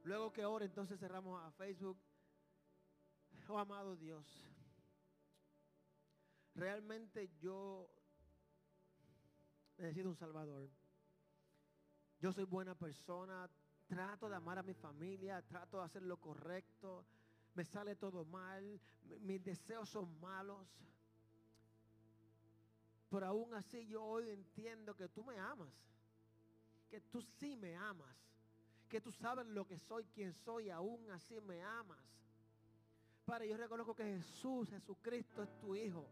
luego 0.05 0.33
que 0.33 0.45
ore, 0.45 0.65
entonces 0.65 0.99
cerramos 0.99 1.43
a 1.43 1.51
Facebook. 1.53 1.99
Oh 3.51 3.59
amado 3.59 3.97
Dios, 3.97 4.27
realmente 6.55 7.31
yo 7.41 7.89
necesito 9.79 10.11
un 10.11 10.17
Salvador. 10.17 10.69
Yo 12.21 12.31
soy 12.31 12.45
buena 12.45 12.75
persona, 12.75 13.49
trato 13.87 14.29
de 14.29 14.37
amar 14.37 14.59
a 14.59 14.63
mi 14.63 14.75
familia, 14.75 15.41
trato 15.41 15.79
de 15.79 15.85
hacer 15.85 16.03
lo 16.03 16.19
correcto, 16.19 17.07
me 17.55 17.65
sale 17.65 17.97
todo 17.97 18.27
mal, 18.27 18.79
mis 19.21 19.43
deseos 19.43 19.89
son 19.89 20.21
malos. 20.21 20.69
Pero 23.11 23.27
aún 23.27 23.55
así 23.55 23.87
yo 23.87 24.05
hoy 24.05 24.31
entiendo 24.31 24.95
que 24.95 25.09
tú 25.09 25.25
me 25.25 25.39
amas. 25.39 25.73
Que 26.89 27.01
tú 27.01 27.23
sí 27.23 27.57
me 27.57 27.77
amas. 27.77 28.17
que 28.89 29.03
tú 29.03 29.13
sabes 29.13 29.47
lo 29.47 29.67
que 29.67 29.79
soy, 29.79 30.07
quién 30.15 30.33
soy, 30.33 30.71
aún 30.71 31.11
así 31.11 31.39
me 31.43 31.63
amas. 31.63 32.03
Padre, 33.27 33.49
yo 33.49 33.59
reconozco 33.59 33.95
que 33.95 34.05
Jesús, 34.05 34.71
Jesucristo 34.71 35.43
es 35.43 35.59
tu 35.59 35.77
Hijo. 35.77 36.09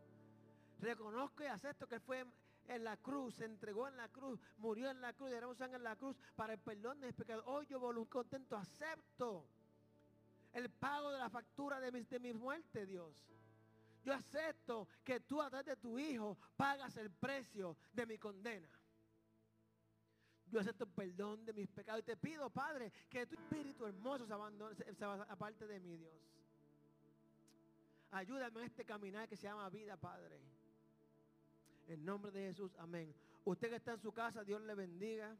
Reconozco 0.81 1.43
y 1.43 1.47
acepto 1.47 1.89
que 1.89 1.99
fue 1.99 2.27
en 2.69 2.85
la 2.85 2.99
cruz, 2.99 3.37
se 3.37 3.47
entregó 3.47 3.89
en 3.89 3.97
la 3.97 4.09
cruz, 4.09 4.39
murió 4.59 4.91
en 4.91 5.01
la 5.01 5.15
cruz, 5.15 5.31
derramó 5.31 5.55
sangre 5.55 5.79
en 5.79 5.85
la 5.85 5.97
cruz 5.97 6.17
para 6.35 6.53
el 6.53 6.59
perdón 6.59 7.01
de 7.01 7.07
mis 7.07 7.17
pecados. 7.17 7.45
Hoy 7.47 7.67
yo 7.67 7.81
contento 8.11 8.57
acepto 8.57 9.49
el 10.53 10.69
pago 10.71 11.11
de 11.13 11.19
la 11.19 11.31
factura 11.31 11.81
de 11.81 11.91
de 11.91 12.19
mi 12.19 12.33
muerte, 12.35 12.85
Dios. 12.85 13.15
Yo 14.07 14.15
acepto 14.15 14.87
que 15.03 15.19
tú 15.19 15.43
a 15.43 15.51
través 15.51 15.67
de 15.67 15.77
tu 15.77 15.99
Hijo 15.99 16.39
pagas 16.57 16.97
el 16.97 17.11
precio 17.11 17.77
de 17.93 18.07
mi 18.07 18.17
condena. 18.19 18.69
Yo 20.47 20.61
acepto 20.61 20.85
el 20.85 20.91
perdón 20.91 21.45
de 21.45 21.53
mis 21.53 21.67
pecados 21.67 22.03
y 22.03 22.05
te 22.05 22.17
pido, 22.17 22.49
Padre, 22.49 22.93
que 23.11 23.27
tu 23.27 23.35
espíritu 23.35 23.85
hermoso 23.85 24.25
se 24.25 24.33
abandone, 24.33 24.77
se, 24.77 25.05
aparte 25.05 25.67
de 25.67 25.81
mí, 25.81 25.97
Dios. 25.97 26.15
Ayúdame 28.13 28.61
en 28.61 28.67
este 28.67 28.85
caminar 28.85 29.29
que 29.29 29.37
se 29.37 29.49
llama 29.49 29.69
vida, 29.71 29.97
Padre. 29.97 30.41
En 31.89 32.05
nombre 32.05 32.31
de 32.31 32.47
Jesús, 32.47 32.77
amén. 32.79 33.13
Usted 33.45 33.71
que 33.71 33.77
está 33.77 33.95
en 33.95 34.01
su 34.01 34.13
casa, 34.13 34.45
Dios 34.45 34.63
le 34.63 34.77
bendiga. 34.77 35.37